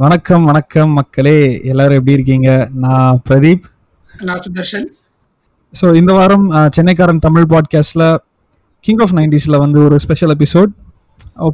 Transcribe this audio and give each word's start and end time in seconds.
வணக்கம் 0.00 0.44
வணக்கம் 0.44 0.90
மக்களே. 0.90 1.60
எல்லாரும் 1.64 1.94
எப்படி 1.94 2.12
இருக்கீங்க? 2.12 2.68
நான் 2.74 3.22
பிரதீப். 3.30 3.62
நான் 4.22 4.38
சுதர்ஷன். 4.38 4.84
ஸோ 5.80 5.94
இந்த 5.94 6.12
வாரம் 6.12 6.50
சென்னைக்காரன் 6.50 7.18
தமிழ் 7.18 7.44
பாட்காஸ்டில் 7.48 8.16
கிங் 8.80 8.98
ஆஃப் 8.98 9.14
நைன்டிஸில் 9.14 9.58
வந்து 9.58 9.84
ஒரு 9.84 9.98
ஸ்பெஷல் 9.98 10.36
எபிசோட் 10.36 10.70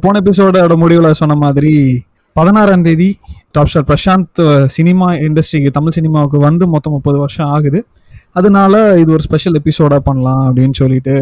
போன 0.01 0.19
எபிசோடோட 0.19 0.77
முடிவில் 0.77 1.13
சொன்ன 1.13 1.35
மாதிரி 1.35 2.03
பதினாறாம் 2.33 2.81
தேதி 2.81 3.17
டாப் 3.51 3.65
ஸ்டார் 3.65 3.87
பிரசாந்த் 3.87 4.65
சினிமா 4.65 5.11
இண்டஸ்ட்ரிக்கு 5.11 5.71
தமிழ் 5.71 5.91
சினிமாவுக்கு 5.91 6.39
வந்து 6.39 6.67
மொத்தம் 6.67 6.93
முப்பது 6.93 7.19
வருஷம் 7.19 7.47
ஆகுது. 7.47 7.85
அதனால 8.31 8.99
இது 8.99 9.11
ஒரு 9.11 9.23
ஸ்பெஷல் 9.23 9.61
எபிசோடாக 9.63 9.97
பண்ணலாம் 9.97 10.55
அப்படின்னு 10.55 10.73
சொல்லிட்டு 10.73 11.13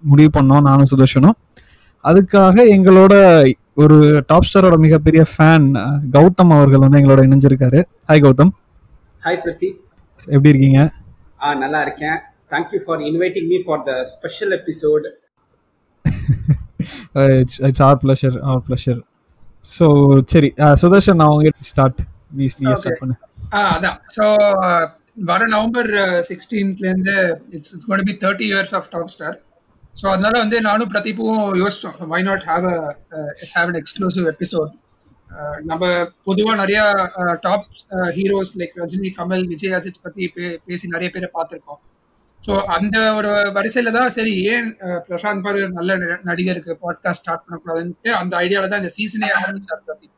முடிவு 0.00 0.40
பண்ணோம் 0.40 0.60
நானும் 0.60 0.90
சுதர்ஷனும். 0.96 1.38
அதுக்காக 2.04 2.64
எங்களோட 2.76 3.14
ஒரு 3.82 3.96
டாப் 4.30 4.46
ஸ்டாரோட 4.48 4.76
மிகப்பெரிய 4.84 5.22
ஃபேன் 5.32 5.66
கௌதம் 6.16 6.52
அவர்கள் 6.56 6.82
வந்து 6.84 7.00
எங்களோட 7.00 7.20
இணைஞ்சிருக்காரு. 7.28 7.80
ஹாய் 8.10 8.22
கௌதம். 8.24 8.52
ஹாய் 9.22 9.40
பிரதீப் 9.44 9.78
எப்படி 10.34 10.52
இருக்கீங்க? 10.52 10.80
ஆ 11.44 11.54
நல்லா 11.62 11.80
இருக்கேன். 11.86 12.18
Thank you 12.52 12.80
for 12.84 13.02
inviting 13.10 13.48
me 13.52 13.58
for 13.66 13.82
the 13.88 13.92
special 14.14 14.52
episode 14.58 15.06
it's 17.40 17.60
it's 17.68 17.84
our 17.88 17.98
pleasure 18.02 18.36
our 18.50 18.62
pleasure 18.66 19.00
so 19.76 19.86
சரி 20.32 20.48
சுதர்ஷன் 20.82 21.18
நான் 21.20 21.32
உங்ககிட்ட 21.32 21.68
ஸ்டார்ட் 21.70 22.00
நீ 22.38 22.44
நீ 22.62 22.74
ஸ்டார்ட் 22.80 23.00
பண்ணு. 23.02 23.16
ஆ 23.56 23.60
அதான். 23.76 23.98
ஸோ 24.16 24.24
வர 25.30 25.40
November 25.54 25.90
சிக்ஸ்டீன்த்லேருந்து 26.30 27.16
it's 27.56 27.72
it's 27.74 27.88
got 27.90 28.04
be 28.10 28.14
thirty 28.24 28.46
years 28.50 28.74
of 28.78 28.88
top 28.94 29.12
star 29.14 29.36
so 29.94 30.06
அதனால 30.08 30.38
வந்து 30.38 30.60
நானும் 30.60 30.90
பிரதீப்பும் 30.92 31.40
யோசிச்சோம். 31.60 31.96
Why 32.06 32.22
not 32.22 32.44
have 32.46 32.66
have 33.54 33.68
an 33.68 33.78
exclusive 33.82 34.26
episode 34.32 34.72
நம்ம 35.60 35.84
பொதுவாக 36.24 36.56
நிறைய 36.56 36.80
top 37.40 37.66
heroes 38.16 38.52
like 38.58 38.74
Rajini 38.80 39.10
Kamal 39.18 39.46
Vijay 39.46 39.74
Ajith 39.74 40.02
பற்றி 40.02 40.28
பே 40.28 40.44
பேசி 40.66 40.86
நிறைய 40.88 41.10
பேரை 41.10 41.28
பார்த்துருக்கோம். 41.34 41.80
ஸோ 42.42 42.52
அந்த 42.68 42.96
ஒரு 43.14 43.30
வரிசையில் 43.52 43.96
தான் 43.96 44.08
சரி 44.08 44.32
ஏன் 44.44 44.68
uh, 44.86 44.98
பிரசாந்த் 45.06 45.44
பாரு 45.44 45.60
நல்ல 45.68 45.96
ந- 45.96 46.20
நடிகருக்கு 46.24 46.72
பாட்காஸ்ட் 46.82 47.22
ஸ்டார்ட் 47.22 47.44
பண்ணக்கூடாதுன்ட்டு 47.44 48.10
அந்த 48.12 48.32
ஐடியாவில் 48.36 48.68
தான் 48.68 48.82
இந்த 48.82 48.92
சீசனே 48.98 49.28
ஆரம்பிச்சார் 49.38 49.82
பிரதீப். 49.86 50.14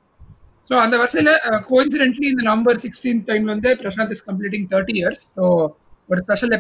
ஸோ 0.68 0.74
அந்த 0.76 0.96
வரிசையில் 0.96 1.32
கோயின்சிடென்ட்லி 1.68 2.26
uh, 2.26 2.32
இந்த 2.34 2.42
நம்பர் 2.42 2.80
சிக்ஸ்டீன் 2.86 3.22
டைம் 3.24 3.44
வந்து 3.44 3.70
Prashanth 3.82 4.14
is 4.16 4.26
completing 4.30 4.66
thirty 4.70 4.96
years 5.00 5.24
so 5.36 5.44
ஒரு 6.08 6.20
special 6.20 6.54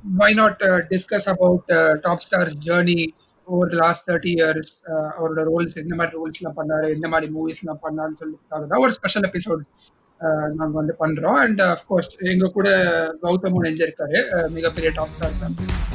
எபிசோடா 0.00 0.18
why 0.20 0.30
not 0.34 0.62
discuss 0.88 1.28
about 1.28 1.70
top 2.00 2.22
star's 2.22 2.56
journey 2.58 2.98
over 3.48 3.70
the 3.70 3.76
last 3.76 4.06
thirty 4.08 4.32
years 4.36 4.72
அவரோட 5.16 5.42
ரோல்ஸ் 5.42 5.76
எந்த 5.76 5.94
மாதிரி 5.94 6.16
ரோல்ஸ்லாம் 6.18 6.58
பண்ணாரு 6.58 6.88
எந்த 6.90 7.08
மாதிரி 7.08 7.28
மூவிஸ்லாம் 7.32 7.82
பண்ணாருன்னு 7.82 8.20
சொல்லிட்டு 8.22 8.68
தான் 8.68 8.80
ஒரு 8.80 8.92
ஸ்பெஷல் 8.92 9.28
எபிசோட் 9.30 9.62
நாங்கள் 10.56 10.80
வந்து 10.80 10.96
பண்ணுறோம் 10.98 11.38
அண்ட் 11.44 11.62
அஃப்கோர்ஸ் 11.66 12.12
uh, 12.16 12.26
எங்கள் 12.28 12.50
கூட 12.50 12.68
கௌதம் 13.22 13.62
நெஞ்சிருக்காரு 13.62 14.18
uh, 14.30 14.48
மிகப்பெரிய 14.48 14.90
டாப் 14.90 15.14
ஸ்டார் 15.16 15.40
தான். 15.40 15.89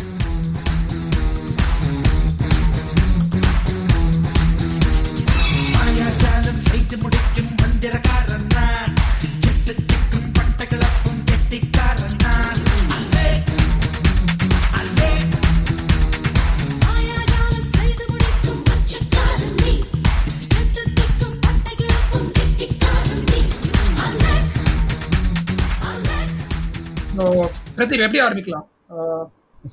பிரதீப் 27.77 28.05
எப்படி 28.05 28.21
ஆரம்பிக்கலாம்? 28.25 28.65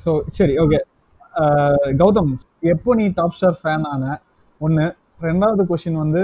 ஸோ 0.03 0.11
சரி 0.39 0.55
ஓகே 0.63 0.81
கௌதம் 2.01 2.33
எப்போ 2.73 2.91
நீ 3.01 3.05
டாப் 3.19 3.37
ஸ்டார் 3.39 3.59
ஃபேன் 3.61 3.85
ஆன? 3.93 4.05
ஒன்று 4.61 4.85
ரெண்டாவது 5.29 5.63
கொஷின் 5.71 5.99
வந்து 6.03 6.23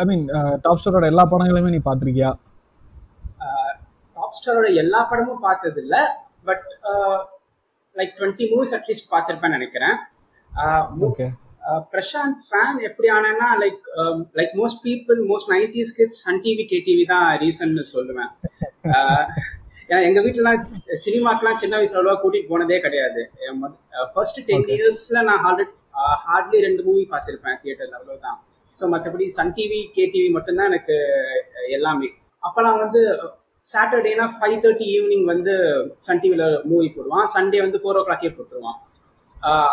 ஐ 0.00 0.04
மீன் 0.10 0.24
டாப் 0.64 0.80
ஸ்டாரோட 0.80 1.06
எல்லா 1.12 1.24
படங்களையுமே 1.32 1.74
நீ 1.74 1.80
பார்த்துருக்கியா? 1.88 2.30
டாப் 4.16 4.36
ஸ்டாரோட 4.38 4.68
எல்லா 4.82 5.02
படமும் 5.10 5.44
பார்த்தது 5.46 5.78
இல்ல 5.84 5.96
but 6.48 6.66
like 7.96 8.12
twenty 8.18 8.48
movies 8.54 8.74
at least 8.78 9.12
பார்த்துருப்பேன்னு 9.14 9.58
நினைக்கிறேன். 9.58 9.96
ஓகே 11.08 11.28
பிரசாந்த் 11.94 12.38
ஃபேன் 12.48 12.78
எப்படி 12.88 13.08
ஆனேன்னா 13.16 13.48
like 13.62 13.82
like 14.38 14.54
most 14.60 14.80
people 14.88 15.18
most 15.30 15.50
nineties 15.54 15.92
kids 15.98 16.22
Sun 16.26 16.42
TV 16.46 16.64
KTV 16.72 17.04
தான் 17.12 17.26
ரீசன்னு 17.42 17.84
சொல்லுவேன். 17.94 18.30
ஏன்னா 19.90 20.00
எங்க 20.08 20.20
வீட்டுலாம் 20.24 20.60
சினிமாக்கெல்லாம் 21.04 21.60
சின்ன 21.62 21.74
வயசுல 21.78 21.98
அவ்வளவா 22.00 22.18
கூட்டிட்டு 22.22 22.50
போனதே 22.52 22.78
கிடையாது. 22.84 23.20
ஃபர்ஸ்ட் 24.12 24.40
டென் 24.48 24.66
இயர்ஸ்ல 24.74 25.22
நான் 25.28 25.42
ஹார்ட் 25.44 25.72
ஹார்ட்லி 26.26 26.58
ரெண்டு 26.66 26.82
மூவி 26.88 27.02
பார்த்திருப்பேன் 27.12 27.58
தியேட்டர்ல 27.62 27.98
அவ்வளவுதான். 27.98 28.38
ஸோ 28.74 28.86
மற்றபடி 28.92 29.26
சன் 29.36 29.54
டிவி 29.56 29.80
கேடிவி 29.96 30.28
மட்டும்தான் 30.36 30.70
எனக்கு 30.72 30.96
எல்லாமே. 31.76 32.08
அப்பெல்லாம் 32.42 32.78
வந்து 32.84 33.00
சாட்டர்டேனா 33.64 34.26
ஃபைவ் 34.36 34.58
தேர்ட்டி 34.64 34.86
ஈவினிங் 34.96 35.26
வந்து 35.32 35.54
சன் 36.06 36.22
டிவியில் 36.22 36.46
மூவி 36.70 36.88
போடுவான். 36.94 37.26
சண்டே 37.34 37.58
வந்து 37.64 37.80
ஃபோர் 37.82 37.98
ஓ 38.00 38.04
கிளாக்கே 38.06 38.30
போட்டுருவான். 38.36 38.78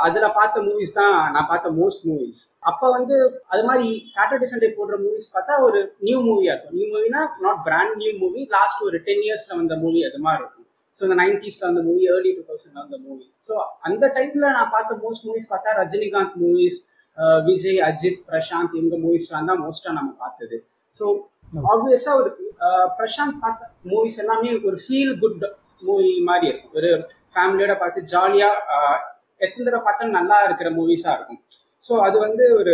அதுல 0.05 0.25
பார்த்த 0.37 0.63
மூவிஸ் 0.67 0.93
தான் 0.99 1.15
நான் 1.33 1.47
பார்த்த 1.51 1.69
மோஸ்ட் 1.79 2.03
மூவிஸ் 2.09 2.41
அப்ப 2.69 2.89
வந்து 2.97 3.15
அது 3.53 3.63
மாதிரி 3.69 3.87
சாட்டர்டே 4.15 4.47
சண்டே 4.51 4.69
போடுற 4.77 4.95
மூவிஸ் 5.05 5.27
பார்த்தா 5.35 5.55
ஒரு 5.67 5.79
நியூ 6.07 6.19
மூவியா 6.27 6.53
இருக்கும். 6.53 6.75
New 6.79 6.87
மூவினா 6.93 7.21
not 7.45 7.61
brand 7.67 7.95
new 8.01 8.13
movie 8.23 8.41
last 8.55 8.81
ஒரு 8.87 8.99
டென் 9.07 9.23
இயர்ஸ்ல 9.27 9.57
வந்த 9.61 9.77
மூவி 9.83 10.01
அது 10.09 10.19
மாதிரி 10.27 10.41
இருக்கும். 10.43 10.67
ஸோ 10.95 11.01
இந்த 11.07 11.17
நைன்டிஸ்ல 11.21 11.63
வந்த 11.69 11.81
மூவி 11.87 12.03
ஏர்லி 12.13 12.31
டூ 12.37 12.43
தௌசண்ட்ல 12.49 12.79
வந்த 12.85 12.97
மூவி 13.07 13.25
ஸோ 13.47 13.53
அந்த 13.87 14.05
டைம்ல 14.17 14.45
நான் 14.57 14.71
பார்த்த 14.75 14.99
மோஸ்ட் 15.03 15.25
மூவிஸ் 15.29 15.49
பார்த்தா 15.53 15.75
ரஜினிகாந்த் 15.81 16.37
மூவிஸ் 16.43 16.79
விஜய் 17.49 17.79
அஜித் 17.89 18.21
பிரசாந்த் 18.29 18.73
இவங்க 18.79 18.95
மூவிஸ்லாம் 19.03 19.49
தான் 19.49 19.61
மோஸ்டா 19.65 19.91
நம்ம 19.99 20.11
பார்த்தது. 20.23 20.57
ஸோ 20.93 21.05
ஆப்வியஸா 21.73 22.11
ஒரு 22.21 22.29
பிரசாந்த் 22.97 23.37
பார்த்த 23.43 23.69
மூவிஸ் 23.91 24.17
எல்லாமே 24.23 24.51
ஒரு 24.69 24.77
ஃபீல் 24.85 25.13
குட் 25.21 25.45
மூவி 25.87 26.11
மாதிரி 26.29 26.45
இருக்கும். 26.51 26.75
ஒரு 26.79 26.89
ஃபேமிலியோட 27.33 27.73
பார்த்து 27.81 27.99
ஜாலியா 28.13 28.49
எத்தனை 29.41 29.63
தடவை 29.65 29.81
பார்த்தாலும் 29.85 30.17
நல்லா 30.19 30.37
இருக்கிற 30.47 30.69
மூவிஸா 30.77 31.11
இருக்கும். 31.17 31.41
ஸோ 31.87 31.93
அது 32.07 32.17
வந்து 32.25 32.45
ஒரு 32.59 32.73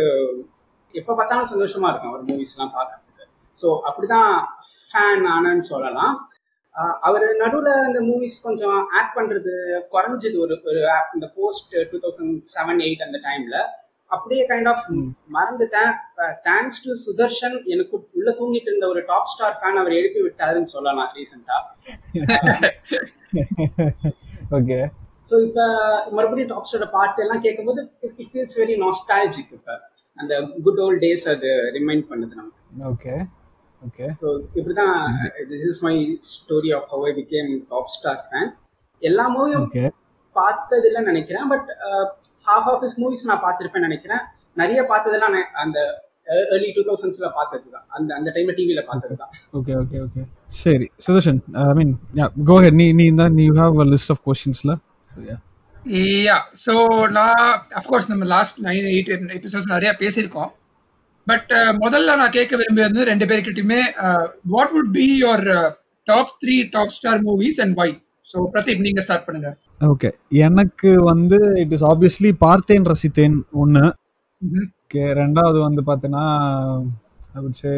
எப்போ 0.96 1.12
பார்த்தாலும் 1.16 1.50
சந்தோஷமா 1.54 1.90
இருக்கும் 1.92 2.14
ஒரு 2.18 2.24
மூவிஸ்லாம் 2.30 2.76
பார்க்கறதுக்கு. 2.78 3.26
ஸோ 3.58 3.68
அப்படிதான் 3.88 4.32
ஃபேன் 4.82 5.26
ஆனன்னு 5.36 5.66
சொல்லலாம். 5.74 6.14
அவர் 7.08 7.26
நடுவில் 7.42 7.72
இந்த 7.90 8.00
மூவிஸ் 8.10 8.38
கொஞ்சம் 8.46 8.78
ஆக்ட் 9.00 9.16
பண்றது 9.18 9.54
குறைஞ்சது. 9.94 10.38
ஒரு 10.46 10.56
ஒரு 10.70 10.80
இந்த 11.16 11.28
post 11.38 11.76
two 11.92 11.98
thousand 12.06 12.38
seven 12.54 12.82
eight 12.88 13.06
அந்த 13.08 13.20
டைம்ல 13.28 13.58
அப்படியே 14.12 14.44
கைண்ட் 14.50 14.70
ஆஃப் 14.72 14.86
மறந்துட்டேன். 15.36 15.94
தேங்க்ஸ் 16.48 16.82
டு 16.86 16.92
சுதர்ஷன் 17.06 17.56
எனக்கு 17.74 17.96
உள்ள 18.18 18.30
தூங்கிட்டு 18.40 18.70
இருந்த 18.72 18.88
ஒரு 18.94 19.04
டாப் 19.12 19.32
ஸ்டார் 19.34 19.58
ஃபேன் 19.60 19.80
அவர் 19.84 20.00
எழுப்பி 20.00 20.22
விட்டாருன்னு 20.26 20.74
சொல்லலாம் 20.76 21.14
ரீசெண்டா 21.20 21.60
ஓகே 24.58 24.80
ஸோ 25.28 25.36
இப்போ 25.48 25.66
மறுபடியும் 26.18 26.52
டாப் 26.52 26.68
ஸ்டாரோட 26.70 26.88
பாட்டு 26.96 27.24
எல்லாம் 27.26 27.44
கேட்கும்போது 27.46 27.82
இட் 28.08 28.30
ஃபீல்ஸ் 28.32 28.58
வெரி 28.62 28.76
நாஸ்டாலஜிக் 28.84 29.54
இப்போ. 29.58 29.76
அந்த 30.22 30.34
குட் 30.66 30.82
ஓல்ட் 30.86 31.02
டேஸ் 31.06 31.26
அது 31.34 31.50
ரிமைண்ட் 31.78 32.06
பண்ணுது 32.12 32.34
நமக்கு. 32.40 32.60
ஓகே 32.92 33.16
ஓகே 33.82 34.06
ஸோ 34.22 34.28
இப்படிதான் 34.58 34.94
this 35.52 35.66
is 35.72 35.82
my 35.88 35.96
story 36.32 36.72
of 36.78 36.88
how 36.94 37.06
I 37.10 37.14
became 37.20 37.50
top 37.74 37.92
star 37.96 38.22
fan 38.28 38.50
எல்லா 39.02 39.26
மூவியும் 39.36 39.66
ஓகே 39.68 39.86
பார்த்ததில்லைன்னு 40.36 41.12
நினைக்கிறேன். 41.12 41.48
But 41.54 41.68
half 42.48 42.70
of 42.72 42.82
his 42.86 42.98
movies 43.02 43.28
நான் 43.32 43.44
பார்த்துருப்பேன் 43.46 43.88
நினைக்கிறேன். 43.90 44.24
நிறைய 44.62 44.80
பார்த்ததெல்லாம் 44.92 45.36
அந்த 45.64 45.80
ஏர்லி 46.54 46.70
டூ 46.76 46.82
தௌசண்ட்ஸ்ல 46.90 47.28
பார்த்தது 47.38 47.68
தான் 47.76 47.86
அந்த 47.96 48.10
அந்த 48.18 48.30
டைம்ல 48.36 48.54
டிவியில 48.60 48.82
பார்த்தது 48.90 49.16
தான் 49.22 49.32
ஓகே 49.60 49.74
ஓகே 49.82 49.98
ஓகே 50.06 50.22
சரி. 50.64 50.88
சுதர்ஷன் 51.06 51.40
ஐ 51.62 51.74
மீன் 51.80 51.94
கோ 52.50 52.58
ஹெட் 52.66 52.78
நீ 52.82 52.88
நீ 53.00 53.06
தான் 53.22 53.36
நீ 53.40 53.46
ஹாவ் 53.62 53.82
அ 53.86 53.88
லிஸ்ட் 53.94 54.12
ஆஃப் 54.16 54.22
கொஷின்ஸ்ல 55.14 55.40
யா 56.26 56.36
ஸோ 56.64 56.74
நான் 57.12 57.40
அஃப்கோர்ஸ் 57.76 58.10
நம்ம 58.10 58.26
லாஸ்ட் 58.28 58.60
நைன் 58.66 58.86
எயிட் 58.92 59.10
எபிசோட்ஸ் 59.38 59.72
நிறைய 59.72 59.92
பேசியிருக்கோம். 60.00 60.52
பட் 61.28 61.52
முதல்ல 61.82 62.16
நான் 62.16 62.32
கேட்க 62.32 62.54
விரும்பியது 62.56 63.04
ரெண்டு 63.04 63.26
பேர்கிட்டயுமே 63.26 63.82
what 64.46 64.74
would 64.76 64.92
be 64.92 65.06
your 65.20 65.46
top 66.08 66.34
three 66.42 66.56
top 66.72 66.96
star 66.96 67.22
movies 67.24 67.60
and 67.62 67.76
why 67.78 67.90
so 68.30 68.40
Pradeep 68.54 68.82
நீங்க 68.82 69.02
ஸ்டார்ட் 69.02 69.26
பண்ணுங்க. 69.26 69.50
ஓகே 69.88 70.10
எனக்கு 70.44 70.92
வந்து 71.04 71.40
இட் 71.62 71.74
இஸ் 71.74 71.84
ஆப்வியஸ்லி 71.84 72.32
பார்த்தேன் 72.40 72.86
ரசித்தேன் 72.86 73.38
ஒன்று. 73.54 73.86
ஓகே 74.82 75.04
ரெண்டாவது 75.20 75.60
வந்து 75.60 75.84
பார்த்தீங்கன்னா 75.88 76.28
I 77.36 77.42
would 77.42 77.56
say 77.56 77.76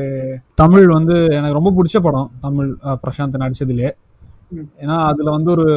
தமிழ் 0.56 0.86
வந்து 0.90 1.16
எனக்கு 1.32 1.54
ரொம்ப 1.54 1.72
பிடிச்ச 1.72 1.98
படம் 2.02 2.30
தமிழ் 2.42 2.70
அஹ், 2.84 2.98
பிரசாந்த் 3.04 3.42
நடிச்சதுலே. 3.44 3.90
ம். 4.52 4.66
ஏன்னா 4.82 4.96
அதுல 5.06 5.30
வந்து 5.30 5.52
ஒரு 5.52 5.68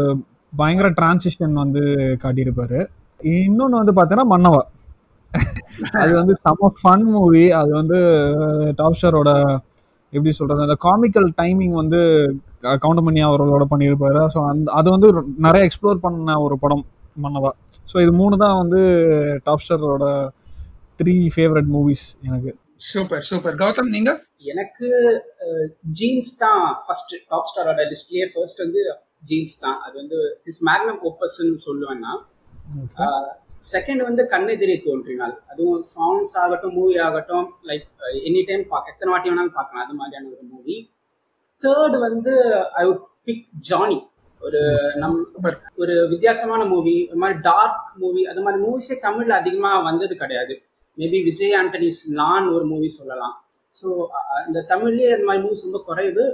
பயங்கர 0.53 0.89
டிரான்சிஷன் 0.99 1.55
வந்து 1.63 1.83
காட்டியிருப்பாரு. 2.25 2.81
இன்னொன்று 3.21 3.81
வந்து 3.81 3.95
பார்த்தீங்கன்னா 3.97 4.33
மன்னவா. 4.35 4.63
அது 6.03 6.13
வந்து 6.21 6.35
செம 6.45 6.71
ஃபன் 6.81 7.07
மூவி 7.15 7.43
அது 7.61 7.71
வந்து 7.81 7.99
டாப் 8.79 8.97
ஸ்டாரோட 8.99 9.31
எப்படி 10.13 10.33
சொல்றது 10.39 10.65
அந்த 10.67 10.77
காமிக்கல் 10.85 11.29
டைமிங் 11.41 11.75
வந்து 11.81 12.01
கவுண்டமணி 12.85 13.21
அவர்களோட 13.27 13.65
பண்ணியிருப்பாரு. 13.73 14.23
ஸோ 14.35 14.39
அந்த 14.51 14.69
அது 14.79 14.89
வந்து 14.95 15.09
நிறைய 15.47 15.63
எக்ஸ்ப்ளோர் 15.69 16.05
பண்ண 16.05 16.37
ஒரு 16.47 16.57
படம் 16.63 16.85
மன்னவா. 17.25 17.51
ஸோ 17.91 17.97
இது 18.05 18.13
மூணு 18.21 18.35
தான் 18.45 18.59
வந்து 18.63 18.81
டாப் 19.47 19.65
ஸ்டாரோட 19.65 20.07
த்ரீ 21.01 21.15
ஃபேவரட் 21.35 21.69
மூவிஸ் 21.75 22.07
எனக்கு. 22.29 22.53
சூப்பர் 22.93 23.27
சூப்பர் 23.29 23.59
கௌதம் 23.63 23.93
நீங்க? 23.97 24.11
எனக்கு 24.53 24.89
ஜீன்ஸ் 25.99 26.33
தான் 26.45 26.65
ஃபர்ஸ்ட் 26.85 27.15
டாப் 27.31 27.49
ஸ்டாரோட 27.51 27.85
லிஸ்ட்லயே 27.93 28.27
ஃபர்ஸ்ட் 28.33 28.63
வந்து 28.65 28.83
ஜீன்ஸ் 29.23 29.57
தான். 29.65 29.79
அது 29.87 29.95
வந்து 30.03 30.19
இஸ் 30.51 30.63
மேக்னம் 30.69 31.01
ஓப்பஸ்ன்னு 31.09 31.65
சொல்லுவேன் 31.69 32.03
நான் 32.07 32.23
செகண்ட் 33.75 34.03
வந்து 34.09 34.23
கண்ணெதிரே 34.33 34.77
தோன்றினால். 34.87 35.35
அதுவும் 35.51 35.83
சாங்ஸ் 35.95 36.35
ஆகட்டும் 36.43 36.77
மூவி 36.79 36.97
ஆகட்டும் 37.07 37.47
லைக் 37.69 37.87
எனி 38.29 38.43
டைம் 38.49 38.65
பார்க்க 38.73 38.95
எத்தனை 38.95 39.13
வாட்டி 39.13 39.31
வேணாலும் 39.31 39.57
பார்க்கலாம். 39.59 39.85
அது 39.87 39.97
மாதிரியான 40.01 40.31
ஒரு 40.35 40.45
மூவி 40.55 40.77
தேர்ட் 41.61 41.97
வந்து 42.07 42.33
ஐ 42.81 42.85
வுட் 42.89 43.05
பிக் 43.29 43.47
ஜானி 43.69 43.99
ஒரு 44.41 44.61
நம் 45.03 45.17
Super. 45.37 45.53
ஒரு 45.83 45.95
வித்தியாசமான 46.11 46.63
மூவி 46.73 46.95
ஒரு 47.11 47.21
மாதிரி 47.23 47.39
டார்க் 47.47 47.89
மூவி 48.03 48.23
அது 48.31 48.43
மாதிரி 48.45 48.59
மூவிஸே 48.67 48.97
தமிழ்ல 49.07 49.33
அதிகமா 49.41 49.71
வந்தது 49.87 50.15
கிடையாது. 50.21 50.55
மேபி 50.99 51.19
விஜய் 51.29 51.57
ஆண்டனிஸ் 51.61 52.03
நான் 52.21 52.47
ஒரு 52.55 52.65
மூவி 52.73 52.89
சொல்லலாம். 52.99 53.35
ஸோ 53.81 53.89
இந்த 54.49 54.61
தமிழ்லயே 54.73 55.11
இந்த 55.17 55.27
மாதிரி 55.29 55.43
மூவிஸ் 55.47 55.67
ரொம்ப 55.67 55.81
குறையுது 55.89 56.25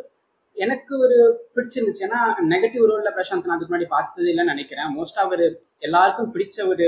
எனக்கு 0.57 0.93
ஒரு 1.05 1.17
பிடிச்சிருந்துச்சு. 1.55 2.03
ஏன்னா 2.07 2.21
நெகட்டிவ் 2.53 2.85
ரோல்ல 2.91 3.11
பிரசாந்த் 3.17 3.47
நான் 3.49 3.57
அதுக்கு 3.57 3.73
முன்னாடி 3.73 3.89
பார்த்தது 3.95 4.29
இல்லைன்னு 4.33 4.53
நினைக்கிறேன். 4.55 4.91
மோஸ்ட் 4.97 5.21
அவர் 5.25 5.45
எல்லாருக்கும் 5.87 6.33
பிடிச்ச 6.35 6.57
ஒரு 6.73 6.87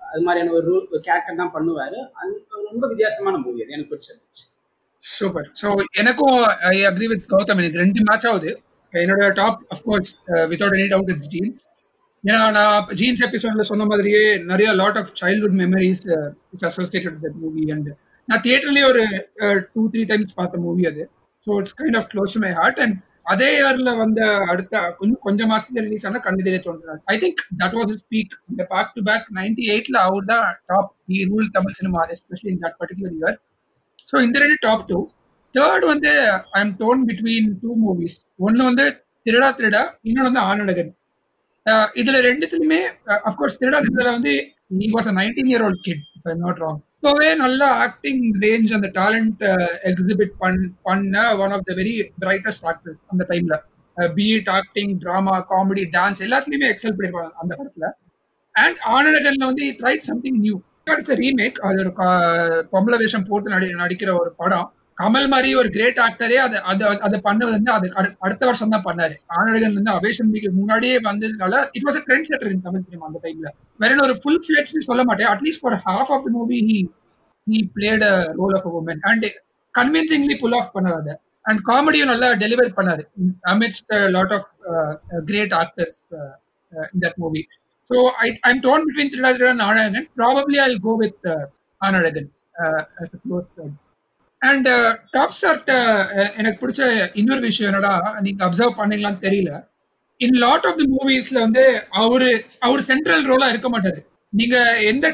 அது 0.00 0.22
மாதிரியான 0.26 0.52
ஒரு 0.58 0.64
ரூல் 0.70 0.84
கேரக்டர் 1.06 1.40
தான் 1.40 1.54
பண்ணுவாரு. 1.56 1.98
அது 2.20 2.32
ரொம்ப 2.70 2.84
வித்தியாசமான 2.92 3.34
மூவி 3.44 3.58
அது. 3.64 3.74
எனக்கு 3.76 3.90
பிடிச்சிருந்துச்சு. 3.92 4.44
சூப்பர் 5.00 5.48
ஸோ 5.60 5.68
எனக்கும் 6.02 6.38
ஐ 6.72 6.76
அக்ரி 6.90 7.08
வித் 7.12 7.26
கௌதம். 7.32 7.60
எனக்கு 7.62 7.82
ரெண்டு 7.84 8.00
மேட்ச் 8.08 8.28
ஆகுது. 8.30 8.52
என்னோட 8.92 9.24
top 9.40 9.60
of course 9.74 10.12
without 10.52 10.76
any 10.78 10.86
doubt 10.94 11.10
it's 11.14 11.30
Jeans 11.34 11.62
ஏன்னா 12.24 12.46
நான் 12.56 12.88
ஜீன்ஸ் 13.00 13.22
எபிசோட்ல 13.26 13.64
சொன்ன 13.70 13.84
மாதிரியே 13.90 14.22
நிறைய 14.50 14.68
lot 14.80 14.98
of 15.00 15.12
childhood 15.20 15.56
memories 15.62 16.02
it's 16.52 16.66
associated 16.70 17.18
with 17.24 17.38
movie 17.44 17.64
and 17.74 17.90
நான் 18.28 18.42
தியேட்டர்லயே 18.46 18.86
ஒரு 18.92 19.02
டூ 19.74 19.82
த்ரீ 19.92 20.02
டைம்ஸ் 20.12 20.34
பார்த்த 20.40 20.64
மூவி 20.66 20.84
அது. 20.90 21.04
So 21.46 21.50
it's 21.60 21.76
kind 21.78 21.98
of 22.00 22.08
close 22.12 22.34
to 22.36 22.42
my 22.44 22.52
heart 22.58 22.80
and 22.84 22.96
அதே 23.32 23.48
இயர்ல 23.54 23.90
வந்த 23.96 24.20
அடுத்த 24.50 24.74
கொஞ்சம் 24.98 25.20
கொஞ்சம் 25.24 25.50
மாசத்துல 25.52 25.82
ரிலீஸ் 25.86 26.06
ஆன 26.08 26.20
கண்ணெதிரே 26.26 26.58
தோன்றாரு 26.66 27.00
I 27.06 27.16
think 27.22 27.40
that 27.60 27.76
was 27.78 27.90
his 27.94 28.02
peak 28.04 28.34
இந்த 28.50 28.62
பேக் 28.70 28.94
டு 28.96 29.02
பேக் 29.08 29.26
நைன்டி 29.38 29.64
எயிட்ல 29.72 29.98
அவர் 30.06 30.28
தான் 30.30 30.46
top 30.70 30.90
he 31.10 31.20
rule 31.30 31.48
Tamil 31.56 31.76
cinema 31.78 32.02
especially 32.14 32.50
in 32.54 32.62
that 32.64 32.78
particular 32.80 33.16
year 33.18 33.36
so 34.08 34.22
இந்த 34.26 34.38
ரெண்டு 34.44 34.58
டாப் 34.62 34.86
டூ 34.90 34.98
தேர்ட் 35.54 35.86
வந்து 35.86 36.12
I 36.54 36.60
am 36.60 36.74
torn 36.80 37.02
between 37.08 37.50
two 37.62 37.70
movies 37.82 38.16
ஒன்று 38.46 38.68
வந்து 38.68 38.86
திருடா 39.26 39.48
திருடா 39.56 39.82
இன்னொன்று 40.04 40.28
வந்து 40.28 40.42
ஆனழகன். 40.48 40.90
இதுல 41.96 42.18
ரெண்டுத்துலயுமே 42.26 42.80
அஃப்கோர்ஸ் 43.28 43.58
திருடா 43.60 43.78
திருடா 43.86 44.12
வந்து 44.12 44.32
நீ 44.76 44.86
was 44.94 45.08
a 45.10 45.16
nineteen 45.18 45.50
year 45.52 45.64
old 45.66 45.82
kid 45.84 46.02
if 46.18 46.28
I'm 46.30 46.38
not 46.38 46.60
wrong 46.60 46.78
இப்போவே 46.96 47.36
நல்ல 47.36 47.62
ஆக்டிங் 47.78 48.22
ரேஞ்ச் 48.40 48.70
அந்த 48.74 48.88
டேலண்ட் 48.94 49.42
எக்ஸிபிட் 49.90 50.32
uh, 50.32 50.38
பண் 50.38 50.60
பண்ண 50.82 51.14
one 51.36 51.50
of 51.50 51.66
the 51.66 51.74
very 51.74 51.92
brightest 52.20 52.66
actors 52.66 53.02
அந்த 53.06 53.26
டைம்ல 53.28 53.56
be it 53.96 54.50
acting 54.50 54.92
drama 54.98 55.36
comedy 55.50 55.84
dance 55.92 56.22
எல்லாத்துலயுமே 56.26 56.68
எக்ஸல் 56.72 56.96
பண்ணிருப்பாங்க 56.96 57.30
அந்த 57.34 57.52
படத்துல. 57.58 57.86
அண்ட் 58.54 58.78
ஆனழகன்ல 58.88 59.44
வந்து 59.44 59.66
ட்ரைட் 59.80 60.08
சம்திங் 60.08 60.40
நியூ 60.40 60.56
அடுத்த 60.90 61.14
ரீமேக் 61.14 61.58
அது 61.60 61.78
ஒரு 61.78 61.92
uh, 62.04 62.58
பொம்பளை 62.72 62.98
வேஷம் 62.98 63.24
போட்டு 63.24 63.50
நடி 63.50 63.68
நடிக்கிற 63.74 64.10
ஒரு 64.20 64.32
படம். 64.36 64.66
கமல் 64.98 65.28
மாதிரி 65.28 65.54
ஒரு 65.54 65.68
கிரேட் 65.68 65.98
ஆக்டரே 65.98 66.36
அதை 66.36 66.58
அதை 66.62 66.86
அதை 66.98 67.20
பண்ணது 67.24 67.50
வந்து 67.50 67.70
அது 67.72 67.88
அடு- 67.94 68.14
அடுத்த 68.18 68.46
வருஷம் 68.46 68.68
தான் 68.68 68.82
பண்ணாரு. 68.82 69.14
ஆனடகன் 69.26 69.74
வந்து 69.74 69.92
அவேஷம்பிக்கு 69.92 70.50
முன்னாடியே 70.52 70.96
வந்ததுனால 71.00 71.60
it 71.72 71.86
was 71.88 71.98
a 72.00 72.04
trend 72.06 72.28
setter 72.30 72.50
in 72.50 72.60
Tamil 72.60 72.80
cinema 72.80 73.06
அந்த 73.06 73.20
டைம்ல 73.22 73.50
வேற 73.80 73.98
ஒரு 74.06 74.14
ஃபுல் 74.22 74.42
ஃபிளெட்ஸ்னு 74.44 74.88
சொல்ல 74.88 75.02
மாட்டேன். 75.08 75.30
At least 75.32 75.62
for 75.64 75.76
half 75.86 76.10
of 76.14 76.24
the 76.26 76.30
movie 76.38 76.58
he 76.68 76.78
he 77.46 77.58
played 77.76 78.04
a 78.10 78.14
role 78.40 78.54
of 78.58 78.66
a 78.70 78.72
woman 78.80 79.02
and 79.10 79.26
convincingly 79.74 80.36
pull 80.42 80.56
off 80.60 80.72
பண்ணார். 80.76 80.98
அதை 81.00 81.14
அண்ட் 81.44 81.60
காமெடியும் 81.68 82.10
நல்லா 82.12 82.28
டெலிவர் 82.42 82.76
பண்ணாரு. 82.78 83.02
Amidst 83.52 83.92
lot 84.16 84.34
of 84.38 84.48
great 85.30 85.54
actors 85.62 86.00
in 86.92 87.02
that 87.04 87.18
movie 87.24 87.42
so 87.90 87.96
I 88.24 88.28
I'm 88.50 88.62
torn 88.66 88.82
between 88.86 89.12
திருநாதிரன் 89.12 89.52
and 89.54 89.64
Aanazhagan 89.68 90.08
probably 90.18 90.58
I 90.64 90.68
go 90.88 90.94
with 91.02 91.28
Aanazhagan 91.80 92.28
and 94.42 94.68
top 95.10 95.34
start 95.36 95.70
எனக்கு 96.38 96.58
பிடிச்ச 96.62 96.82
இன்னொரு 97.20 97.42
விஷயம் 97.46 97.70
என்னடா 97.70 97.92
நீங்க 98.26 98.40
அப்சர்வ் 98.46 98.78
பண்ணீங்களான்னு 98.80 99.24
தெரியல. 99.26 99.52
இன் 100.20 100.36
லாட் 100.44 100.66
ஆஃப் 100.68 100.78
தி 100.80 100.86
மூவிஸ்ல 100.94 101.38
வந்து 101.46 101.64
அவரு 102.02 102.30
அவர் 102.66 102.82
சென்ட்ரல் 102.90 103.24
ரோலா 103.24 103.48
இருக்க 103.50 103.68
மாட்டாரு. 103.68 104.00
நீங்க 104.32 104.56
எந்த 104.90 105.06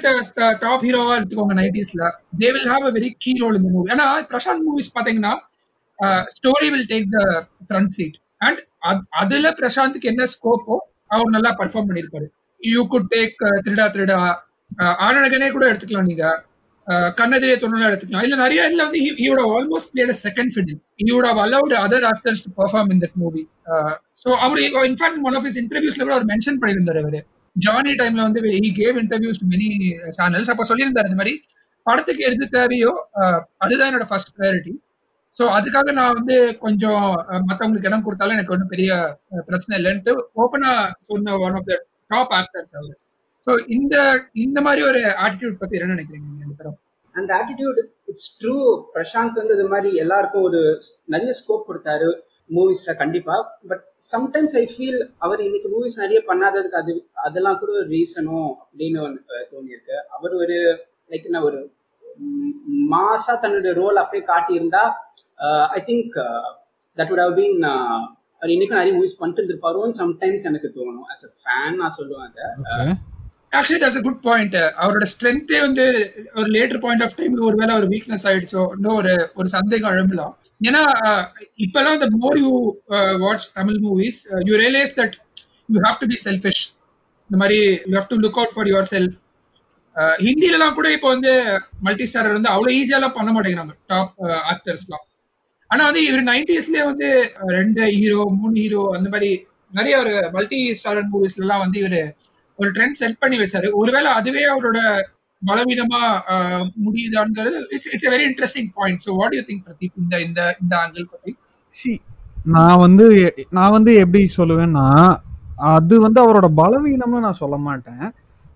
டாப் 0.63 0.85
ஹீரோவா 0.87 1.13
எடுத்துக்கோங்க 1.19 1.55
நைன்டிஸ்ல 1.61 2.05
they 2.41 2.49
will 2.55 2.71
have 2.73 2.87
a 2.89 2.93
very 2.93 3.11
key 3.19 3.33
role 3.43 3.59
இந்த 3.59 3.71
மூவி 3.75 3.93
ஏன்னா 3.95 4.07
பிரசாந்த் 4.33 4.65
மூவிஸ் 4.69 4.95
பாத்தீங்கன்னா 4.97 5.35
story 6.35 6.69
will 6.75 6.89
take 6.93 7.07
the 7.13 7.21
front 7.69 7.93
seat 7.97 8.17
and 8.41 8.61
அதுல 9.21 9.51
பிரசாந்த்க்கு 9.61 10.11
என்ன 10.13 10.27
ஸ்கோப்போ 10.35 10.77
அவர் 11.11 11.35
நல்லா 11.37 11.53
பர்ஃபார்ம் 11.61 11.89
பண்ணியிருப்பாரு 11.91 12.27
you 12.61 12.83
good 12.87 13.09
take 13.15 13.37
Thiruda 13.65 13.87
Thiruda 13.95 14.19
ஆனழகனே 15.07 15.49
கூட 15.51 15.65
எடுத்துக்கலாம் 15.71 16.11
நீங்க. 16.11 16.27
கண்ணெதிரே 17.19 17.55
தொண்ணூறு 17.61 17.87
எடுத்துக்கலாம். 17.89 18.25
இல்ல 18.27 18.37
நிறைய 18.43 18.61
இதுல 18.69 18.85
வந்து 18.87 19.01
ஈவோட 19.25 19.43
almost 19.55 19.91
played 19.93 20.13
second 20.25 20.53
fiddle 20.55 20.79
ஈவோட 21.05 21.29
allowed 21.45 21.75
other 21.85 22.07
actors 22.11 22.43
to 22.47 22.51
perform 22.59 22.91
in 22.95 23.03
that 23.05 23.17
movie 23.23 23.43
so 24.23 24.29
our 24.47 24.61
in fact 24.91 25.21
one 25.29 25.37
of 25.41 25.47
his 25.51 25.59
இன்டர்வியூஸ்ல 25.63 26.05
கூட 26.07 26.15
அவர் 26.17 26.29
மென்ஷன் 26.33 26.59
பண்ணியிருந்தார் 26.63 27.01
அவர். 27.03 27.19
ஜானி 27.57 27.93
டைம்ல 28.01 28.23
வந்து 28.27 28.41
he 28.57 28.71
gave 28.81 28.97
interviews 29.03 29.41
to 29.43 29.49
many 29.53 29.69
channels 30.19 30.51
அப்போ 30.53 30.65
சொல்லியிருந்தார் 30.71 31.09
இந்த 31.11 31.19
மாதிரி 31.21 31.35
படத்துக்கு 31.87 32.23
எது 32.29 32.47
தேவையோ 32.57 32.93
அதுதான் 33.65 33.89
என்னோட 33.91 34.07
ஃபர்ஸ்ட் 34.11 34.35
ப்ரையாரிட்டி 34.37 34.75
ஸோ 35.37 35.45
அதுக்காக 35.57 35.93
நான் 35.99 36.17
வந்து 36.19 36.35
கொஞ்சம் 36.65 37.05
மற்றவங்களுக்கு 37.05 37.49
மத்தவங்களுக்கு 37.49 37.89
இடம் 37.91 38.05
கொடுத்தாலும் 38.07 38.37
எனக்கு 38.37 38.55
ஒன்றும் 38.55 38.73
பெரிய 38.75 38.91
பிரச்சனை 39.49 39.75
இல்லைன்ட்டு 39.81 40.13
ஓப்பனாக 40.43 40.77
சொன்ன 41.09 41.39
one 41.47 41.57
of 41.59 41.69
the 41.71 41.77
top 42.11 42.35
actors 42.41 42.75
our. 42.79 42.97
So 43.47 43.53
இந்த 43.77 43.95
இந்த 44.45 44.59
மாதிரி 44.67 44.83
ஒரு 44.91 45.01
ஆட்டிடியூட் 45.25 45.61
பற்றி 45.63 45.79
என்ன 45.79 45.95
நினைக்கிறீங்க? 45.95 46.44
நீங்க 46.59 46.73
அந்த 47.15 47.31
ஆட்டிடியூட் 47.41 47.81
இட்ஸ் 48.11 48.31
ட்ரூ 48.41 48.55
பிரசாந்த் 48.95 49.41
வந்து 49.41 49.55
இது 49.57 49.67
மாதிரி 49.73 49.91
எல்லாருக்கும் 50.03 50.47
ஒரு 50.49 50.61
நிறைய 51.15 51.33
ஸ்கோப் 51.41 51.69
கொடுத்தாரு 51.69 52.09
மூவிஸ்ல 52.57 52.93
கண்டிப்பா. 53.03 53.37
பட் 53.71 53.85
சம்டைம்ஸ் 54.13 54.55
ஐ 54.61 54.65
ஃபீல் 54.73 54.99
அவர் 55.27 55.41
இன்னைக்கு 55.47 55.69
மூவிஸ் 55.75 56.01
நிறைய 56.03 56.19
பண்ணாததுக்கு 56.31 56.79
அது 56.83 56.95
அதெல்லாம் 57.27 57.59
கூட 57.59 57.71
ஒரு 57.79 57.87
ரீசனும் 57.95 58.51
அப்படின்னு 58.63 59.01
தோணியிருக்கு. 59.53 59.97
அவர் 60.17 60.35
ஒரு 60.43 60.59
லைக் 61.13 61.29
என்ன 61.31 61.43
ஒரு 61.49 61.61
மாசா 62.95 63.33
தன்னுடைய 63.45 63.73
ரோல் 63.81 64.03
அப்படியே 64.03 64.25
காட்டியிருந்தா 64.33 64.85
I 65.79 65.81
think 65.89 66.19
that 66.99 67.11
would 67.13 67.25
have 67.25 67.39
been 67.41 67.59
அவர் 68.37 68.53
இன்னைக்கும் 68.57 68.81
நிறைய 68.81 68.95
மூவிஸ் 68.99 69.19
பண்ணிட்டு 69.19 69.41
இருந்திருப்பாரோன்னு 69.43 70.01
சம்டைம்ஸ் 70.03 70.49
எனக்கு 70.51 70.69
தோணும். 70.77 71.09
அஸ் 71.13 71.27
அ 71.29 71.33
ஃபேன் 71.41 71.77
நான் 71.83 71.97
சொல்லுவேன் 71.99 72.27
அதை. 72.29 72.47
Actually 73.59 73.81
that's 73.83 73.99
a 74.01 74.05
good 74.07 74.23
point 74.29 74.57
அவரோட 74.83 75.07
ஸ்ட்ரென்த்தே 75.13 75.59
வந்து 75.67 75.85
ஒரு 76.41 76.49
லேட்டர் 76.57 76.81
பாயிண்ட் 76.85 77.05
ஆஃப் 77.07 77.17
டைம்ல 77.19 77.43
ஒருவேளை 77.49 77.73
ஒரு 77.81 77.89
வீக்னஸ் 77.95 78.27
ஆயிடுச்சோ 78.31 78.63
இன்னும் 78.77 78.97
ஒரு 79.01 79.13
ஒரு 79.35 79.49
சந்தேகம் 79.57 79.95
எழும்பலாம். 79.97 80.35
ஏன்னா 80.61 80.83
இப்பெல்லாம் 81.65 81.99
the 82.03 82.07
more 82.17 82.39
you 82.45 82.53
watch 83.25 83.47
Tamil 83.59 83.79
movies 83.87 84.21
you 84.49 84.55
realise 84.65 84.95
that 85.01 85.17
you 85.69 85.81
have 85.87 85.99
to 86.03 86.09
be 86.13 86.19
selfish 86.27 86.63
இந்த 87.31 87.39
மாதிரி 87.43 87.59
you 87.89 87.95
have 87.99 88.11
to 88.13 88.19
look 88.25 88.39
out 88.41 88.55
for 88.57 88.71
yourself 88.95 89.17
ஹிந்திலலாம் 90.27 90.77
கூட 90.79 90.89
இப்போ 90.97 91.09
வந்து 91.15 91.33
மல்டி 91.87 92.07
ஸ்டாரர் 92.11 92.37
வந்து 92.39 92.51
அவ்வளோ 92.55 92.71
ஈஸியாலாம் 92.79 93.17
பண்ண 93.19 93.31
மாட்டேங்கிறாங்க. 93.35 93.75
டாப் 93.87 94.15
ஆக்டர்ஸ்லாம் 94.53 95.05
uh, 95.05 95.11
ஆனா 95.71 95.83
வந்து 95.89 96.03
இவர் 96.09 96.29
நைன்டிஸ்லயே 96.31 96.85
வந்து 96.91 97.09
uh, 97.39 97.51
ரெண்டு 97.59 97.83
ஹீரோ 97.99 98.21
மூணு 98.41 98.55
ஹீரோ 98.63 98.83
அந்த 98.97 99.09
மாதிரி 99.15 99.31
நிறைய 99.73 99.95
ஒரு 100.03 100.15
மல்டி 100.35 100.59
ஸ்டாரர் 100.81 101.09
மூவிஸ்லலாம் 101.13 101.63
வந்து 101.65 101.79
இவர் 101.83 102.01
ஒரு 102.59 102.69
ட்ரெண்ட் 102.71 102.99
செட் 102.99 103.21
பண்ணி 103.21 103.37
வச்சாரு. 103.39 103.69
ஒருவேளை 103.75 104.11
அதுவே 104.19 104.43
அவரோட 104.51 104.79
பலவீனமா 105.43 106.03
அஹ், 106.33 106.67
it's 107.75 107.91
it's 107.95 108.11
very 108.11 108.25
interesting 108.29 108.71
point 108.77 109.03
so 109.07 109.13
what 109.19 109.37
you 109.37 109.45
think 109.49 109.65
Pradeep 109.67 109.97
இந்த 110.03 110.15
இந்த 110.25 110.41
இந்த 110.63 110.75
ஆங்கிள் 110.83 111.07
பத்தி? 111.13 111.33
சி 111.73 111.93
நான் 112.55 112.81
வந்து 112.83 113.07
நான் 113.53 113.75
வந்து 113.75 113.93
எப்படி 114.01 114.23
சொல்லுவேன்னா 114.37 114.87
அது 115.73 115.95
வந்து 116.05 116.19
அவரோட 116.23 116.47
பலவீனம்னு 116.59 117.25
நான் 117.25 117.41
சொல்ல 117.41 117.57
மாட்டேன். 117.65 118.05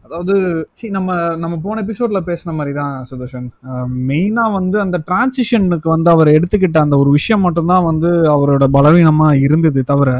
அதாவது 0.04 0.34
சி 0.78 0.86
நம்ம 0.90 1.10
நம்ம 1.40 1.54
போன 1.62 1.82
எபிசோட்ல 1.82 2.20
பேசின 2.28 2.54
மாதிரி 2.54 2.72
தான் 2.74 2.94
சுதர்ஷன் 3.08 3.48
மெயினாக 4.08 4.54
வந்து 4.54 4.76
அந்த 4.84 4.98
டிரான்சிஷனுக்கு 5.06 5.88
வந்து 5.92 6.08
அவர் 6.14 6.28
எடுத்துக்கிட்ட 6.36 6.78
அந்த 6.84 6.96
ஒரு 7.02 7.10
விஷயம் 7.16 7.44
மட்டும்தான் 7.46 7.88
வந்து 7.88 8.10
அவரோட 8.34 8.66
பலவீனமா 8.76 9.28
இருந்தது 9.44 9.82
தவிர 9.84 10.12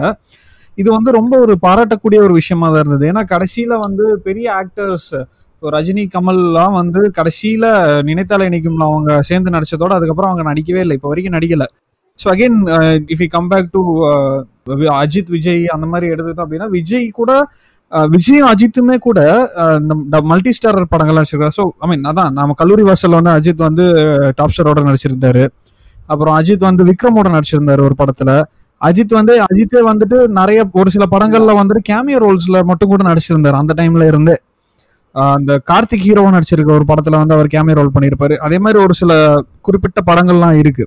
இது 0.79 0.89
வந்து 0.97 1.11
ரொம்ப 1.19 1.35
ஒரு 1.45 1.55
பாராட்டக்கூடிய 1.67 2.19
ஒரு 2.27 2.35
விஷயமா 2.41 2.67
தான் 2.73 2.83
இருந்தது. 2.85 3.05
ஏன்னா 3.13 3.23
கடைசியில 3.35 3.73
வந்து 3.87 4.05
பெரிய 4.29 4.47
ஆக்டர்ஸ் 4.63 5.11
இப்போ 5.55 5.71
ரஜினி 5.77 6.03
கமல்லாம் 6.15 6.75
வந்து 6.81 7.01
கடைசியில 7.19 7.67
நினைத்தால 8.11 8.49
நிற்கும்ல 8.55 8.85
அவங்க 8.91 9.13
சேர்ந்து 9.31 9.55
நடிச்சதோட 9.55 9.93
அதுக்கப்புறம் 9.99 10.31
அவங்க 10.31 10.45
நடிக்கவே 10.51 10.83
இல்லை. 10.85 10.97
இப்போ 10.99 11.11
வரைக்கும் 11.13 11.37
நடிக்கல. 11.37 11.65
So 12.19 12.27
again 12.35 12.59
if 13.15 13.23
you 13.25 13.29
come 13.35 13.49
back 13.53 13.69
to 13.77 13.81
Ajith 15.03 15.33
Vijay 15.37 15.65
அந்த 15.75 15.87
மாதிரி 15.93 16.07
எடுத்துட்டோம் 16.15 16.47
அப்படின்னா 16.47 16.69
விஜய் 16.77 17.09
கூட 17.21 17.33
uh, 17.93 18.07
விஜயும் 18.15 18.49
அஜித்துமே 18.53 18.97
கூட 19.07 19.21
uh, 19.63 19.77
இந்த 19.83 20.17
மல்டி 20.33 20.53
ஸ்டாரர் 20.57 20.91
படங்கள்லாம் 20.93 21.23
நடிச்சிருக்காரு 21.23 21.57
ஸோ 21.59 21.65
ஐ 21.85 21.89
மீன் 21.91 22.05
அதான் 22.11 22.33
நம்ம 22.39 22.57
கல்லூரி 22.63 22.85
வாசல்ல 22.89 23.21
வந்து 23.21 23.33
அஜித் 23.39 23.63
வந்து 23.69 23.85
uh, 24.05 24.31
டாப் 24.39 24.55
ஸ்டாரோட 24.55 24.83
நடிச்சிருந்தாரு. 24.89 25.45
அப்புறம் 26.09 26.35
அஜித் 26.41 26.69
வந்து 26.69 26.85
விக்ரமோட 26.91 27.29
நடிச்சிருந்தாரு 27.37 27.83
ஒரு 27.89 27.97
படத்துல. 28.03 28.33
அஜித் 28.81 29.19
வந்து 29.19 29.35
அஜித்தே 29.47 29.81
வந்துட்டு 29.91 30.19
நிறைய 30.41 30.61
ஒரு 30.81 30.89
சில 30.95 31.05
படங்கள்ல 31.15 31.55
வந்துட்டு 31.61 31.83
கேமியோ 31.91 32.19
ரோல்ஸ்ல 32.25 32.59
மட்டும் 32.71 32.91
கூட 32.93 33.03
நடிச்சிருந்தாரு. 33.11 33.57
அந்த 33.63 33.73
டைம்ல 33.81 34.07
இருந்தே. 34.11 34.37
அந்த 35.15 35.53
கார்த்திக் 35.71 36.07
ஹீரோவா 36.07 36.31
நடிச்சிருக்க 36.37 36.71
ஒரு 36.79 36.87
படத்துல 36.91 37.19
வந்து 37.21 37.35
அவர் 37.37 37.49
கேமியோ 37.55 37.77
ரோல் 37.79 37.95
பண்ணியிருப்பாரு. 37.95 38.35
அதே 38.47 38.59
மாதிரி 38.65 38.79
ஒரு 38.85 38.95
சில 39.01 39.13
குறிப்பிட்ட 39.67 40.01
படங்கள்லாம் 40.11 40.59
இருக்கு. 40.63 40.85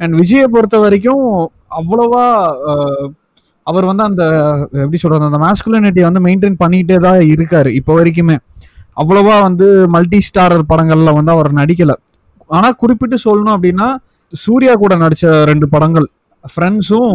அண்ட் 0.00 0.14
விஜயை 0.20 0.46
பொறுத்த 0.54 0.76
வரைக்கும் 0.84 1.24
அவ்வளவா 1.80 2.24
அவர் 3.66 3.86
வந்து 3.90 4.04
அந்த 4.08 4.24
எப்படி 4.82 4.98
சொல்றது 5.02 5.28
அந்த 5.28 5.38
மாஸ்குலினிட்டியை 5.44 6.06
வந்து 6.08 6.22
மெயின்டைன் 6.26 6.58
பண்ணிட்டே 6.62 6.96
தான் 7.06 7.20
இருக்காரு 7.34 7.70
இப்போ 7.78 7.92
வரைக்குமே. 7.98 8.36
அவ்வளவா 9.02 9.36
வந்து 9.46 9.66
மல்டி 9.94 10.20
ஸ்டாரர் 10.26 10.68
படங்கள்ல 10.72 11.12
வந்து 11.18 11.32
அவர் 11.36 11.50
நடிக்கல. 11.60 11.94
ஆனா 12.50 12.68
குறிப்பிட்டு 12.82 13.16
சொல்லணும் 13.24 13.54
அப்படின்னா 13.56 13.88
சூர்யா 14.32 14.74
கூட 14.82 14.94
நடிச்ச 15.02 15.24
ரெண்டு 15.50 15.66
படங்கள். 15.74 16.06
ஃப்ரெண்ட்ஸும் 16.52 17.12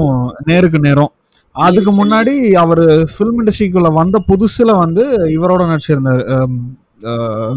நேருக்கு 0.50 0.80
நேரம். 0.88 1.12
அதுக்கு 1.56 1.92
முன்னாடி 2.00 2.34
அவர் 2.64 2.84
ஃபிலிம் 3.14 3.40
இண்டஸ்ட்ரிக்குள்ள 3.42 3.90
வந்த 4.00 4.18
புதுசுல 4.30 4.76
வந்து 4.84 5.04
இவரோட 5.38 5.62
நடிச்சிருந்தாரு. 5.72 6.24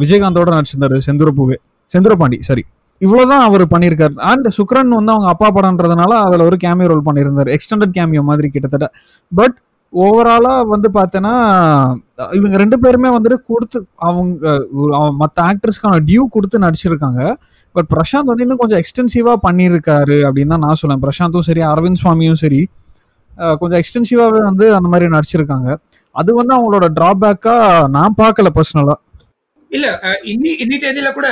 விஜயகாந்தோட 0.02 0.50
நடிச்சிருந்தாரு 0.56 0.98
செந்துரப்பூவே. 1.08 1.58
செந்துரபாண்டி 1.90 2.38
சாரி 2.48 2.64
இவ்வளவுதான் 3.00 3.44
அவர் 3.48 3.64
பண்ணியிருக்காரு. 3.72 4.14
அண்ட் 4.30 4.46
சுக்ரன் 4.56 4.96
வந்து 4.98 5.12
அவங்க 5.14 5.28
அப்பா 5.32 5.48
படம்ன்றதுனால 5.56 6.12
அதுல 6.26 6.44
ஒரு 6.50 6.56
கேமியோ 6.64 6.88
ரோல் 6.92 7.06
பண்ணியிருந்தாரு. 7.08 7.50
எக்ஸ்டெண்டட் 7.56 7.94
கேமியோ 7.98 8.22
மாதிரி 8.30 8.48
கிட்டத்தட்ட. 8.54 8.86
பட் 9.32 9.56
ஓவராலா 9.92 10.52
வந்து 10.74 10.88
பார்த்தேன்னா 10.98 11.32
இவங்க 12.38 12.56
ரெண்டு 12.62 12.76
பேருமே 12.84 13.10
வந்துட்டு 13.16 13.38
கொடுத்து 13.50 13.78
அவங்க 14.08 14.54
மற்ற 15.22 15.38
ஆக்டர்ஸ்க்கான 15.50 16.00
டியூ 16.08 16.22
கொடுத்து 16.36 16.64
நடிச்சிருக்காங்க. 16.64 17.20
பட் 17.74 17.88
பிரசாந்த் 17.94 18.30
வந்து 18.30 18.44
இன்னும் 18.46 18.60
கொஞ்சம் 18.62 18.80
எக்ஸ்டென்சிவா 18.82 19.32
பண்ணியிருக்காரு 19.46 20.16
அப்படின்னு 20.26 20.52
தான் 20.54 20.64
நான் 20.66 20.78
சொல்லுவேன். 20.80 21.02
பிரசாந்தும் 21.06 21.46
சரி 21.48 21.62
அரவிந்த் 21.72 22.00
சுவாமியும் 22.02 22.40
சரி 22.44 22.60
கொஞ்சம் 23.60 23.80
எக்ஸ்டென்சிவாகவே 23.80 24.40
வந்து 24.50 24.66
அந்த 24.78 24.88
மாதிரி 24.92 25.06
நடிச்சிருக்காங்க. 25.14 25.68
அது 26.14 26.30
வந்து 26.40 26.52
அவங்களோட 26.56 26.86
டிராபேக்கா 26.98 27.54
நான் 27.96 28.18
பார்க்கல 28.22 28.50
பர்சனலா 28.58 28.96
இல்ல 29.70 29.86
இன்னி 30.32 30.50
இன்னி 30.62 30.76
தேதியில 30.82 31.08
கூட 31.16 31.28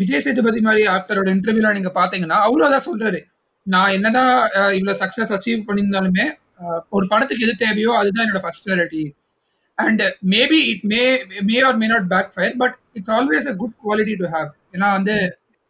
விஜய் 0.00 0.24
சேதுபதி 0.26 0.60
மாதிரி 0.66 0.82
ஆக்டரோட 0.96 1.28
இன்டர்வியூல 1.36 1.72
நீங்க 1.78 1.90
பாத்தீங்கன்னா 2.00 2.38
அவரும் 2.46 2.66
அதான் 2.68 2.86
சொல்றாரு. 2.88 3.20
நான் 3.66 3.92
என்னதான் 3.96 4.32
இவ்வளவு 4.78 5.00
சக்சஸ் 5.02 5.32
அச்சீவ் 5.36 5.66
பண்ணியிருந்தாலுமே 5.68 6.24
ஒரு 6.96 7.04
படத்துக்கு 7.12 7.46
எது 7.46 7.54
தேவையோ 7.62 7.92
அதுதான் 8.00 8.24
என்னோட 8.24 8.42
first 8.44 8.66
priority 8.66 9.04
and 9.78 10.02
maybe 10.34 10.58
it 10.72 10.84
may 10.92 11.02
may 11.48 11.56
or 11.68 11.78
may 11.80 11.86
not 11.94 12.08
backfire 12.34 12.54
but 12.62 12.76
it's 12.98 13.12
always 13.18 13.48
a 13.52 13.54
good 13.62 13.74
quality 13.86 14.14
to 14.22 14.28
have 14.36 14.50
ஏன்னா 14.74 14.90
வந்து 14.98 15.14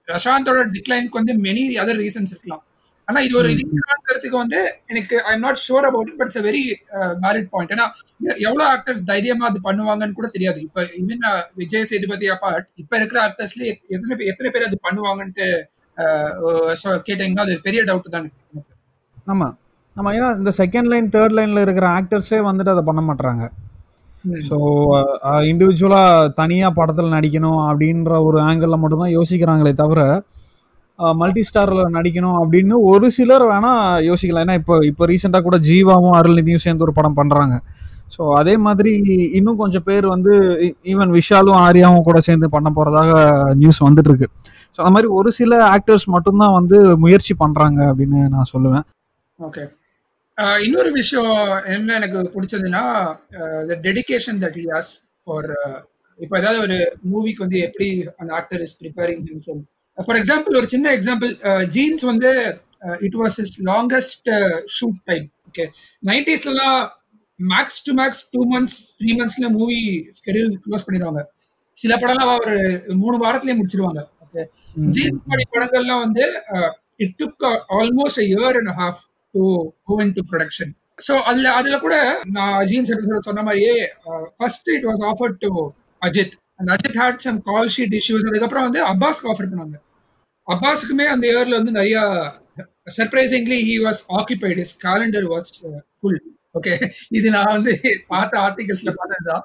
பிரசாந்தோட 0.08 0.62
டிக்ளைனுக்கு 0.76 1.20
வந்து 1.20 1.34
மெனி 1.46 1.62
அதர் 1.82 2.00
ரீசன்ஸ் 2.04 2.32
இருக்கலாம். 2.34 2.62
ஆனா 3.08 3.18
இது 3.26 3.34
ஒரு 3.40 3.48
ரீசன்ங்கிறதுக்கு 3.60 4.36
வந்து 4.42 4.58
எனக்கு 4.92 5.14
I 5.28 5.32
am 5.36 5.44
not 5.46 5.60
sure 5.66 5.86
about 5.88 6.08
it 6.10 6.18
but 6.20 6.30
it's 6.30 6.44
very 6.48 6.62
valid 7.24 7.48
point 7.54 7.72
ஏன்னா 7.74 7.86
எவ்வளவு 8.46 8.64
ஆக்டர்ஸ் 8.74 9.02
தைரியமா 9.10 9.44
அது 9.50 9.58
பண்ணுவாங்கன்னு 9.68 10.16
கூட 10.18 10.28
தெரியாது. 10.36 10.58
இப்ப 10.66 10.82
ஈவன் 11.00 11.26
விஜய் 11.62 11.88
சேதுபதி 11.90 12.28
அப்பார்ட் 12.34 12.66
இப்ப 12.82 12.92
இருக்கிற 13.00 13.20
ஆக்டர்ஸ்ல 13.26 13.66
எத்தனை 13.94 14.16
எத்தனை 14.32 14.50
பேர் 14.54 14.68
அது 14.68 14.78
பண்ணுவாங்கன்ட்டு 14.88 15.48
so 16.82 16.88
கேட்டீங்கன்னா 17.08 17.44
அது 17.46 17.54
பெரிய 17.66 17.80
டவுட் 17.88 18.14
தான். 18.14 18.24
ஆமா. 19.32 19.48
ஆமா 19.96 20.10
ஏன்னா 20.16 20.30
இந்த 20.40 20.52
செகண்ட் 20.62 20.88
லைன் 20.92 21.12
தேர்ட் 21.16 21.36
லைன்ல 21.38 21.60
இருக்கிற 21.66 21.86
ஆக்டர்ஸே 21.98 22.40
வந்துட்டு 22.46 22.72
அதை 22.74 22.82
பண்ண 22.88 23.02
மாட்டாங்க. 23.08 23.44
ஸோ 24.48 24.56
இண்டிவிஜுவலா 25.50 26.02
தனியா 26.40 26.68
படத்துல 26.78 27.12
நடிக்கணும் 27.16 27.60
அப்படின்ற 27.70 28.12
ஒரு 28.28 28.38
ஆங்கிள் 28.48 28.82
மட்டும்தான் 28.82 29.16
யோசிக்கிறாங்களே 29.18 29.72
தவிர 29.82 30.00
மல்டி 31.20 31.42
ஸ்டார்ல 31.46 31.84
நடிக்கணும் 31.96 32.38
அப்படின்னு 32.42 32.74
ஒரு 32.90 33.06
சிலர் 33.16 33.44
வேணா 33.52 33.72
யோசிக்கலாம். 34.08 34.44
ஏன்னா 34.46 34.58
இப்போ 34.60 34.74
இப்போ 34.90 35.04
ரீசெண்டாக 35.10 35.42
கூட 35.46 35.56
ஜீவாவும் 35.68 36.16
அருள்நிதியும் 36.18 36.64
சேர்ந்து 36.64 36.86
ஒரு 36.86 36.94
படம் 36.98 37.18
பண்றாங்க. 37.20 37.54
ஸோ 38.14 38.22
அதே 38.40 38.54
மாதிரி 38.66 38.92
இன்னும் 39.38 39.60
கொஞ்சம் 39.62 39.86
பேர் 39.88 40.06
வந்து 40.14 40.32
ஈவன் 40.92 41.14
விஷாலும் 41.18 41.58
ஆர்யாவும் 41.66 42.06
கூட 42.08 42.18
சேர்ந்து 42.28 42.48
பண்ண 42.56 42.68
போறதாக 42.76 43.12
நியூஸ் 43.62 43.80
வந்துட்டு 43.86 44.10
இருக்கு 44.10 44.28
ஸோ 44.74 44.78
அந்த 44.82 44.92
மாதிரி 44.96 45.10
ஒரு 45.18 45.30
சில 45.40 45.52
ஆக்டர்ஸ் 45.74 46.06
மட்டும்தான் 46.16 46.56
வந்து 46.58 46.78
முயற்சி 47.04 47.34
பண்றாங்க 47.42 47.80
அப்படின்னு 47.90 48.20
நான் 48.34 48.52
சொல்லுவேன். 48.54 48.84
ஓகே 49.38 49.64
இன்னொரு 50.38 50.90
விஷயம் 50.92 51.34
என்ன 51.66 51.94
எனக்கு 51.94 52.20
பிடிச்சதுன்னா 52.34 52.82
the 53.68 53.74
dedication 53.82 54.38
that 54.44 54.56
he 54.60 54.64
has 54.72 54.92
for 55.24 55.48
இப்போ 56.18 56.34
ஏதாவது 56.38 56.58
ஒரு 56.60 56.76
மூவிக்கு 57.12 57.38
வந்து 57.38 57.58
எப்படி 57.58 57.88
அந்த 58.18 58.30
actor 58.34 58.62
is 58.62 58.76
preparing 58.82 59.22
himself 59.28 59.60
for 59.98 60.18
example 60.18 60.56
ஒரு 60.56 60.66
சின்ன 60.66 60.92
எக்ஸாம்பிள் 60.92 61.30
ஜீன்ஸ் 61.66 62.04
வந்து 62.04 62.30
it 63.00 63.14
was 63.14 63.38
his 63.40 63.54
longest 63.62 64.30
shoot 64.78 65.00
time 65.04 65.26
okay 65.48 65.66
நைன்டிஸ்லாம் 66.02 66.82
max 67.40 67.78
to 67.88 67.92
max 67.92 68.24
two 68.34 68.42
months 68.50 68.78
three 68.98 69.12
மந்த்ஸ்ல 69.20 69.48
movie 69.50 69.80
schedule 70.18 70.52
close 70.66 70.86
பண்ணிடுவாங்க. 70.86 71.22
சில 71.76 71.92
படம்லாம் 71.96 72.34
ஒரு 72.36 72.56
மூணு 72.96 73.16
வாரத்திலேயே 73.24 73.56
முடிச்சிருவாங்க 73.58 74.02
ஓகே 74.24 74.42
ஜீன்ஸ் 74.88 75.24
மாதிரி 75.26 75.44
படங்கள்லாம் 75.56 76.04
வந்து 76.04 76.24
it 76.98 77.16
took 77.22 77.44
almost 77.78 78.22
year 78.26 78.58
and 78.60 78.74
half 78.80 79.00
to 79.34 79.42
go 79.84 79.96
into 80.18 80.24
production 80.30 80.72
so 80.98 81.14
அதுல 81.56 81.76
கூட 81.78 81.96
நான் 82.28 82.58
ஜீன்ஸ் 82.66 82.92
எபிசோட் 82.94 83.28
சொன்ன 83.28 83.42
மாதிரியே 83.42 83.74
first 84.38 84.68
it 84.68 84.86
was 84.90 85.04
offer 85.12 85.34
to 85.44 85.50
Ajith 86.02 86.36
and 86.60 86.70
Ajith 86.70 86.98
had 87.02 87.24
some 87.26 87.40
call 87.42 87.72
sheet 87.76 87.96
issues 88.00 88.28
அதுக்கப்புறம் 88.30 88.66
வந்து 88.68 88.82
அப்பாஸ்க்கு 88.92 89.30
ஆஃபர் 89.32 89.50
பண்ணாங்க 89.52 89.78
அப்பாஸுக்குமே 90.46 91.06
அந்த 91.06 91.24
இயர்ல 91.26 91.58
வந்து 91.58 91.72
நிறைய 91.72 91.98
surprisingly 92.98 93.58
he 93.68 93.76
was 93.86 94.02
occupied 94.18 94.58
his 94.58 94.74
calendar 94.84 95.28
was 95.32 95.52
full 95.98 96.20
okay 96.54 96.72
இது 97.10 97.28
நான் 97.30 97.52
வந்து 97.52 97.72
பார்த்த 98.08 98.34
ஆர்டிகல்ஸ்ல 98.38 98.90
பார்த்ததுதான். 98.98 99.44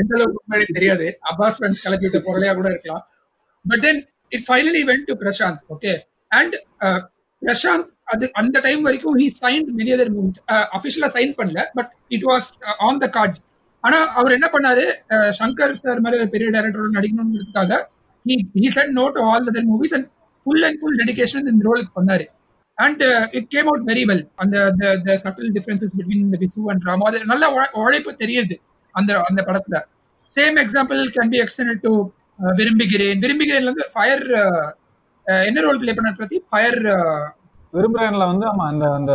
எந்த 0.00 0.12
அளவுக்கு 0.16 0.40
முன்னாடி 0.42 0.66
தெரியாது. 0.72 1.06
அப்பாஸ் 1.30 1.58
ஃபேன்ஸ் 1.58 1.82
கிளப்பி 1.84 2.06
விட்ட 2.06 2.18
பொருளையா 2.26 2.52
கூட 2.54 2.68
இருக்கலாம். 2.70 3.04
But 3.64 3.82
then 3.86 4.00
it 4.32 4.44
finally 4.48 4.82
went 4.90 5.06
to 5.08 5.14
Prashanth 5.22 5.62
okay 5.68 5.92
and 6.30 6.54
Prashanth 7.42 7.88
அது 8.06 8.24
அந்த 8.32 8.56
டைம் 8.60 8.82
வரைக்கும் 8.82 9.16
he 9.22 9.26
sign 9.42 9.66
many 9.78 9.92
other 9.96 10.12
movies 10.16 10.42
அஃபிஷியலா 10.76 11.10
sign 11.16 11.32
பண்ணல 11.38 11.62
but 11.74 11.90
it 12.08 12.26
was 12.30 12.48
on 12.88 13.00
the 13.04 13.08
cards 13.16 13.42
ஆனா 13.84 13.98
அவர் 14.18 14.34
என்ன 14.36 14.46
பண்ணாரு? 14.54 14.84
Uh, 15.14 15.30
சங்கர் 15.38 15.72
சார் 15.82 16.02
மாதிரி 16.04 16.26
பெரிய 16.34 16.48
டைரக்டரோட 16.50 16.90
நடிக்கணும்ங்கிறதுக்காக 16.98 17.78
he 18.26 18.34
he 18.62 18.68
sent 18.76 18.94
note 19.00 19.16
all 19.28 19.48
all 19.50 19.66
movies 19.70 19.94
and 19.98 20.08
full 20.46 20.64
and 20.68 20.78
full 20.80 20.98
and 21.00 21.48
இந்த 21.52 21.62
ரோலுக்கு 21.68 21.92
பண்ணாரு. 21.98 22.26
And 22.78 23.02
it 23.38 23.48
came 23.54 23.68
out 23.70 23.84
very 23.90 24.04
well 24.10 24.24
அந்த 24.42 24.56
the 25.06 25.14
subtle 25.24 25.50
differences 25.56 25.90
between 25.98 26.22
Visu 26.44 26.62
and 26.72 26.86
Rama 26.88 27.06
அது 27.10 27.18
நல்ல 27.32 27.44
உழைப்பு 27.82 28.12
தெரியுது 28.22 28.56
அந்த 28.94 29.10
அந்த 29.28 29.40
படத்துல. 29.48 29.76
Same 30.28 30.56
example 30.64 31.00
can 31.16 31.32
be 31.34 31.40
extend 31.44 31.82
to 31.86 31.92
விரும்புகிறேன். 32.58 33.18
விரும்புகிறேன் 33.24 33.68
வந்து 33.70 33.84
ஃபயர் 33.94 34.24
uh, 34.42 34.66
uh, 35.26 35.42
என்ன 35.48 35.60
ரோல் 35.66 35.80
பிளே 35.82 35.94
பண்ண 35.98 36.12
பிரதி 36.20 36.38
ஃபயர் 36.50 36.80
விரும்புறேன்ல 37.72 38.24
வந்து 38.30 38.46
ஆமா 38.48 38.64
அந்த 38.70 38.84
அந்த 38.96 39.12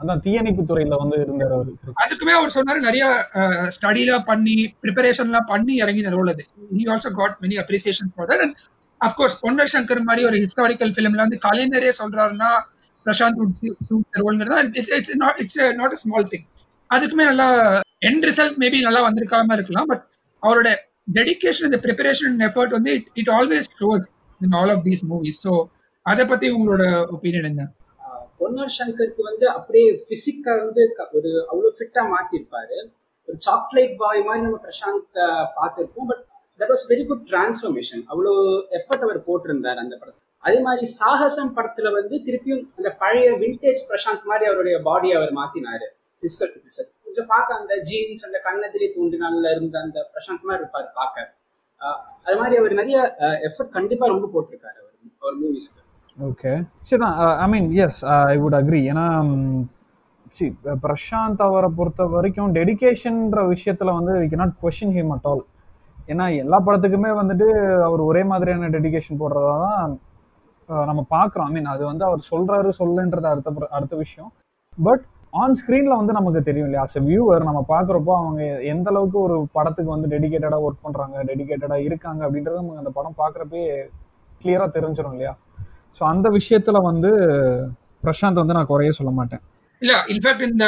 அந்த 0.00 0.12
தீயணைப்பு 0.24 0.62
துறையில 0.64 0.96
வந்து 1.00 1.16
இருந்தார் 1.20 1.54
அவர். 1.56 1.68
அதுக்குமே 2.02 2.32
அவர் 2.38 2.54
சொன்னாரு 2.54 2.80
நிறைய 2.86 3.04
ஸ்டடிலாம் 3.76 4.26
பண்ணி 4.30 4.54
ப்ரிப்பரேஷன்லாம் 4.82 5.48
பண்ணி 5.50 5.74
இறங்கின 5.82 6.12
ரோல் 6.16 6.30
அது 6.32 6.44
he 6.72 6.84
also 6.92 7.10
got 7.18 7.36
many 7.44 7.58
appreciation 7.62 8.10
for 8.12 8.28
that 8.30 8.42
and 8.46 8.56
of course 9.00 9.36
Ponnar 9.42 9.72
Shankar 9.74 10.02
மாதிரி 10.08 10.24
ஒரு 10.28 10.38
ஹிஸ்டாரிக்கல் 10.42 10.92
ஃபிலிம்ல 10.94 11.22
வந்து 11.24 11.40
கலைஞரே 11.46 11.92
சொல்றாருன்னா 12.00 12.50
Prashanth 13.06 13.38
it's 14.74 14.92
it's 14.98 15.14
not 15.22 15.38
it's 15.42 15.60
not 15.78 15.92
a 15.92 16.02
small 16.02 16.28
thing 16.32 16.46
அதுக்குமே 16.90 17.24
நல்லா 17.30 17.48
எண்ட் 18.08 18.24
ரிசல்ட் 18.28 18.58
மேபி 18.60 18.78
நல்லா 18.86 19.02
வந்திருக்காம 19.06 19.56
இருக்கலாம் 19.58 19.88
பட் 19.90 20.04
அவரோட 20.42 20.68
டெடிகேஷன் 21.14 21.68
இந்த 21.68 21.78
ப்ரிப்பரேஷன் 21.84 22.30
அண்ட் 22.30 22.46
எஃபர்ட் 22.48 22.74
வந்து 22.76 22.92
it 22.96 23.08
it 23.20 23.30
always 23.36 23.68
shows 23.78 24.06
in 24.40 24.56
all 24.58 24.72
of 24.74 24.82
these 24.86 25.02
movies 25.10 25.40
so 25.44 25.52
அதை 26.06 26.24
பத்தி 26.28 26.46
உங்களோட 26.52 26.82
ஒப்பீனியன் 27.14 27.48
என்ன? 27.48 27.62
பொன்னர் 28.40 28.72
சங்கருக்கு 28.78 29.22
வந்து 29.30 29.46
அப்படியே 29.58 29.88
பிசிக்கா 30.08 30.52
வந்து 30.64 30.82
ஒரு 31.18 31.30
அவ்வளோ 31.50 31.70
ஃபிட்டா 31.78 32.02
மாத்திருப்பாரு. 32.14 32.78
ஒரு 33.28 33.36
சாக்லேட் 33.46 33.94
பாய் 34.02 34.20
மாதிரி 34.28 34.44
நம்ம 34.46 34.60
பிரசாந்த் 34.66 35.18
பார்த்துருப்போம். 35.58 36.08
But 36.10 36.22
that 36.60 36.72
was 36.74 36.84
very 36.92 37.04
good 37.10 37.24
transformation 37.32 38.02
அவ்வளோ 38.12 38.32
எஃபர்ட் 38.78 39.04
அவர் 39.06 39.20
போட்டிருந்தார் 39.28 39.82
அந்த 39.84 39.94
படத்தில். 40.00 40.26
அதே 40.44 40.58
மாதிரி 40.66 40.84
சாகசம் 41.00 41.52
படத்துல 41.56 41.88
வந்து 41.98 42.16
திருப்பியும் 42.26 42.62
அந்த 42.78 42.90
பழைய 43.02 43.30
விண்டேஜ் 43.42 43.82
பிரசாந்த் 43.90 44.30
மாதிரி 44.30 44.44
அவருடைய 44.50 44.76
பாடியை 44.88 45.16
அவர் 45.18 45.32
மாத்தினாரு. 45.40 45.88
பிசிக்கல் 46.22 46.50
ஃபிட்னஸ் 46.52 46.80
கொஞ்சம் 47.04 47.28
பார்க்க 47.32 47.60
அந்த 47.60 47.74
ஜீன்ஸ் 47.90 48.24
அந்த 48.28 48.38
கண்ணெதிரி 48.46 48.88
தூண்டினால 48.96 49.52
இருந்த 49.56 49.76
அந்த 49.86 49.98
பிரசாந்த் 50.14 50.48
மாதிரி 50.48 50.62
இருப்பார் 50.62 50.88
பார்க்க. 51.00 51.28
அது 52.26 52.36
மாதிரி 52.40 52.56
அவர் 52.60 52.72
நிறைய 52.80 52.98
எஃபர்ட் 53.48 53.76
கண்டிப்பா 53.78 54.06
ரொம்ப 54.14 54.26
போட்டிருக்காரு 54.34 54.78
அவர் 54.82 54.96
அவர் 55.22 55.38
மூவிஸ்க்கு 55.42 55.80
ஓகே 56.28 56.50
சரிதான் 56.88 57.14
I 57.42 57.46
mean 57.52 57.68
yes 57.84 58.00
I 58.30 58.36
would 58.42 58.56
agree 58.58 58.80
ஏன்னா 58.90 59.04
um, 59.18 59.30
சி 60.32 60.46
பிரசாந்த் 60.82 61.40
uh, 61.40 61.46
அவரை 61.46 61.68
பொறுத்த 61.78 62.02
வரைக்கும் 62.14 62.50
டெடிகேஷன்ற 62.56 63.40
விஷயத்தில் 63.52 63.96
வந்து 63.98 64.12
we 64.22 64.38
not 64.42 64.54
question 64.62 64.92
him 64.96 65.12
at 65.14 65.26
all 65.30 65.42
ஏன்னா 66.08 66.26
எல்லா 66.42 66.58
படத்துக்குமே 66.66 67.10
வந்துட்டு 67.20 67.46
அவர் 67.86 68.02
ஒரே 68.08 68.22
மாதிரியான 68.32 68.70
டெடிகேஷன் 68.76 69.20
போடுறதா 69.22 69.54
தான் 69.64 69.94
uh, 70.68 70.84
நம்ம 70.90 71.04
பார்க்குறோம் 71.16 71.48
ஐ 71.48 71.54
மீன் 71.56 71.72
அது 71.74 71.82
வந்து 71.90 72.06
அவர் 72.08 72.22
சொல்கிறாரு 72.30 72.72
சொல்லுன்றது 72.80 73.30
அடுத்த 73.32 73.68
அடுத்த 73.78 73.96
விஷயம். 73.96 74.30
பட் 74.78 75.04
ஆன் 75.34 75.56
ஸ்க்ரீனில் 75.58 75.98
வந்து 75.98 76.18
நமக்கு 76.18 76.40
தெரியும் 76.42 76.68
இல்லையா? 76.68 76.84
அஸ் 76.88 77.00
வியூவர் 77.08 77.48
நம்ம 77.48 77.60
பார்க்குறப்போ 77.74 78.12
அவங்க 78.20 78.42
எந்த 78.72 78.88
அளவுக்கு 78.92 79.18
ஒரு 79.26 79.36
படத்துக்கு 79.52 79.94
வந்து 79.94 80.10
டெடிகேட்டடாக 80.14 80.64
ஒர்க் 80.66 80.84
பண்ணுறாங்க 80.86 81.16
டெடிகேட்டடாக 81.30 81.86
இருக்காங்க 81.88 82.20
அப்படின்றது 82.26 82.60
நமக்கு 82.60 82.82
அந்த 82.84 82.92
படம் 82.98 83.20
பார்க்குறப்பே 83.20 83.62
கிளியராக 84.40 84.70
தெரிஞ்சிடும் 84.76 85.14
இல்லையா? 85.16 85.34
ஸோ 85.96 86.02
அந்த 86.12 86.26
விஷயத்தில் 86.38 86.86
வந்து 86.90 87.10
பிரசாந்த் 88.04 88.40
வந்து 88.42 88.56
நான் 88.56 88.70
குறைய 88.70 88.92
சொல்ல 88.98 89.10
மாட்டேன். 89.18 89.42
இல்ல 89.82 89.92
இன்ஃபேக்ட் 90.12 90.46
இந்த 90.50 90.66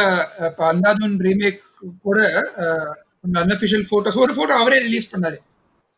இப்ப 0.48 0.62
அந்தாதுன் 0.72 1.16
ரீமேக் 1.26 1.60
கூட 2.06 2.18
அன்அபிஷியல் 3.42 3.86
போட்டோஸ் 3.90 4.20
ஒரு 4.24 4.32
போட்டோ 4.38 4.54
அவரே 4.62 4.78
ரிலீஸ் 4.86 5.10
பண்ணாரு. 5.14 5.38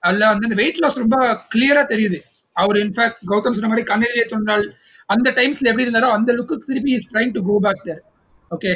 அதுல 0.03 0.25
வந்து 0.33 0.47
இந்த 0.49 0.57
வெயிட் 0.63 0.81
லாஸ் 0.85 1.03
ரொம்ப 1.03 1.19
கிளியரா 1.55 1.83
தெரியுது. 1.93 2.19
அவர் 2.57 2.77
இன்ஃபேக்ட் 2.85 3.21
கௌதம் 3.31 3.57
சொன்ன 3.57 3.71
மாதிரி 3.71 3.85
கண்ணெதிரே 3.93 4.25
தொண்டால் 4.33 4.67
அந்த 5.09 5.29
டைம்ஸ்ல 5.39 5.71
எப்படி 5.71 5.85
இருந்தாரோ 5.87 6.11
அந்த 6.17 6.31
லுக்கு 6.39 6.57
திருப்பி 6.69 6.93
is 6.99 7.09
trying 7.13 7.33
to 7.37 7.41
go 7.49 7.55
back 7.67 7.83
there 7.89 8.03
okay. 8.51 8.71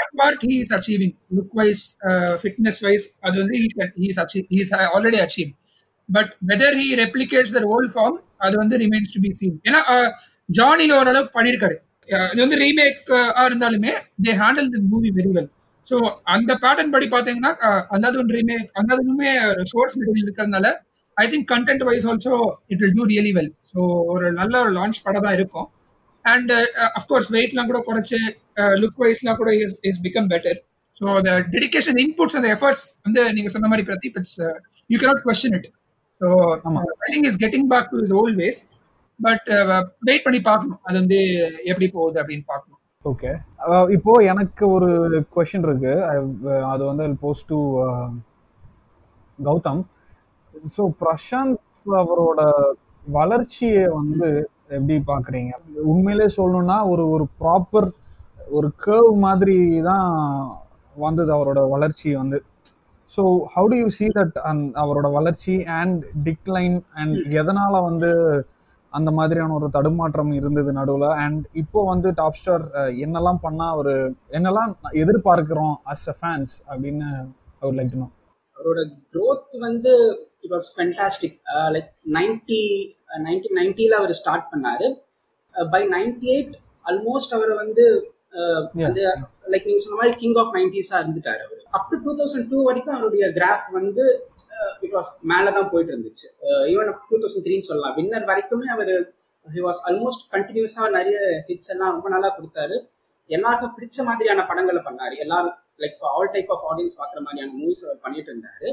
One 0.00 0.12
part 0.20 0.44
he 0.48 0.54
is 0.62 0.72
achieving 0.76 1.14
look 1.36 1.54
wise 1.60 1.84
fitness 2.42 2.80
wise 2.86 3.06
அது 3.26 3.36
வந்து 3.42 3.56
he 4.00 4.06
is 4.12 4.20
achieve 4.24 4.46
he 4.52 4.58
is 4.64 4.72
already 4.94 5.20
achieve 5.26 5.50
but 6.08 6.30
whether 6.50 6.76
he 6.80 6.88
replicates 7.04 7.54
their 7.56 7.68
old 7.74 7.92
form 7.96 8.16
அது 8.40 8.54
வந்து 8.56 8.76
remains 8.78 9.14
to 9.14 9.20
be 9.20 9.30
seen 9.38 9.56
ஏன்னா 9.66 9.80
ஜானியில் 10.50 10.96
ஓரளவுக்கு 10.98 11.32
பண்ணியிருக்காரு 11.38 11.76
இது 12.28 12.40
வந்து 12.40 12.60
ரீமேக்காக 12.62 13.46
இருந்தாலுமே 13.48 13.92
they 14.24 14.32
handle 14.40 14.70
the 14.72 14.80
movie 14.92 15.10
very 15.16 15.32
well 15.36 15.50
so 15.84 15.96
அந்த 16.34 16.50
பேட்டர்ன் 16.62 16.94
படி 16.94 17.06
பார்த்தீங்கன்னா 17.08 17.52
அதாவது 17.90 18.16
ஒரு 18.22 18.32
ரீமேக் 18.36 18.70
அந்தாதுமே 18.80 19.30
சோர்ஸ் 19.72 19.96
மெட்டீரியல் 19.98 20.26
இருக்கிறதுனால 20.26 20.68
I 21.16 21.26
think 21.28 21.46
content 21.52 21.84
wise 21.88 22.06
also 22.10 22.34
it 22.70 22.80
will 22.82 22.96
do 22.98 23.06
really 23.10 23.32
well 23.38 23.52
so 23.70 23.80
ஒரு 24.12 24.26
நல்ல 24.32 24.54
ஒரு 24.64 24.72
லான்ச் 24.72 25.00
படம் 25.06 25.26
தான் 25.26 25.36
இருக்கும் 25.38 25.68
அண்ட் 26.24 26.52
அஃப்கோர்ஸ் 26.92 27.30
வெயிட்லாம் 27.36 27.70
கூட 27.70 27.80
குறைச்சு 27.86 28.20
லுக் 28.82 29.00
வைஸ்லாம் 29.02 29.40
கூட 29.40 29.52
his 29.58 29.76
his 29.90 30.00
become 30.00 30.30
better 30.32 30.58
so 31.00 31.06
அந்த 31.18 31.32
டெடிக்கேஷன் 31.54 31.98
இன்புட்ஸ் 31.98 32.38
அந்த 32.38 32.48
எஃபர்ட்ஸ் 32.56 32.86
வந்து 33.06 33.20
நீங்க 33.32 33.50
சொன்ன 33.54 33.68
மாதிரி 33.68 33.86
Pradeep 33.90 34.18
it's 34.20 34.38
you 34.90 34.98
cannot 34.98 35.22
question 35.26 35.56
it 35.58 35.68
so 36.20 36.26
I 36.98 37.08
think 37.12 37.24
his 37.24 37.42
getting 37.42 37.66
back 37.68 37.90
to 37.90 37.98
his 37.98 38.12
old 38.12 38.38
ways 38.40 38.60
but 39.20 39.46
wait 40.00 40.24
பண்ணி 40.24 40.40
பார்க்கணும். 40.40 40.78
அது 40.82 40.98
வந்து 40.98 41.18
எப்படி 41.64 41.88
போகுது 41.88 42.22
அப்படின்னு 42.22 42.44
பார்க்கணும். 42.46 42.78
ஓகே 43.04 43.90
இப்போ 43.90 44.12
எனக்கு 44.12 44.68
ஒரு 44.68 44.88
கொஷின் 45.34 45.66
இருக்கு. 45.68 46.04
I- 46.04 46.62
அது 46.62 46.84
வந்து 46.84 47.16
post 47.20 47.46
to 47.46 47.58
Gautham. 49.44 49.82
So 50.76 50.92
Prashanth 51.00 51.56
அவரோட 51.92 52.52
வளர்ச்சியை 53.06 53.86
வந்து 53.88 54.50
எப்படி 54.68 55.02
பார்க்குறீங்க? 55.06 55.50
உண்மையிலே 55.82 56.26
சொல்லணும்னா 56.36 56.88
ஒரு 56.88 57.08
ஒரு 57.08 57.26
ப்ராப்பர் 57.40 57.90
ஒரு 58.50 58.72
கேர்வ் 58.86 59.16
மாதிரி 59.16 59.82
தான் 59.82 60.58
வந்தது 60.96 61.32
அவரோட 61.34 61.68
வளர்ச்சி 61.68 62.14
வந்து. 62.14 62.42
So 63.14 63.22
how 63.54 63.68
do 63.72 63.76
you 63.82 63.88
see 63.98 64.08
that 64.18 64.36
அந் 64.50 64.62
அவரோட 64.82 65.08
வளர்ச்சி 65.18 65.54
அண்ட் 65.80 66.00
டிக்ளைன் 66.26 66.76
அண்ட் 67.00 67.18
எதனால் 67.40 67.84
வந்து 67.88 68.10
அந்த 68.92 69.10
மாதிரியான 69.18 69.54
ஒரு 69.58 69.66
தடுமாற்றம் 69.76 70.32
இருந்தது 70.38 70.70
நடுவில்? 70.78 71.10
அண்ட் 71.24 71.42
இப்போ 71.62 71.80
வந்து 71.90 72.08
டாப் 72.20 72.38
ஸ்டார் 72.38 72.64
என்னெல்லாம் 73.04 73.40
பண்ணால் 73.44 73.72
அவர் 73.74 73.92
என்னெல்லாம் 74.38 74.72
எதிர்பார்க்கிறோம் 75.02 75.74
அஸ் 75.92 76.06
அ 76.12 76.16
ஃபேன்ஸ் 76.20 76.54
அப்படின்னு 76.70 77.08
அவர் 77.62 77.76
லைக் 77.78 77.94
நோ 78.02 78.08
அவரோட 78.56 78.80
growth 79.14 79.52
வந்து 79.66 79.92
it 80.44 80.52
was 80.56 80.68
fantastic 80.74 81.36
like 81.76 81.90
ninety 82.18 82.62
nineteen 83.26 83.56
நைன்டியில் 83.60 83.98
அவர் 84.00 84.18
ஸ்டார்ட் 84.20 84.46
பண்ணாரு. 84.52 84.88
பை 85.54 85.82
நைன்டி 85.96 86.28
எயிட் 86.34 86.52
ஆல்மோஸ்ட் 86.84 87.34
அவர் 87.38 87.52
வந்து 87.62 87.84
லைக் 89.52 89.68
நீங்க 89.68 89.82
சொன்ன 89.84 89.98
மாதிரி 90.00 90.14
கிங் 90.22 90.38
ஆஃப் 90.42 90.52
நைன்டிஸா 90.58 90.96
இருந்துட்டாரு 91.02 91.42
அவர். 91.46 91.59
Up 91.70 91.90
to 91.90 91.96
two 92.02 92.14
thousand 92.14 92.48
two 92.48 92.64
வரைக்கும் 92.64 92.94
அவருடைய 92.94 93.26
கிராஃப் 93.26 93.72
வந்து 93.72 94.28
uh, 94.60 94.84
இட் 94.84 94.92
வாஸ் 94.92 95.10
மேலே 95.22 95.52
தான் 95.52 95.70
போயிட்டு 95.70 95.96
இருந்துச்சு 95.96 96.28
ஈவன் 96.66 96.90
uh, 96.90 96.98
டூ 97.08 97.18
தௌசண்ட் 97.18 97.44
த்ரீன்னு 97.44 97.68
சொல்லலாம். 97.70 97.96
வின்னர் 97.96 98.28
வரைக்குமே 98.30 98.66
அவர் 98.76 99.12
ஹி 99.54 99.60
வாஸ் 99.66 99.80
ஆல்மோஸ்ட் 99.86 100.24
கண்டினியூஸாக 100.30 100.90
நிறைய 100.90 101.44
ஹிட்ஸ் 101.46 101.70
எல்லாம் 101.70 101.90
ரொம்ப 101.90 102.08
நல்லா 102.08 102.38
கொடுத்தாரு. 102.38 102.88
எல்லாருக்கும் 103.26 103.74
பிடிச்ச 103.78 104.04
மாதிரியான 104.04 104.46
படங்களை 104.46 104.82
பண்ணாரு. 104.82 105.16
எல்லாரும் 105.18 105.54
like 105.78 105.96
for 106.00 106.12
all 106.12 106.30
type 106.30 106.52
of 106.52 106.64
audience 106.72 106.96
பார்க்குற 107.00 107.20
மாதிரியான 107.20 107.52
மூவிஸ் 107.58 107.84
அவர் 107.84 108.00
பண்ணிட்டு 108.00 108.32
இருந்தாரு. 108.32 108.68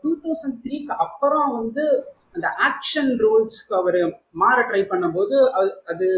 டூ 0.00 0.16
தௌசண்ட் 0.16 0.58
த்ரீக்கு 0.64 0.92
அப்புறம் 1.04 1.56
வந்து 1.56 2.04
அந்த 2.32 2.48
ஆக்ஷன் 2.68 3.10
ரோல்ஸ்க்கு 3.24 3.74
அவர் 3.74 4.20
மாற 4.30 4.62
ட்ரை 4.62 4.82
பண்ணும்போது 4.82 5.36
அது- 5.60 5.76
அது 5.84 6.08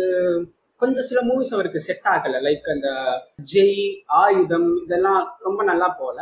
கொஞ்சம் 0.82 1.06
சில 1.10 1.18
மூவிஸ் 1.28 1.52
அவருக்கு 1.56 1.80
செட் 1.86 2.08
ஆகலை. 2.14 2.38
லைக் 2.46 2.66
அந்த 2.74 2.88
ஜெய் 3.52 3.78
ஆயுதம் 4.22 4.68
இதெல்லாம் 4.84 5.22
ரொம்ப 5.46 5.60
நல்லா 5.70 5.88
போல 6.00 6.18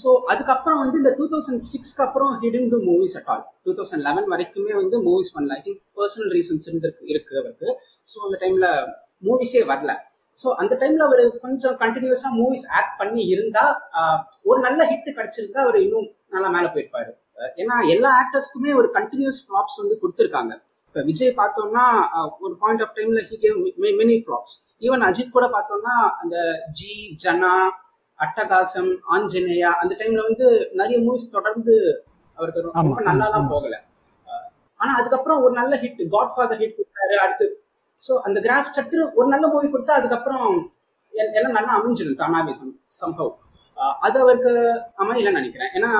ஸோ 0.00 0.08
அதுக்கப்புறம் 0.32 0.80
வந்து 0.82 0.96
இந்த 1.00 1.10
டூ 1.18 1.24
தௌசண்ட் 1.32 1.64
சிக்ஸ்க்கு 1.70 2.02
அப்புறம் 2.04 2.30
he didn't 2.42 2.68
do 2.72 2.78
movies 2.88 3.14
at 3.18 3.28
all 3.32 3.44
two 3.66 3.72
thousand 3.78 4.04
eleven 4.08 4.26
வரைக்குமே 4.32 4.72
வந்து 4.80 4.96
மூவிஸ் 5.06 5.30
பண்ணல. 5.34 5.56
ஐ 5.58 5.62
திங்க் 5.66 5.80
பர்சனல் 5.98 6.32
ரீசன்ஸ் 6.36 6.66
இருந்திருக்கு 6.68 7.04
இருக்கு 7.12 7.34
அவருக்கு. 7.42 7.68
ஸோ 8.12 8.16
அந்த 8.26 8.36
டைமில் 8.42 8.68
மூவிஸே 9.28 9.62
வரல. 9.70 9.92
ஸோ 10.36 10.48
அந்த 10.60 10.74
டைமில் 10.80 11.04
அவர் 11.06 11.22
கொஞ்சம் 11.44 11.76
கண்டினியூஸாக 11.82 12.32
மூவிஸ் 12.40 12.66
ஆக்ட் 12.78 12.96
பண்ணி 13.00 13.22
இருந்தால் 13.34 13.74
ஒரு 14.50 14.58
நல்ல 14.66 14.80
ஹிட் 14.90 15.10
கிடச்சிருந்தா 15.18 15.60
அவர் 15.66 15.78
இன்னும் 15.84 16.08
நல்லா 16.36 16.48
மேலே 16.56 16.70
போயிருப்பாரு. 16.74 17.12
ஏன்னா 17.62 17.76
எல்லா 17.94 18.10
ஆக்டர்ஸ்க்குமே 18.22 18.72
ஒரு 18.80 18.88
கண்டினியூஸ் 18.98 19.40
ஃப்ளாப்ஸ் 19.44 19.80
வந்து 19.82 19.96
கொடுத்துருக்காங்க. 20.02 20.52
இப்போ 20.94 21.04
விஜய் 21.06 21.30
பார்த்தோம்னா 21.38 21.84
ஒரு 22.40 22.52
பாயிண்ட் 22.60 22.82
ஆஃப் 22.82 22.92
டைம்ல 22.96 23.20
he 23.28 23.36
gave 23.40 23.56
many 24.00 24.16
flops 24.20 24.54
even 24.82 25.02
Ajith 25.04 25.32
கூட 25.32 25.46
பார்த்தோம்னா 25.54 25.94
அந்த 26.20 26.36
ஜி 26.70 26.92
ஜனா 27.22 27.50
அட்டகாசம் 28.18 28.90
ஆஞ்சநேயா 29.14 29.70
அந்த 29.80 29.92
டைம்ல 29.98 30.20
வந்து 30.24 30.46
நிறைய 30.72 30.98
மூவிஸ் 30.98 31.32
தொடர்ந்து 31.32 31.74
அவருக்கு 32.36 32.64
ரொம்ப 32.66 33.02
நல்லாலாம் 33.08 33.40
ஆமா. 33.40 33.50
போகல. 33.50 33.74
ஆனா 34.80 34.92
அதுக்கப்புறம் 34.94 35.42
ஒரு 35.42 35.54
நல்ல 35.54 35.74
ஹிட் 35.76 36.04
காட் 36.08 36.32
ஃபாதர் 36.36 36.60
ஹிட் 36.60 36.76
கொடுத்தாரு 36.78 37.16
அடுத்து. 37.24 37.48
ஸோ 38.02 38.14
அந்த 38.24 38.40
கிராஃப் 38.40 38.70
சற்று 38.70 39.12
ஒரு 39.14 39.28
நல்ல 39.28 39.46
மூவி 39.48 39.68
கொடுத்தா 39.68 39.96
அதுக்கப்புறம் 39.96 40.48
எல்- 41.12 41.34
எல்லாம் 41.34 41.56
நல்லா 41.58 41.74
அமைஞ்சிடும் 41.78 42.20
தானாவே 42.22 42.54
சம் 42.60 42.72
சம்பவ் 43.00 43.32
அது 44.00 44.18
அவருக்கு 44.20 44.52
அமையலன்னு 44.98 45.40
நினைக்கிறேன். 45.40 45.72
ஏன்னா 45.74 45.92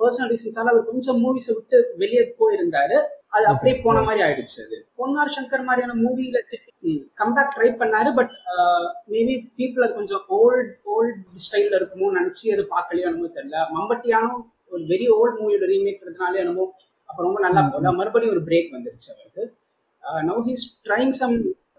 பர்சனல் 0.00 0.30
ரீசன்ஸால 0.32 0.72
அவர் 0.72 0.88
கொஞ்சம் 0.90 1.18
மூவிஸை 1.24 1.52
விட்டு 1.56 1.78
வெளியே 2.02 2.22
போயிருந்தாரு. 2.40 2.98
அது 3.36 3.44
அப்படியே 3.52 3.74
போன 3.84 3.98
மாதிரி 4.06 4.20
ஆயிடுச்சு 4.26 4.58
அது. 4.64 4.76
பொன்னார் 4.98 5.34
சங்கர் 5.36 5.66
மாதிரியான 5.68 5.96
மூவில 6.04 6.38
கம்பேக் 7.20 7.52
ட்ரை 7.56 7.68
பண்ணாரு 7.82 8.10
பட் 8.18 8.32
மேபி 9.14 9.34
பீப்புள் 9.58 9.84
அது 9.86 9.98
கொஞ்சம் 10.00 10.24
ஓல்ட் 10.38 10.72
ஓல்ட் 10.94 11.20
ஸ்டைல்ல 11.44 11.78
இருக்குமோ 11.80 12.08
நினைச்சு 12.18 12.46
அது 12.54 12.64
பார்க்கலையோ 12.74 13.06
என்னமோ 13.10 13.30
தெரியல. 13.38 13.60
மம்பட்டியானும் 13.76 14.40
ஒரு 14.72 14.82
வெரி 14.92 15.06
ஓல்ட் 15.18 15.38
மூவியோட 15.40 15.66
ரீமேக்றதுனால 15.74 16.32
என்னமோ 16.42 16.64
அப்ப 17.08 17.18
ரொம்ப 17.26 17.38
நல்லா 17.46 17.62
போல 17.72 17.92
மறுபடியும் 18.00 18.34
ஒரு 18.36 18.44
பிரேக் 18.48 18.74
வந்துருச்சு 18.76 19.10
அவருக்கு. 19.14 19.44
நவ் 20.28 20.44
ஹீஸ் 20.48 20.66
ட்ரைங் 20.86 21.16
சம் 21.20 21.34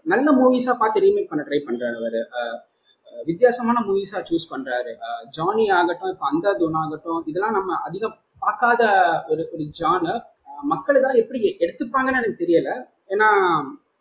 நல்ல 0.06 0.28
மூவிஸா 0.40 0.72
பார்த்து 0.82 1.04
ரீமேக் 1.06 1.30
பண்ண 1.30 1.42
ட்ரை 1.48 1.60
பண்றாரு 1.68 1.96
அவரு. 2.00 2.22
வித்தியாசமான 3.28 3.78
மூவிஸா 3.88 4.18
சூஸ் 4.30 4.50
பண்றாரு. 4.52 4.92
ஜானி 5.36 5.64
ஆகட்டும் 5.78 6.12
இப்போ 6.14 6.26
அந்தாதூன் 6.32 6.78
ஆகட்டும் 6.82 7.22
இதெல்லாம் 7.30 7.56
நம்ம 7.58 7.76
அதிகம் 7.88 8.16
பார்க்காத 8.44 8.82
ஒரு 9.32 9.42
ஒரு 9.54 9.64
ஜானர் 9.80 10.20
மக்கள் 10.72 10.98
இதெல்லாம் 10.98 11.20
எப்படி 11.22 11.40
எடுத்துப்பாங்கன்னு 11.64 12.20
எனக்கு 12.20 12.42
தெரியல. 12.42 12.70
ஏன்னா 13.12 13.28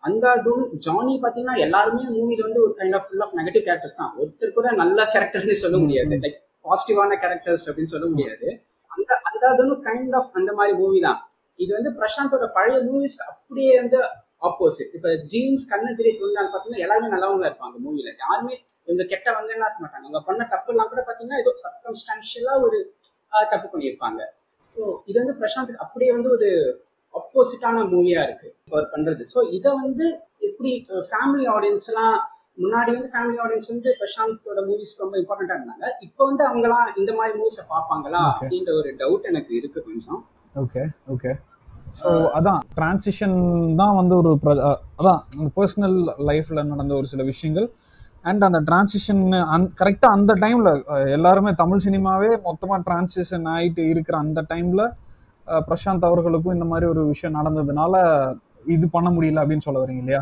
அந்தாதூன் 0.08 0.64
ஜானி 0.86 1.14
பார்த்தீங்கன்னா 1.24 1.58
எல்லாருமே 1.66 2.04
மூவில 2.18 2.46
வந்து 2.48 2.62
ஒரு 2.66 2.74
kind 2.80 2.96
of 2.98 3.06
full 3.08 3.24
of 3.26 3.36
negative 3.40 3.66
characters 3.68 4.00
தான். 4.02 4.14
ஒருத்தர் 4.22 4.56
கூட 4.58 4.68
நல்ல 4.82 5.04
கேரக்டர்னு 5.14 5.58
சொல்ல 5.64 5.78
முடியாது. 5.84 6.20
லைக் 6.24 6.40
பாசிட்டிவான 6.66 7.18
கேரக்டர்ஸ் 7.24 7.66
அப்படின்னு 7.70 7.94
சொல்ல 7.96 8.08
முடியாது. 8.14 8.48
அந்த 8.92 9.12
அந்தாதூன் 9.30 9.76
கைண்ட் 9.88 10.16
ஆஃப் 10.20 10.32
அந்த 10.40 10.52
மாதிரி 10.60 10.74
மூவி 10.82 11.00
தான். 11.08 11.20
இது 11.64 11.72
வந்து 11.78 11.92
பிரசாந்தோட 12.00 12.46
பழைய 12.58 12.78
மூவிஸ் 12.90 13.18
அப்படியே 13.32 13.74
வந்து 13.82 14.00
ஆப்போசிட் 14.42 14.94
இப்ப 14.98 15.10
ஜீன்ஸ் 15.32 15.64
கண்ணெதிரே 15.72 16.12
தோன்றால் 16.20 16.52
பாத்தீங்கன்னா 16.54 16.84
எல்லாருமே 16.86 17.10
நல்லவங்க 17.16 17.46
இருப்பாங்க 17.50 17.76
மூவில 17.86 18.12
யாருமே 18.24 18.54
இவங்க 18.86 19.04
கெட்டவங்கலாம் 19.12 19.68
இருக்க 19.68 19.82
மாட்டாங்க. 19.84 20.06
அவங்க 20.08 20.22
பண்ண 20.30 20.48
தப்பு 20.54 20.72
எல்லாம் 20.74 20.90
கூட 20.94 21.02
பாத்தீங்கன்னா 21.10 21.42
ஏதோ 21.44 21.54
சர்க்கம்ஸ்டான்ஷியலா 21.64 22.56
ஒரு 22.66 22.80
தப்பு 23.54 23.68
பண்ணியிருப்பாங்க. 23.74 24.22
ஸோ 24.70 24.82
இது 25.10 25.18
வந்து 25.22 25.36
பிரசாந்த் 25.42 25.82
அப்படியே 25.86 26.12
வந்து 26.18 26.32
ஒரு 26.38 26.50
ஆப்போசிட்டான 27.20 27.86
மூவியா 27.94 28.22
இருக்கு. 28.28 28.50
அவர் 28.72 28.92
பண்றது. 28.94 29.24
ஸோ 29.34 29.40
இதை 29.58 29.72
வந்து 29.84 30.06
எப்படி 30.50 30.72
ஃபேமிலி 31.12 31.46
ஆடியன்ஸ் 31.56 31.90
எல்லாம் 31.92 32.16
முன்னாடி 32.64 32.90
வந்து 32.96 33.12
ஃபேமிலி 33.14 33.38
ஆடியன்ஸ் 33.44 33.72
வந்து 33.74 33.90
பிரசாந்தோட 34.00 34.60
மூவிஸ் 34.70 35.00
ரொம்ப 35.04 35.16
இம்பார்ட்டண்டா 35.22 35.58
இருந்தாங்க. 35.60 35.86
இப்போ 36.08 36.22
வந்து 36.30 36.44
அவங்கலாம் 36.50 36.90
இந்த 37.02 37.12
மாதிரி 37.20 37.34
மூவிஸை 37.42 37.64
பார்ப்பாங்களா. 37.74 38.24
அப்படின்ற 38.34 38.74
ஒரு 38.82 38.92
டவுட் 39.02 39.30
எனக்கு 39.32 39.54
இருக்கு 39.60 39.82
கொஞ்சம். 39.90 40.22
ஓகே 40.64 40.84
ஓகே 41.16 41.32
ஸோ 42.00 42.10
அதான் 42.38 42.60
டிரான்சிஷன் 42.76 43.76
தான் 43.76 43.96
வந்து 43.96 44.18
ஒரு 44.18 44.40
அதான் 44.98 45.22
அந்த 45.38 45.50
பர்சனல் 45.56 45.98
லைஃப்ல 46.28 46.64
நடந்த 46.64 46.94
ஒரு 46.94 47.08
சில 47.08 47.24
விஷயங்கள். 47.24 47.72
அண்ட் 48.22 48.44
அந்த 48.44 48.60
டிரான்சிஷன் 48.60 49.44
அந் 49.46 49.68
கரெக்டாக 49.82 50.16
அந்த 50.16 50.34
டைமில் 50.34 50.70
எல்லாருமே 51.12 51.52
தமிழ் 51.54 51.84
சினிமாவே 51.86 52.42
மொத்தமாக 52.42 52.84
டிரான்சிஷன் 52.86 53.46
ஆகிட்டு 53.46 53.80
இருக்கிற 53.80 54.18
அந்த 54.18 54.46
டைமில் 54.50 54.84
பிரசாந்த் 55.48 56.06
அவர்களுக்கும் 56.06 56.54
இந்த 56.54 56.66
மாதிரி 56.66 56.90
ஒரு 56.90 57.06
விஷயம் 57.06 57.36
நடந்ததுனால 57.36 57.96
இது 58.66 58.90
பண்ண 58.90 59.10
முடியல 59.10 59.42
அப்படின்னு 59.42 59.58
சொல்ல 59.58 59.86
வரீங்க 59.86 59.98
இல்லையா? 59.98 60.22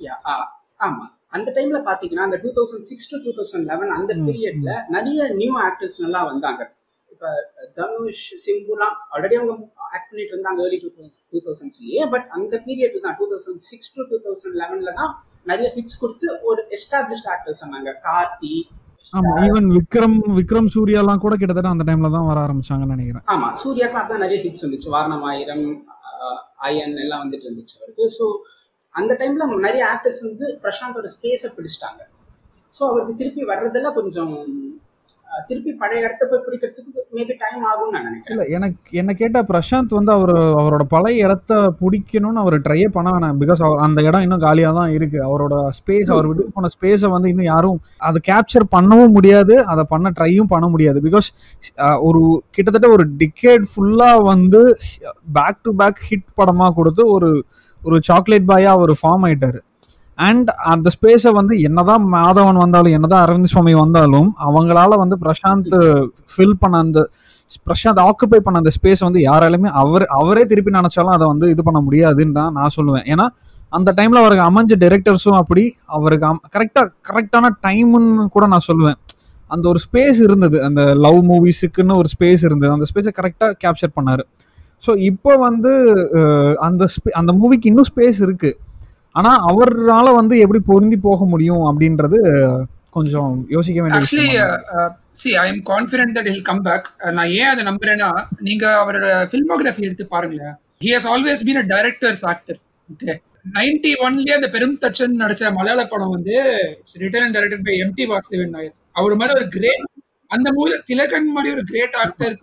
Yeah, 0.00 0.26
ஆ, 0.26 0.34
ஆமா. 0.80 1.04
அந்த 1.28 1.52
டைம்ல 1.54 1.78
பாத்தீங்கன்னா 1.84 2.24
அந்த 2.24 2.40
two 2.42 2.48
thousand 2.48 2.78
six 2.78 3.10
to 3.10 3.16
two 3.24 3.30
thousand 3.30 3.64
eleven 3.64 3.90
அந்த 3.90 4.14
பீரியட்ல 4.14 4.82
நிறைய 4.88 5.28
நியூ 5.28 5.60
ஆக்டர்ஸ் 5.60 6.04
எல்லாம் 6.04 6.24
வந்தாங்க. 6.24 6.70
இப்ப 7.24 7.68
தனுஷ் 7.78 8.24
சிம்புலாம் 8.44 8.96
ஆல்ரெடி 9.14 9.34
அவங்க 9.38 9.52
ஆக்ட் 9.96 10.08
பண்ணிட்டு 10.10 10.32
இருந்தாங்க 10.34 10.60
ஏர்லி 10.64 10.78
டூ 10.84 10.90
தௌசண்ட் 10.96 11.20
டூ 11.34 11.40
தௌசண்ட்ஸ்லயே 11.46 12.02
பட் 12.14 12.26
அந்த 12.36 12.54
பீரியட் 12.66 12.96
தான் 13.06 13.16
two 13.20 13.26
thousand 13.32 13.62
six 13.68 13.92
to 13.96 14.04
two 14.10 14.16
thousand 14.26 14.56
லெவன்ல 14.62 14.92
தான் 15.00 15.12
நிறைய 15.50 15.68
ஹிட்ஸ் 15.76 16.00
கொடுத்து 16.02 16.26
ஒரு 16.50 16.60
எஸ்டாப்ளிஷ்ட் 16.76 17.28
ஆக்டர்ஸ் 17.34 17.62
சொன்னாங்க 17.64 17.92
கார்த்தி 18.06 18.54
ஆமா 19.12 19.32
ஈவன் 19.46 19.68
விக்ரம் 19.76 20.18
விக்ரம் 20.38 20.68
சூர்யாலாம் 20.74 21.22
கூட 21.24 21.34
கிட்டத்தட்ட 21.40 21.74
அந்த 21.74 21.84
டைம்ல 21.88 22.10
தான் 22.16 22.28
வர 22.30 22.38
ஆரம்பிச்சாங்கன்னு 22.46 22.94
நினைக்கிறேன். 22.96 23.24
ஆமா 23.32 23.48
சூர்யாக்கு 23.62 23.98
அப்பதான் 24.00 24.24
நிறைய 24.24 24.38
ஹிட்ஸ் 24.44 24.64
வந்துச்சு. 24.66 24.88
வாரணம் 24.94 25.26
ஆயிரம் 25.30 25.66
அயன் 26.68 26.96
எல்லாம் 27.04 27.22
வந்துட்டு 27.24 27.46
இருந்துச்சு 27.48 27.76
அவருக்கு. 27.80 28.06
ஸோ 28.16 28.24
அந்த 29.00 29.12
டைம்ல 29.20 29.46
நிறைய 29.66 29.82
ஆக்டர்ஸ் 29.92 30.20
வந்து 30.28 30.46
பிரசாந்தோட 30.64 31.08
ஸ்பேஸை 31.16 31.50
பிடிச்சிட்டாங்க. 31.56 32.00
ஸோ 32.76 32.82
அவருக்கு 32.90 33.18
திருப்பி 33.20 33.44
வர்றதெல்லாம் 33.52 33.98
கொஞ்சம் 34.00 34.34
திருப்பி 35.48 35.72
பழைய 35.82 36.06
இடத்த 36.06 36.26
போய் 36.30 36.42
பிடிக்கிறதுக்கு 36.46 37.02
மேபி 37.16 37.34
டைம் 37.42 37.62
ஆகும்னு 37.70 37.94
நான் 37.94 38.06
நினைக்கிறேன். 38.08 38.34
இல்ல 38.34 38.44
எனக்கு 38.56 38.98
என்ன 39.00 39.12
கேட்டா 39.20 39.40
பிரசாந்த் 39.50 39.94
வந்து 39.98 40.12
அவர் 40.16 40.32
அவரோட 40.60 40.84
பழைய 40.94 41.26
இடத்த 41.26 41.58
பிடிக்கணும்னு 41.80 42.42
அவர் 42.44 42.56
ட்ரையே 42.66 42.88
பண்ண 42.96 43.08
வேணாம். 43.14 43.38
பிகாஸ் 43.42 43.62
அந்த 43.86 44.02
இடம் 44.08 44.24
இன்னும் 44.26 44.44
காலியா 44.46 44.70
தான் 44.78 44.94
இருக்கு. 44.96 45.18
அவரோட 45.28 45.54
ஸ்பேஸ் 45.78 46.12
அவர் 46.14 46.28
விட்டு 46.30 46.46
போன 46.58 46.70
ஸ்பேஸை 46.76 47.10
வந்து 47.16 47.30
இன்னும் 47.34 47.50
யாரும் 47.52 47.78
அதை 48.08 48.20
கேப்சர் 48.30 48.66
பண்ணவும் 48.76 49.14
முடியாது. 49.18 49.56
அதை 49.74 49.84
பண்ண 49.92 50.12
ட்ரையும் 50.20 50.52
பண்ண 50.54 50.68
முடியாது. 50.74 51.00
பிகாஸ் 51.08 51.30
ஒரு 52.08 52.22
கிட்டத்தட்ட 52.56 52.90
ஒரு 52.96 53.06
டிக்கேட் 53.22 53.66
ஃபுல்லா 53.72 54.10
வந்து 54.32 54.62
பேக் 55.38 55.62
டு 55.66 55.72
பேக் 55.82 56.02
ஹிட் 56.08 56.28
படமா 56.40 56.68
கொடுத்து 56.80 57.04
ஒரு 57.16 57.30
ஒரு 57.82 57.96
சாக்லேட் 58.08 58.50
பாயா 58.50 58.70
அவர் 58.78 58.92
ஃபார்ம் 59.00 59.24
ஆயிட்டாரு. 59.28 59.58
அண்ட் 60.18 60.48
அந்த 60.72 60.88
ஸ்பேஸை 60.94 61.30
வந்து 61.36 61.54
என்னதான் 61.68 62.04
மாதவன் 62.16 62.58
வந்தாலும் 62.64 62.94
என்னதான் 62.96 63.22
அரவிந்த் 63.26 63.52
சுவாமி 63.52 63.72
வந்தாலும் 63.82 64.28
அவங்களால 64.48 64.98
வந்து 65.02 65.16
பிரசாந்த் 65.24 65.74
ஃபில் 66.32 66.58
பண்ண 66.60 66.82
அந்த 66.84 67.00
பிரசாந்த் 67.68 68.00
ஆக்குபை 68.08 68.38
பண்ண 68.44 68.60
அந்த 68.62 68.72
ஸ்பேஸ் 68.76 69.02
வந்து 69.06 69.20
யாராலுமே 69.28 69.68
அவர் 69.80 70.04
அவரே 70.18 70.44
திருப்பி 70.52 70.76
நினைச்சாலும் 70.78 71.14
அதை 71.16 71.26
வந்து 71.32 71.48
இது 71.54 71.62
பண்ண 71.66 71.80
முடியாதுன்னு 71.86 72.36
தான் 72.38 72.54
நான் 72.58 72.74
சொல்லுவேன். 72.76 73.06
ஏன்னா 73.12 73.26
அந்த 73.72 73.90
டைம்ல 73.98 74.20
அவருக்கு 74.22 74.48
அமைஞ்ச 74.50 74.72
டைரக்டர்ஸும் 74.82 75.38
அப்படி 75.40 75.64
அவருக்கு 75.96 76.30
கரெக்டா 76.56 76.82
கரெக்டான 77.08 77.50
டைம்னு 77.66 78.26
கூட 78.36 78.46
நான் 78.54 78.66
சொல்லுவேன். 78.70 78.98
அந்த 79.50 79.64
ஒரு 79.72 79.80
ஸ்பேஸ் 79.86 80.20
இருந்தது. 80.26 80.56
அந்த 80.68 80.82
லவ் 81.06 81.20
மூவிஸுக்குன்னு 81.30 81.98
ஒரு 82.02 82.08
ஸ்பேஸ் 82.14 82.44
இருந்தது. 82.48 82.72
அந்த 82.76 82.86
ஸ்பேஸை 82.90 83.12
கரெக்டாக 83.20 83.52
கேப்சர் 83.64 83.96
பண்ணாரு. 83.98 84.24
ஸோ 84.86 84.92
இப்போ 85.10 85.32
வந்து 85.46 85.72
அந்த 86.68 86.84
அந்த 87.20 87.32
மூவிக்கு 87.40 87.68
இன்னும் 87.70 87.90
ஸ்பேஸ் 87.90 88.20
இருக்குது 88.26 88.56
ஆனா 89.14 89.30
அவரால 89.48 90.08
வந்து 90.14 90.34
எப்படி 90.38 90.60
பொருந்தி 90.66 90.96
போக 91.00 91.24
முடியும் 91.24 91.64
அப்படின்றது 91.68 92.18
கொஞ்சம் 92.90 93.32
யோசிக்க 93.48 93.78
வேண்டிய 93.82 94.00
actually 94.00 94.32
C 95.14 95.30
I 95.36 95.46
am 95.48 95.62
confident 95.66 96.14
that 96.16 96.30
he'll 96.30 96.46
come 96.46 96.62
back 96.62 96.86
நான் 97.12 97.32
ஏன் 97.36 97.50
அதை 97.52 97.62
நம்புறேன்னா 97.64 98.08
நீங்க 98.40 98.64
அவரோட 98.80 99.06
ஃபில்மோகிராஃபி 99.30 99.86
எடுத்து 99.88 100.04
பாருங்களேன். 100.06 100.54
He 100.80 100.90
has 100.94 101.08
always 101.12 101.44
been 101.46 101.60
a 101.62 101.66
director's 101.72 102.24
actor 102.24 102.58
okay 102.88 103.14
ninety 103.54 103.92
ஒன்லயே 104.04 104.34
அந்த 104.36 104.48
பெரும் 104.48 104.76
தச்சன் 104.82 105.18
நடிச்ச 105.22 105.52
மலையாள 105.52 105.82
படம் 105.86 106.14
வந்து 106.14 106.34
written 107.02 107.24
and 107.24 107.36
directed 107.36 107.66
by 107.66 107.74
MT 107.84 108.04
Vasudevan 108.12 108.54
Nair 108.54 108.76
அவர் 108.96 109.18
மாதிரி 109.20 109.36
ஒரு 109.36 109.48
கிரேட் 109.56 109.84
அந்த 110.30 110.48
மூவி 110.56 110.76
திலகன் 110.84 111.28
மாதிரி 111.34 111.52
ஒரு 111.56 111.64
கிரேட் 111.64 111.96
ஆக்டர் 112.04 112.36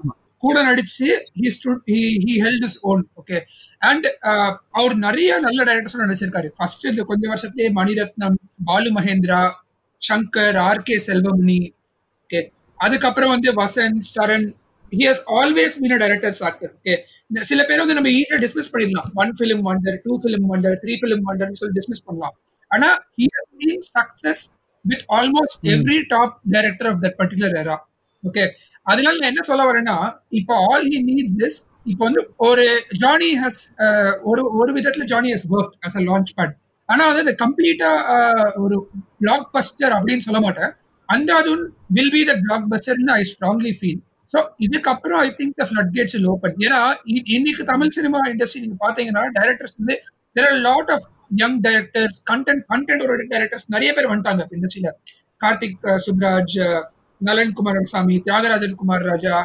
கூட 0.44 0.58
நடிச்சு 0.68 1.08
he 1.40 1.50
stood 1.56 1.84
he 1.94 2.02
he 2.26 2.34
held 2.44 2.66
his 2.68 2.78
own 2.92 3.02
okay 3.22 3.38
and 3.90 4.06
அவர் 4.80 4.96
நிறைய 5.06 5.40
நல்ல 5.46 5.60
டைரக்டர்ஸோட 5.70 6.04
நடிச்சிருக்காரு. 6.06 6.50
ஃபர்ஸ்ட் 6.58 6.88
இந்த 6.92 7.04
கொஞ்ச 7.12 7.24
வருஷத்துலேயே 7.34 7.70
Mani Ratnam 7.80 8.38
Balu 8.70 8.92
Mahendra 8.98 9.42
Shankar 10.02 10.58
R 10.68 10.84
K 10.88 10.96
Selvamani 11.08 11.60
okay 12.24 12.42
அதுக்கப்புறம் 12.80 13.34
வந்து 13.36 13.50
Vasanth 13.62 14.06
Saran 14.16 14.48
he 14.94 15.04
has 15.10 15.24
always 15.40 15.76
been 15.82 15.96
a 15.98 16.00
director's 16.04 16.42
actor 16.48 16.72
okay 16.78 16.96
சில 17.52 17.62
பேர் 17.68 17.82
வந்து 17.84 17.98
நம்ம 17.98 18.10
ஈஸியா 18.20 18.40
டிஸ்மிஸ் 18.46 18.72
பண்ணிடலாம். 18.74 19.10
One 19.22 19.32
film 19.38 19.62
wonder 19.70 19.98
two 20.06 20.14
film 20.24 20.48
wonder 20.54 20.76
three 20.84 20.96
film 21.02 21.24
வண்டர்னு 21.30 21.60
சொல்லி 21.62 21.76
டிஸ்மிஸ் 21.80 22.04
பண்ணலாம். 22.08 22.36
ஆனா 22.72 22.90
he 23.20 23.28
has 23.36 23.50
seen 23.62 23.86
success 23.96 24.44
with 24.86 25.06
almost 25.18 25.64
every 25.74 26.00
top 26.14 26.36
director 26.56 26.90
of 26.92 27.00
that 27.04 27.18
particular 27.22 27.56
era 27.62 27.78
okay 28.24 28.44
அதனால 28.86 29.13
நான் 29.17 29.32
என்ன 29.32 29.44
சொல்ல 29.44 29.63
வரேன்னா 29.70 29.96
இப்போ 30.32 30.54
ஆல் 30.67 30.88
ஹி 30.88 31.00
நீட்ஸ் 31.10 31.38
திஸ் 31.41 31.60
இப்போ 31.86 32.04
வந்து 32.06 32.22
ஒரு 32.39 32.65
ஜானி 33.04 33.30
ஹஸ் 33.44 33.62
ஒரு 34.24 34.41
ஒரு 34.60 34.72
விதத்துல 34.74 35.06
Johnny 35.06 35.30
has 35.34 35.48
work 35.52 35.74
as 35.86 35.98
a 35.98 36.04
launch 36.04 36.32
pad 36.38 36.54
ஆனா 36.89 37.04
வந்து 37.08 37.24
அது 37.26 37.34
கம்ப்ளீட்டா 37.36 37.89
ஒரு 38.56 38.78
பிளாக் 39.22 39.50
பஸ்டர் 39.54 39.94
அப்படின்னு 39.98 40.26
சொல்ல 40.26 40.39
மாட்டேன். 40.39 40.72
அந்த 41.10 41.30
அதுவும் 41.36 41.65
வில் 41.89 42.13
பி 42.13 42.22
த 42.24 42.34
பிளாக் 42.41 42.67
பஸ்டர்னு 42.72 43.13
ஐ 43.13 43.22
ஸ்ட்ராங்லி 43.32 43.72
ஃபீல் 43.80 44.02
ஸோ 44.30 44.39
இதுக்கப்புறம் 44.60 45.20
I 45.20 45.30
think 45.39 45.56
the 45.58 45.65
floodgates 45.96 46.28
open 46.34 46.56
ஏன்னா 46.65 46.80
இன்னைக்கு 47.32 47.63
தமிழ் 47.63 47.96
சினிமா 47.98 48.20
இண்டஸ்ட்ரி 48.32 48.62
நீங்க 48.62 48.78
பாத்தீங்கன்னா 48.86 49.24
டைரக்டர்ஸ் 49.38 49.78
வந்து 49.80 49.96
there 50.36 50.48
are 50.48 50.60
lot 50.62 50.91
of 50.91 51.06
young 51.36 51.58
directors 51.62 52.17
content 52.32 52.63
content 52.72 53.04
orient 53.06 53.34
directors 53.36 53.67
நிறைய 53.70 53.91
பேர் 53.94 54.12
வந்துட்டாங்க 54.12 54.46
இண்டஸ்ட்ரியில 54.52 54.91
கார்த்திக் 55.41 55.78
சுப்ராஜ் 56.06 56.58
நலன் 57.28 57.54
குமாரன் 57.58 57.90
சாமி 57.94 58.16
தியாகராஜன் 58.28 58.78
குமார் 58.82 59.06
ராஜா. 59.12 59.36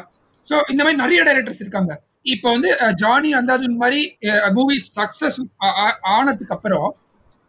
ஸோ 0.47 0.57
இந்த 0.73 0.81
மாதிரி 0.85 0.99
நிறைய 1.05 1.21
டைரக்டர்ஸ் 1.29 1.63
இருக்காங்க. 1.65 1.93
இப்போ 2.35 2.49
வந்து 2.55 2.71
ஜானி 3.03 3.31
அந்தாது 3.39 3.67
மாதிரி 3.83 4.01
மூவிஸ் 4.57 4.89
சக்சஸ் 4.99 5.39
ஆனதுக்கு 6.17 6.55
அப்புறம் 6.57 6.89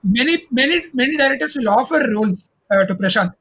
many 0.04 0.36
many 0.58 0.76
many 1.00 1.16
directors 1.22 1.56
will 1.60 1.72
offer 1.80 2.06
roles 2.16 2.44
to 2.90 2.96
Prashanth 3.02 3.34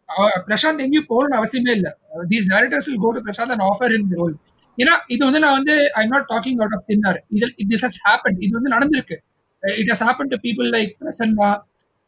Prashanth 0.49 0.83
எங்கேயும் 0.85 1.09
போகணும்னு 1.13 1.39
அவசியமே 1.41 1.73
இல்லை. 1.79 1.93
These 2.33 2.47
directors 2.53 2.89
will 2.91 3.03
go 3.05 3.11
to 3.17 3.23
Prashanth 3.27 3.55
and 3.55 3.65
offer 3.71 3.95
in 3.97 4.09
role 4.21 4.35
ஏன்னா 4.79 4.95
இது 5.15 5.23
வந்து 5.29 5.41
நான் 5.45 5.57
வந்து 5.59 5.75
I 6.01 6.05
not 6.13 6.27
talking 6.33 6.59
out 6.63 6.75
of 6.77 6.87
thin air 6.91 7.19
இது 7.37 7.47
திஸ் 7.73 7.85
ஹஸ் 7.87 7.99
ஹேப்பன் 8.07 8.39
இது 8.45 8.53
வந்து 8.59 8.73
நடந்திருக்கு. 8.77 9.17
It 9.63 9.91
has 9.93 10.05
happen 10.09 10.31
to 10.33 10.39
people 10.47 10.69
like 10.77 10.91
Prasanna 11.03 11.49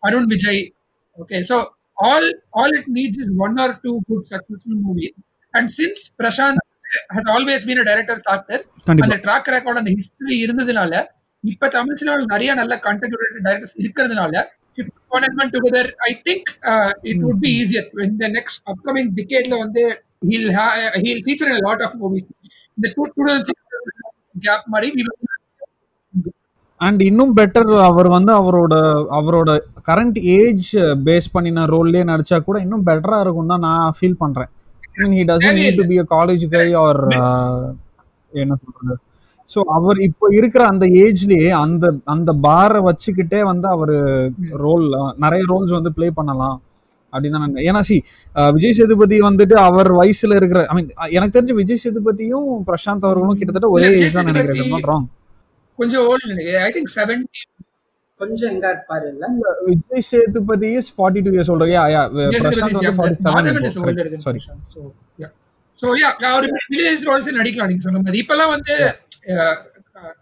Arun 0.02 0.28
Vijay 0.32 0.62
okay 1.18 1.38
so 1.50 1.56
all 1.98 2.28
all 2.54 2.74
it 2.78 2.90
needs 2.96 3.20
is 3.22 3.32
one 3.38 3.56
or 3.58 3.74
two 3.84 3.92
good 4.08 4.26
successful 4.32 4.80
movies 4.84 5.18
and 5.54 5.70
since 5.76 6.02
Prashanth 6.20 6.62
has 7.14 7.28
always 7.28 7.64
been 7.68 7.80
a 7.80 7.86
directors 7.88 8.28
actor 8.28 8.62
அந்த 8.96 9.16
track 9.24 9.50
record 9.54 9.80
அந்த 9.82 9.92
history 9.96 10.36
இருந்ததுனால 10.44 11.02
இப்ப 11.44 11.68
தமிழ் 11.70 11.98
சினிமாவில் 12.00 12.32
நிறைய 12.34 12.52
நல்ல 12.54 12.76
content 12.86 13.18
directors 13.40 13.76
இருக்கிறதுனால 13.78 14.44
together 15.54 15.88
I 16.06 16.12
think 16.26 16.48
it 17.10 17.22
would 17.22 17.40
be 17.40 17.50
easier 17.62 17.88
இந்த 18.04 18.26
next 18.36 18.62
upcoming 18.72 19.10
டிகேட்ல 19.16 19.56
வந்து 19.58 19.82
he'll 20.28 20.50
he'll 21.04 21.22
feature 21.24 21.50
lot 21.66 21.82
of 21.86 21.96
movies 22.02 22.28
இந்த 22.78 22.88
டூ 22.96 23.04
டூ 23.16 23.24
கேப் 24.44 24.66
மாதிரி 24.74 24.88
அண்ட் 26.80 27.00
இன்னும் 27.08 27.32
பெட்டர் 27.38 27.70
அவர் 27.88 28.08
வந்து 28.16 28.32
அவரோட 28.40 28.74
அவரோட 29.18 29.50
கரண்ட் 29.88 30.18
ஏஜ் 30.38 30.68
பேஸ் 31.06 31.28
பண்ணின 31.34 31.64
ரோல்லே 31.74 32.02
நடிச்சா 32.10 32.38
கூட 32.48 32.58
இன்னும் 32.66 32.86
பெட்டரா 32.88 33.18
இருக்கும் 33.24 33.52
தான் 33.52 33.64
நான் 33.68 33.96
ஃபீல் 33.98 34.20
பண்றேன். 34.22 34.50
He 35.16 35.24
doesn't 35.30 35.60
need 35.62 35.80
to 35.80 35.86
be 35.90 35.98
a 36.04 36.06
college 36.14 36.44
guy 36.54 36.68
or 36.84 37.00
என்ன 38.32 38.54
சொல்றது? 38.62 38.94
ஸோ 39.50 39.60
அவர் 39.76 39.98
இப்போ 40.06 40.26
இருக்கிற 40.38 40.62
அந்த 40.72 40.86
ஏஜ்லயே 41.02 41.50
அந்த 41.64 41.84
அந்த 42.14 42.30
பாரை 42.46 42.80
வச்சுக்கிட்டே 42.88 43.40
வந்து 43.50 43.68
அவர் 43.74 43.94
ரோல் 44.64 44.86
நிறைய 45.24 45.42
ரோல்ஸ் 45.52 45.76
வந்து 45.78 45.92
ப்ளே 45.98 46.08
பண்ணலாம் 46.18 46.58
அப்படின்னு 47.12 47.38
ஏன்னா 47.68 47.80
சி 47.88 47.96
விஜய் 48.56 48.76
சேதுபதி 48.78 49.18
வந்துட்டு 49.28 49.56
அவர் 49.68 49.90
வயசுல 50.00 50.36
இருக்கிற 50.40 50.62
ஐ 50.70 50.74
மீன் 50.78 50.90
எனக்கு 51.16 51.36
தெரிஞ்ச 51.36 51.54
விஜய் 51.60 51.82
சேதுபதியும் 51.84 52.50
பிரசாந்த் 52.68 53.06
அவர்களும் 53.08 53.38
கிட்டத்தட்ட 53.40 53.70
ஒரே 53.76 53.88
ஏஜ் 54.00 54.18
தான் 54.18 54.28
நினைக்கிறேன். 54.32 55.06
கொஞ்சம் 55.78 56.04
ஓல்டு 56.08 56.30
நினைக்கிறேன். 56.30 56.64
ஐ 56.64 56.70
திங்க் 56.74 56.92
செவன்டி 56.94 57.40
கொஞ்சம் 58.20 58.50
எங்க 58.52 58.66
இருப்பாரு 58.72 59.06
இல்ல 59.10 59.26
Vijay 59.66 60.04
Sethupathi 60.08 60.70
is 60.78 60.92
forty 60.94 61.20
two 61.26 61.32
years 61.36 61.50
old 61.54 61.68
yeah 61.70 61.82
yeah 61.94 62.02
Prashanth 62.14 62.78
வந்து 62.78 62.94
forty 62.96 63.74
seven 63.76 64.24
sorry 64.26 64.40
so 65.78 65.88
yeah 65.98 66.08
அவர் 66.30 66.46
வில்லேஜ் 66.66 67.04
ரோல்ஸ் 67.08 67.28
நடிக்கலாம் 67.36 67.70
நீங்க 67.70 67.84
சொன்ன 67.84 68.00
மாதிரி. 68.00 68.20
இப்பெல்லாம் 68.22 68.52
வந்து 68.54 68.74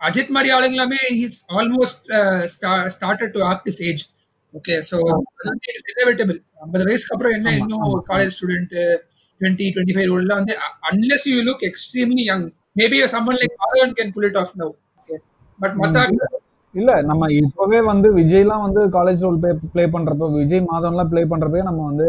அஜித் 0.06 0.34
மாதிரி 0.36 0.50
ஆளுங்களாமே 0.56 0.98
is 1.24 1.38
almost 1.58 2.04
started 2.94 3.32
to 3.34 3.42
act 3.48 3.66
this 3.68 3.80
age 3.88 4.02
okay 4.54 4.74
it's 4.76 5.90
inevitable 5.94 6.38
ஐம்பது 6.64 6.84
வயசுக்கு 6.88 7.14
அப்புறம் 7.16 7.34
என்ன 7.38 7.54
இன்னும் 7.60 7.94
college 8.10 8.34
student 8.36 8.74
twenty 9.40 9.66
twenty 9.74 9.96
five 9.96 10.08
ரோல்லாம் 10.12 10.40
வந்து 10.40 10.54
unless 10.90 11.26
you 11.30 11.38
look 11.48 11.64
extremely 11.70 12.24
young 12.30 12.46
maybe 12.80 13.00
someone 13.14 13.40
like 13.42 13.56
Madhavan 13.62 13.94
can 13.98 14.12
pull 14.16 14.28
it 14.30 14.40
off 14.42 14.54
now 14.62 14.72
but 15.58 15.76
மத்த 15.80 16.04
இல்ல 16.74 16.92
நம்ம 17.08 17.26
இப்பவே 17.38 17.78
வந்து 17.88 18.08
விஜய்லாம் 18.16 18.64
வந்து 18.64 18.80
காலேஜ் 18.96 19.22
ரோல் 19.24 19.38
ப்ளே 19.42 19.52
ப்ளே 19.74 19.84
பண்றப்ப 19.92 20.26
விஜய் 20.34 20.62
மாதம்லாம் 20.66 21.10
ப்ளே 21.12 21.22
பண்றப்பே 21.30 21.62
நம்ம 21.68 21.84
வந்து 21.88 22.06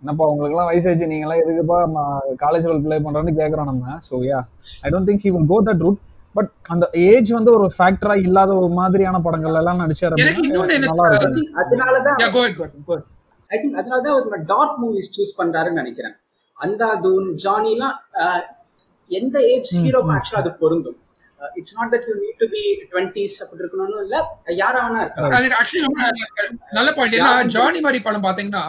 என்னப்பா 0.00 0.24
உங்களுக்கு 0.32 0.54
எல்லாம் 0.54 0.68
வயசாச்சு 0.70 1.08
நீங்க 1.12 1.24
எல்லாம் 1.26 1.40
எதுக்குப்பா 1.42 1.78
காலேஜ் 2.42 2.66
ரோல் 2.68 2.82
ப்ளே 2.84 2.96
பண்றோம்னு 3.04 3.38
கேக்குறோம் 3.38 3.70
நம்ம. 3.70 3.94
So 4.06 4.20
yeah 4.26 4.40
I 4.82 4.90
don't 4.92 5.08
think 5.10 5.24
he 5.26 5.32
will 5.36 5.48
go 5.52 5.58
that 5.68 5.82
route 5.86 6.00
but 6.34 6.50
அந்த 6.72 6.84
ஏஜ் 7.04 7.30
வந்து 7.32 7.50
ஒரு 7.56 7.66
ஃபேக்டரா 7.76 8.16
இல்லாத 8.24 8.50
ஒரு 8.60 8.68
மாதிரியான 8.74 9.20
படங்கள் 9.26 9.58
எல்லாம் 9.60 9.80
நடிச்சாரு 9.82 10.16
நல்லா 10.84 11.06
இருக்கும். 11.10 11.48
அதனாலதான் 11.62 12.18
yeah, 12.22 12.30
go 12.30 12.42
ahead, 12.42 12.54
go 12.56 12.64
ahead, 12.64 12.76
go 12.88 12.94
ahead. 12.94 13.06
I 13.50 13.58
think 13.58 13.78
அதனால 13.80 13.98
தான் 14.00 14.14
அவர் 14.14 14.44
டார்க் 14.52 14.76
மூவிஸ் 14.82 15.12
சூஸ் 15.16 15.34
பண்றாருன்னு 15.40 15.80
நினைக்கிறேன். 15.82 16.14
அந்தாதூன் 16.56 17.26
ஜானிலாம் 17.44 17.96
அஹ், 18.22 18.44
எந்த 19.10 19.36
ஏஜ் 19.52 19.72
ஹீரோக்கும் 19.78 20.14
ஆக்சுவலா 20.16 20.42
அது 20.42 20.52
பொருந்தும்? 20.62 20.98
It's 21.60 21.76
not 21.78 21.92
that 21.94 22.06
you 22.10 22.14
need 22.24 22.40
to 22.42 22.48
be 22.54 22.62
twenties 22.92 23.36
அப்படி 23.44 23.60
இருக்கணும்னு 23.64 24.02
இல்ல 24.06 24.16
யாரா 24.62 24.80
வேணா 24.86 25.02
இருக்கலாம். 25.04 25.36
அது 25.38 25.54
ஆக்சுவலி 25.60 25.84
ரொம்ப 25.88 26.00
நல்ல 26.78 26.88
பாயிண்ட் 26.98 27.16
ஏன்னா 27.18 27.32
ஜானி 27.56 27.80
மாதிரி 27.86 28.00
படம் 28.08 28.26
பாத்தீங்கன்னா 28.28 28.64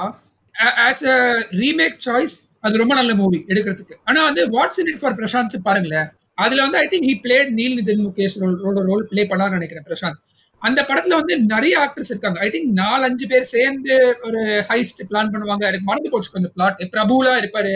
ஆஸ் 0.87 1.03
அ 1.15 1.17
ரீமேக் 1.63 1.97
சாய்ஸ் 2.07 2.37
அது 2.67 2.81
ரொம்ப 2.81 2.93
நல்ல 2.99 3.11
மூவி 3.21 3.39
எடுக்கிறதுக்கு. 3.51 3.97
ஆனா 4.09 4.19
வந்து 4.29 4.43
what's 4.55 4.79
in 4.83 4.89
it 4.91 5.01
for 5.01 5.17
Prashanth 5.19 5.57
பாருங்களேன். 5.67 6.07
அதுல 6.45 6.63
வந்து 6.65 6.79
I 6.83 6.87
think 6.93 7.05
he 7.09 7.15
played 7.25 7.51
Neil 7.59 7.75
Nitin 7.79 8.01
Mukesh 8.07 8.37
role 8.63 8.81
role 8.89 9.05
play 9.11 9.23
பண்ணான்னு 9.31 9.57
நினைக்கிறேன் 9.57 9.85
பிரசாந்த் 9.89 10.19
அந்த 10.61 10.79
படத்துல 10.89 11.17
வந்து 11.19 11.33
நிறைய 11.51 11.73
ஆக்டர்ஸ் 11.85 12.11
இருக்காங்க. 12.13 12.37
ஐ 12.45 12.47
திங்க் 12.53 12.69
நாலஞ்சு 12.81 13.25
பேர் 13.31 13.45
சேர்ந்து 13.55 13.95
ஒரு 14.27 14.41
ஹைஸ்ட் 14.69 15.01
பிளான் 15.09 15.31
பண்ணுவாங்க. 15.33 15.63
எனக்கு 15.69 15.87
மறந்து 15.89 16.11
போச்சு 16.13 16.33
கொஞ்சம் 16.35 16.53
பிளாட் 16.55 16.81
பிரபுலா 16.95 17.33
இருப்பாரு. 17.41 17.73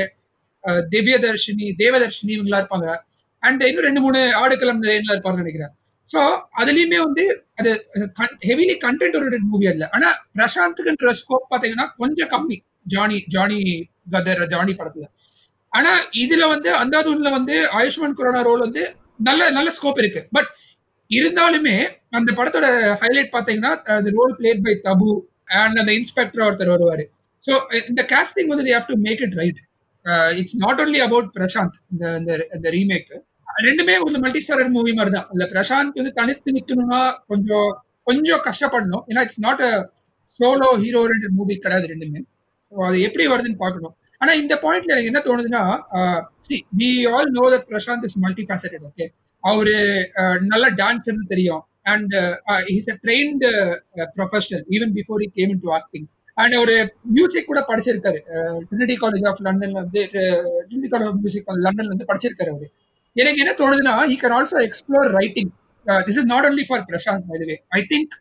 திவ்யதர்ஷினி 0.93 1.67
தேவதர்ஷினி 1.83 2.31
இவங்களா 2.37 2.59
இருப்பாங்க. 2.61 2.87
அண்ட் 3.41 3.61
இன்னும் 3.61 3.83
ரெண்டு 3.83 4.01
மூணு 4.01 4.19
ஆடுகளம் 4.35 4.83
லைன்ல 4.83 5.11
இருப்பாருன்னு 5.13 5.43
நினைக்கிறேன். 5.43 5.71
ஸோ 6.07 6.19
அதுலயுமே 6.57 6.97
வந்து 6.97 7.23
அது 7.55 7.71
ஹெவிலி 8.47 8.75
கண்டென்ட் 8.85 9.17
ஓரியன்ட் 9.19 9.49
மூவி 9.51 9.67
அல்ல 9.67 9.89
ஆனா 9.91 10.09
பிரசாந்த்க்குன்ற 10.35 11.11
ஸ்கோப் 11.21 11.45
பாத்தீங்கன்னா 11.51 11.85
கொஞ்சம் 11.95 12.29
கம்மி. 12.29 12.57
ஜானி 12.83 13.17
ஜானி 13.27 13.59
கதர் 14.11 14.45
ஜானி 14.45 14.73
படத்துல. 14.73 15.05
ஆனா 15.73 15.91
இதுல 16.23 16.47
வந்து 16.47 16.69
அந்தாதூன்ல 16.83 17.29
வந்து 17.31 17.55
ஆயுஷ்மான் 17.71 18.17
குரானா 18.17 18.41
ரோல் 18.43 18.59
வந்து 18.59 18.83
நல்ல 19.17 19.49
நல்ல 19.51 19.69
ஸ்கோப் 19.71 19.99
இருக்கு. 19.99 20.21
பட் 20.31 20.49
இருந்தாலுமே 21.09 21.75
அந்த 22.09 22.29
படத்தோட 22.31 22.67
ஹைலைட் 23.01 23.33
பாத்தீங்கன்னா 23.35 23.71
அது 23.97 24.11
role 24.11 24.35
played 24.39 24.63
by 24.63 24.73
Tabu 24.83 25.09
and 25.45 25.77
அந்த 25.77 25.93
இன்ஸ்பெக்டர் 25.93 26.45
ஒருத்தர் 26.47 26.73
வருவாரு. 26.73 27.05
ஸோ 27.47 27.53
இந்த 27.89 28.01
காஸ்டிங் 28.03 28.47
வந்து 28.47 28.71
have 28.73 28.87
to 28.87 28.95
make 28.95 29.21
it 29.21 29.33
right 29.33 29.59
it's 30.37 30.57
not 30.57 30.81
only 30.81 30.97
about 30.97 31.29
Prashanth 31.39 31.77
இந்த 31.91 32.05
இந்த- 32.17 32.47
இந்த 32.53 32.69
ரீமேக் 32.69 33.11
ரெண்டுமே 33.67 33.95
ஒரு 34.07 34.17
மல்டிஸ்டாரர் 34.25 34.69
மூவி 34.75 34.91
மாதிரி 34.97 35.11
தான். 35.15 35.27
இல்ல 35.33 35.43
பிரசாந்த் 35.53 35.99
வந்து 36.01 36.13
தனித்து 36.19 36.55
நிக்கணும்னா 36.57 37.01
கொஞ்சம் 37.31 37.69
கொஞ்சம் 38.09 38.43
கஷ்டப்படணும். 38.47 39.03
ஏன்னா 39.09 39.23
it's 39.25 39.41
not 39.47 39.63
a 39.69 39.71
solo 40.35 40.69
hero 40.83 41.01
movie 41.39 41.55
கிடையாது 41.65 41.87
ரெண்டுமே. 41.93 42.21
ஸோ 42.71 42.85
அது 42.89 42.97
எப்படி 43.07 43.25
வருதுன்னு 43.33 43.59
பார்க்கணும். 43.63 43.95
ஆனா 44.21 44.31
இந்த 44.41 44.53
பாயிண்ட்ல 44.63 44.93
எனக்கு 44.95 45.11
என்ன 45.11 45.21
தோணுதுன்னா 45.27 45.61
see 46.47 46.55
we 46.79 46.89
all 47.13 47.29
know 47.37 47.45
that 47.53 47.67
Prashanth 47.71 48.05
is 48.07 48.17
multi 48.25 48.43
faceted 48.49 48.85
okay 48.89 49.05
அவரு 49.43 49.75
நல்ல 50.51 50.65
டான்ஸர்னு 50.81 51.25
தெரியும். 51.33 51.61
And 51.91 52.13
is 52.77 52.89
a 52.93 52.95
trained 53.03 53.49
professional 54.17 54.65
even 54.75 54.91
before 54.97 55.23
he 55.25 55.29
came 55.37 55.53
into 55.65 55.71
acting 55.77 56.07
and 56.37 56.55
ஒரு 56.63 56.75
மியூசிக் 57.15 57.49
கூட 57.51 57.61
படிச்சிருக்காரு. 57.69 58.19
ட்ரினிட்டி 58.69 58.95
காலேஜ் 59.03 59.25
ஆஃப் 59.31 59.41
லண்டன்ல 59.47 59.77
வந்து 59.85 60.01
ட்ரினிட்டி 60.13 60.89
காலேஜ் 60.93 61.09
ஆஃப் 61.11 61.19
மியூசிக் 61.23 61.49
லண்டன்ல 61.67 61.93
வந்து 61.95 62.09
படிச்சிருக்காரு 62.11 62.51
அவரு. 62.53 62.69
எனக்கு 63.15 63.41
என்ன 63.43 63.53
தோணுதுன்னா 63.59 63.95
he 64.03 64.17
can 64.21 64.35
also 64.35 64.59
explore 64.67 65.09
writing 65.17 65.49
this 66.05 66.19
is 66.19 66.29
not 66.33 66.45
only 66.49 66.65
for 66.67 66.83
Prashanth 66.89 67.25
by 67.31 67.39
way 67.43 67.57
I 67.71 67.81
think 67.91 68.13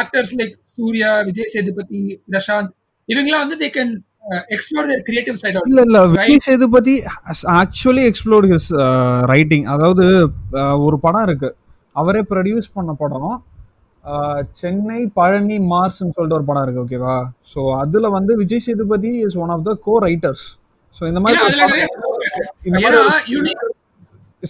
actors 0.00 0.32
like 0.40 0.54
Suriya 0.72 1.10
Vijay 1.28 1.52
Sethupathi 1.54 2.00
Prashanth 2.28 2.72
இவங்கெல்லாம் 3.08 3.44
வந்து 3.44 3.58
they 3.62 3.68
can 3.70 3.92
explore 4.54 4.88
their 4.90 5.02
creative 5.02 5.36
side 5.36 5.58
இல்ல 5.62 5.82
இல்ல 5.88 6.00
Vijay 6.12 6.44
Sethupathi 6.46 6.94
actually 7.56 8.04
explored 8.10 8.48
his 8.52 8.70
writing 9.32 9.66
அதாவது 9.74 10.04
uh, 10.58 10.74
ஒரு 10.86 10.98
படம் 11.00 11.26
இருக்கு. 11.28 11.50
அவரே 11.96 12.20
produce 12.30 12.68
பண்ண 12.74 12.92
படம் 13.00 13.32
uh, 14.04 14.38
சென்னை 14.60 15.00
பழனி 15.18 15.58
மார்ஸ்னு 15.72 16.14
சொல்லிட்டு 16.16 16.38
ஒரு 16.38 16.48
படம் 16.50 16.64
இருக்கு 16.64 16.82
ஓகேவா 16.84 17.16
ஸோ 17.52 17.62
அதுல 17.80 18.08
வந்து 18.08 18.34
Vijay 18.36 18.64
Sethupathi 18.66 19.12
is 19.26 19.38
one 19.44 19.54
of 19.56 19.66
the 19.68 19.74
co 19.84 19.96
writers 20.06 20.46
so 20.96 21.04
இந்த 21.06 21.20
மாதிரி 21.20 21.38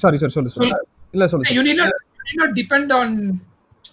சாரி 0.02 0.18
சார் 0.22 0.35
சொல்லு 0.37 0.52
சொல்லு 0.55 0.76
இல்ல 1.16 1.24
சொல்லு 1.33 1.57
you 1.57 1.64
need 1.68 1.78
not 1.83 1.92
you 2.18 2.24
need 2.28 2.38
not 2.42 2.52
depend 2.61 2.90
on 3.00 3.09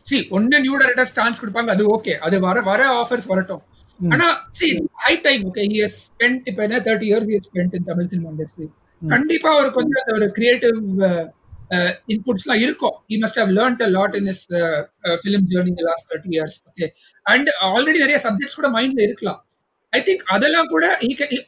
see 0.07 0.21
ஒன்னு 0.37 0.59
நியூ 0.65 0.75
டைரக்டர்ஸ் 0.81 1.15
சான்ஸ் 1.19 1.39
கொடுப்பாங்க 1.41 1.71
அது 1.75 1.83
ஓகே 1.95 2.13
அது 2.27 2.35
வர 2.47 2.61
வர 2.69 2.81
ஆஃபர்ஸ் 3.01 3.27
வரட்டும் 3.31 3.63
ஆனா 3.99 4.27
see 4.59 4.71
high 5.05 5.13
time 5.27 5.41
okay 5.49 5.65
he 5.73 5.79
has 5.85 5.95
spent 6.09 6.41
இப்ப 6.51 6.61
என்ன 6.67 6.79
30 6.85 7.11
years 7.11 7.25
he 7.31 7.35
has 7.39 7.47
spent 7.51 7.73
in 7.79 7.83
Tamil 7.89 8.11
cinema 8.13 8.29
industry 8.33 8.67
கண்டிப்பா 9.01 9.49
ஒரு 9.59 9.69
கொஞ்சம் 9.77 10.13
ஒரு 10.15 10.27
கிரியேட்டிவ் 10.37 10.79
இன்புட்ஸ்லாம் 12.13 12.61
இருக்கும் 12.65 12.95
he 13.11 13.17
must 13.23 13.35
have 13.41 13.49
learnt 13.57 13.81
a 13.87 13.89
lot 13.97 14.11
in 14.19 14.25
his 14.31 14.41
uh, 14.61 14.79
uh, 15.07 15.15
film 15.23 15.43
journey 15.51 15.71
in 15.73 15.77
the 15.81 15.85
last 15.89 16.05
30 16.15 16.35
years 16.37 16.55
okay 16.69 16.89
and 17.33 17.47
already 17.75 17.99
நிறைய 18.05 18.19
subjects 18.27 18.57
கூட 18.59 18.69
மைண்ட்ல 18.77 19.01
இருக்கலாம் 19.07 19.39
ஐ 19.93 20.01
திங்க் 20.07 20.23
அதெல்லாம் 20.35 20.69
கூட 20.73 20.85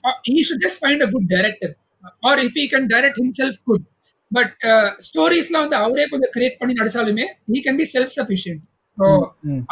uh, 0.09 0.15
he 0.29 0.41
should 0.47 0.61
just 0.67 0.79
find 0.85 1.01
a 1.07 1.11
good 1.13 1.25
director 1.35 1.71
or 2.27 2.35
if 2.47 2.53
he 2.59 2.65
can 2.73 2.85
direct 2.93 3.17
himself 3.23 3.55
good 3.69 3.83
but 4.31 4.53
ஸ்டோரிஸ்லாம் 5.05 5.63
வந்து 5.65 5.79
அவரே 5.81 6.05
கொஞ்சம் 6.11 6.33
create 6.35 6.59
பண்ணி 6.59 6.75
நடிச்சாலுமே 6.79 7.25
he 7.49 7.59
can 7.65 7.79
be 7.81 7.87
self 7.93 8.13
sufficient 8.17 8.61
so. 8.97 9.07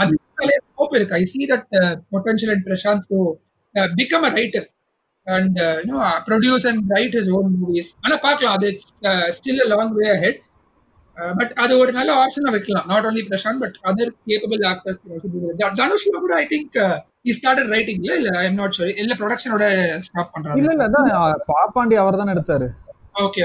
அது 0.01 0.11
ஸ்கோப் 0.63 0.93
இருக்கு. 0.97 1.15
I 1.15 1.23
see 1.31 1.39
that 1.51 1.69
potential 2.13 2.51
and 2.53 2.65
Prashanth 2.67 3.07
to 3.09 3.19
become 3.95 4.27
a 4.27 4.33
writer 4.37 4.67
and 5.27 5.57
you know 5.81 6.03
produce 6.27 6.67
and 6.69 6.83
write 6.95 7.17
his 7.19 7.31
own 7.37 7.49
movies 7.57 7.89
ஆனா 8.03 8.15
பார்க்கலாம் 8.23 8.55
அது 8.57 8.67
it's 8.71 8.87
still 9.37 9.61
a 9.65 9.69
long 9.73 9.93
way 9.99 10.11
ahead 10.23 10.39
but 11.35 11.53
அது 11.63 11.73
ஒரு 11.81 11.91
நல்ல 11.97 12.11
ஆப்ஷனா 12.19 12.51
வைக்கலாம். 12.55 12.85
Not 12.91 13.05
only 13.05 13.23
Prashanth 13.29 13.61
but 13.63 13.77
other 13.89 14.11
capable 14.27 14.61
actors 14.69 14.99
தனுஷ்ல 15.79 16.19
கூட 16.19 16.33
I 16.37 16.45
think 16.51 16.77
E 17.25 17.33
started 17.37 17.71
ரைட்டிங்ல 17.73 18.11
இல்ல? 18.19 18.29
ஐ 18.41 18.45
எம் 18.47 18.59
நாட் 18.59 18.75
ஷூர் 18.77 18.91
இல்ல 19.01 19.13
ப்ரொடக்ஷனோட 19.19 19.65
ஸ்டாப் 20.07 20.31
பண்றாங்க 20.33 20.59
இல்ல 20.61 20.71
இல்ல 20.75 20.85
அதான் 20.89 21.09
uh, 21.15 21.33
பாப்பாண்டி 21.51 21.97
அவர் 22.03 22.21
தானே 22.21 22.35
எடுத்தாரு 22.35 22.69
ஓகே 23.17 23.41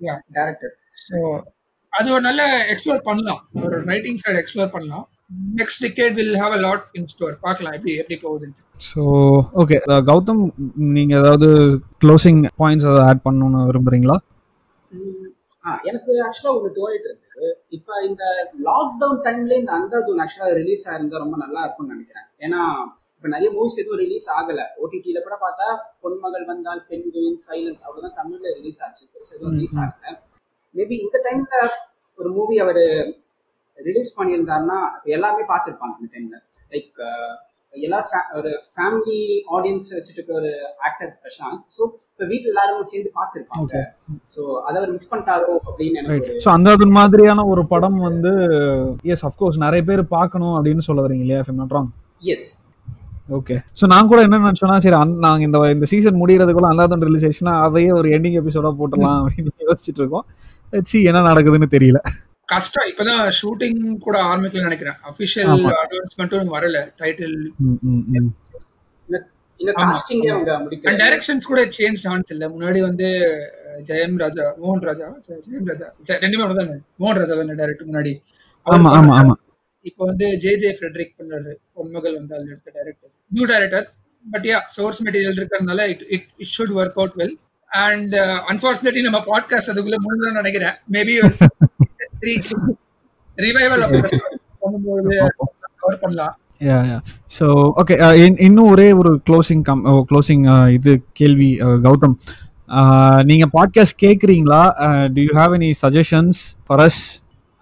டைரக்டர்ல 0.00 0.14
டேரக்டர் 0.36 0.74
ஸோ 1.02 1.18
அது 1.92 2.08
ஒரு 2.12 2.22
நல்ல 2.22 2.42
எக்ஸ்ப்ளோர் 2.72 3.02
பண்ணலாம். 3.04 3.42
ஒரு 3.62 3.76
ரைட்டிங் 3.86 4.18
சைடு 4.22 4.38
எக்ஸ்ப்ளோர் 4.40 4.72
பண்ணலாம். 4.72 5.04
Next 5.60 5.82
decade 5.84 6.16
will 6.18 6.36
have 6.42 6.52
a 6.52 6.60
lot 6.60 6.84
in 6.94 7.08
store 7.12 7.34
பார்க்கலாம் 7.40 7.74
எப்படி 7.76 7.92
எப்படி 7.96 8.16
போகுதுன்னு 8.24 8.56
ஸோ 8.80 9.02
ஓகே 9.62 9.76
கௌதம் 10.08 10.42
நீங்க 10.96 11.12
ஏதாவது 11.16 11.48
க்ளோசிங் 12.02 12.40
பாயிண்ட்ஸ் 12.60 12.86
ஏதாவது 12.86 13.06
ஆட் 13.08 13.24
பண்ணணும்னு 13.26 13.62
ஆ, 15.64 15.70
எனக்கு 15.84 16.10
ஆக்சுவலா 16.24 16.52
ஒன்று 16.56 16.68
தோணிட்டு 16.76 17.08
இருக்கு. 17.08 17.46
இப்போ 17.72 17.92
இந்த 18.04 18.22
லாக்டவுன் 18.66 19.22
டைம்ல 19.24 19.56
இந்த 19.60 19.72
அந்தாதூன் 19.78 20.20
ஆக்சுவலா 20.24 20.50
ரிலீஸ் 20.58 20.84
ஆயிருந்தா 20.90 21.22
ரொம்ப 21.24 21.36
நல்லா 21.42 21.60
இருக்கும்னு 21.64 21.94
நினைக்கிறேன். 21.94 22.28
ஏன்னா 22.40 22.60
இப்போ 23.26 23.36
நிறைய 23.38 23.50
மூவிஸ் 23.54 23.78
எதுவும் 23.80 24.00
ரிலீஸ் 24.02 24.26
ஆகல. 24.38 24.60
ஓடிடியில 24.82 25.18
கூட 25.24 25.36
பார்த்தா 25.44 25.68
பொன்மகள் 26.02 26.44
வந்தால் 26.50 26.82
பெண்குவின் 26.90 27.38
சைலன்ஸ் 27.46 27.82
அவ்வளவுதான் 27.86 28.14
தமிழ்ல 28.18 28.50
ரிலீஸ் 28.58 28.78
ஆச்சு. 28.84 29.02
பெருசா 29.12 29.32
எதுவும் 29.36 29.54
ரிலீஸ் 29.56 29.74
ஆகல. 29.84 30.12
மேபி 30.74 30.96
இந்த 31.04 31.18
டைம்ல 31.24 31.56
ஒரு 32.18 32.28
மூவி 32.36 32.56
அவர் 32.64 32.80
ரிலீஸ் 33.78 34.10
பண்ணியிருந்தாருன்னா 34.18 34.76
எல்லாமே 35.14 35.42
பார்த்துருப்பாங்க 35.50 35.96
இந்த 36.00 36.10
டைம்ல 36.12 36.38
லைக் 36.74 37.00
எல்லா 37.72 37.98
ஒரு 38.38 38.52
ஃபேமிலி 38.68 39.18
ஆடியன்ஸ் 39.56 39.90
வச்சுட்டு 39.96 40.36
ஒரு 40.40 40.52
ஆக்டர் 40.88 41.10
பிரசாந்த். 41.24 41.64
ஸோ 41.76 41.82
இப்போ 42.06 42.30
வீட்டில் 42.30 42.52
எல்லாரும் 42.52 42.88
சேர்ந்து 42.92 43.12
பார்த்துருப்பாங்க. 43.18 43.82
ஸோ 44.36 44.44
அதை 44.66 44.76
அவர் 44.82 44.94
மிஸ் 44.96 45.10
பண்ணிட்டாரோ 45.10 45.50
அப்படின்னு 45.66 46.00
எனக்கு 46.04 46.38
ஸோ 46.46 46.52
அந்த 46.56 46.76
மாதிரியான 46.98 47.48
ஒரு 47.54 47.64
படம் 47.74 47.98
வந்து 48.08 48.34
எஸ் 49.16 49.26
அஃப்கோர்ஸ் 49.30 49.60
நிறைய 49.66 49.82
பேர் 49.90 50.04
பார்க்கணும் 50.16 50.56
அப்படின்னு 50.60 50.88
சொல்ல 50.90 51.06
வரீங்க 51.06 51.26
இல்லையா 51.26 51.84
எஸ் 52.36 52.48
ஓகே 53.28 53.54
ஸோ 53.78 53.84
நான் 53.92 54.08
கூட 54.08 54.20
என்ன 54.26 54.38
நினச்சோன்னா 54.42 54.76
சரி 54.82 54.96
நாங்கள் 55.24 55.46
இந்த 55.46 55.58
இந்த 55.74 55.86
சீசன் 55.92 56.20
முடிகிறதுக்குள்ள 56.20 56.68
அந்தாதன் 56.72 57.06
ரிலீசேஷனா 57.08 57.52
அதையே 57.64 57.90
ஒரு 57.98 58.08
எண்டிங் 58.16 58.38
எபிசோடா 58.40 58.70
போட்டுடலாம் 58.78 59.20
அப்படின்னு 59.22 59.52
யோசிச்சுட்டு 59.68 60.00
இருக்கோம். 60.02 60.26
சி 60.88 60.98
என்ன 61.10 61.20
நடக்குதுன்னு 61.28 61.68
தெரியல. 61.74 61.98
கஷ்டம். 62.48 62.86
இப்பதான் 62.90 63.22
ஷூட்டிங் 63.38 63.80
கூட 64.04 64.16
ஆரம்பிக்கல 64.28 64.66
நினைக்கிறேன். 64.66 64.98
அபிஷியல் 65.10 65.50
ஆமா. 65.54 65.70
அட்வான்ஸ்மெண்ட்டும் 65.82 66.52
வரல. 66.56 66.78
டைட்டில் 67.00 67.36
டைரக்ஷன்ஸ் 71.00 71.48
கூட 71.50 71.60
சேஞ்ச் 71.76 72.02
ஆன்ஸ் 72.12 72.32
இல்ல. 72.34 72.44
முன்னாடி 72.54 72.80
வந்து 72.88 73.08
ஜெயம் 73.88 74.16
ராஜா 74.22 74.44
மோகன் 74.60 74.86
ராஜா 74.88 75.06
ஜெயம் 75.46 75.68
ராஜா 75.70 75.86
ரெண்டுமே 76.24 76.44
ஒன்று 76.46 76.58
தானே 76.60 76.74
மோகன் 77.02 77.20
ராஜா 77.22 77.36
தானே 77.40 77.56
டைரக்டர் 77.60 77.88
முன்னாடி. 77.90 78.12
ஆமா 78.66 78.90
ஆமா 78.98 79.14
ஆமா. 79.20 79.34
இப்போ 79.88 80.02
வந்து 80.10 80.26
ஜே 80.42 80.52
ஜே 80.62 80.70
ஃப்ரெட்ரிக் 80.78 81.14
பண்ணாரு. 81.18 81.52
பொன்மகள் 81.76 82.16
வந்து 82.20 82.34
அதில் 82.36 82.52
எடுத்த 82.54 82.70
director 82.76 83.12
new 83.30 83.44
director 83.52 83.86
but 84.24 84.46
yeah 84.50 84.58
source 84.76 85.00
material 85.06 85.38
இருக்கிறதுனால 85.40 85.82
it 85.92 86.04
it 86.14 86.26
it 86.42 86.52
should 86.54 86.72
work 86.78 86.98
out 87.00 87.16
well 87.20 87.34
and 87.70 88.14
unfortunately 88.50 89.02
நம்ம 89.06 89.20
பாட்காஸ்ட் 89.30 89.72
அதுக்குள்ள 89.72 89.98
முடிஞ்சதான் 90.04 90.40
நினைக்கிறேன். 90.40 90.74
மேபி 90.94 91.14
ரிவைவல் 93.38 93.84
பண்ணும்போது 94.60 95.14
கவர் 95.80 96.02
பண்ணலாம். 96.02 96.34
யா 96.68 96.76
யா 96.90 96.98
ஸோ 97.36 97.46
ஓகே 97.80 97.94
இன்னும் 98.46 98.70
ஒரே 98.74 98.86
ஒரு 99.00 99.10
க்ளோசிங் 99.28 99.64
கம் 99.68 99.82
க்ளோசிங் 100.10 100.44
இது 100.76 100.92
கேள்வி 101.20 101.50
uh, 101.66 101.76
கௌதம். 101.86 102.16
நீங்கள் 103.30 103.52
பாட்காஸ்ட் 103.56 103.98
கேட்குறீங்களா 104.04 104.62
do 105.14 105.20
you 105.26 105.32
have 105.40 105.52
any 105.58 105.70
suggestions 105.82 106.40
for 106.66 106.82
us 106.86 107.00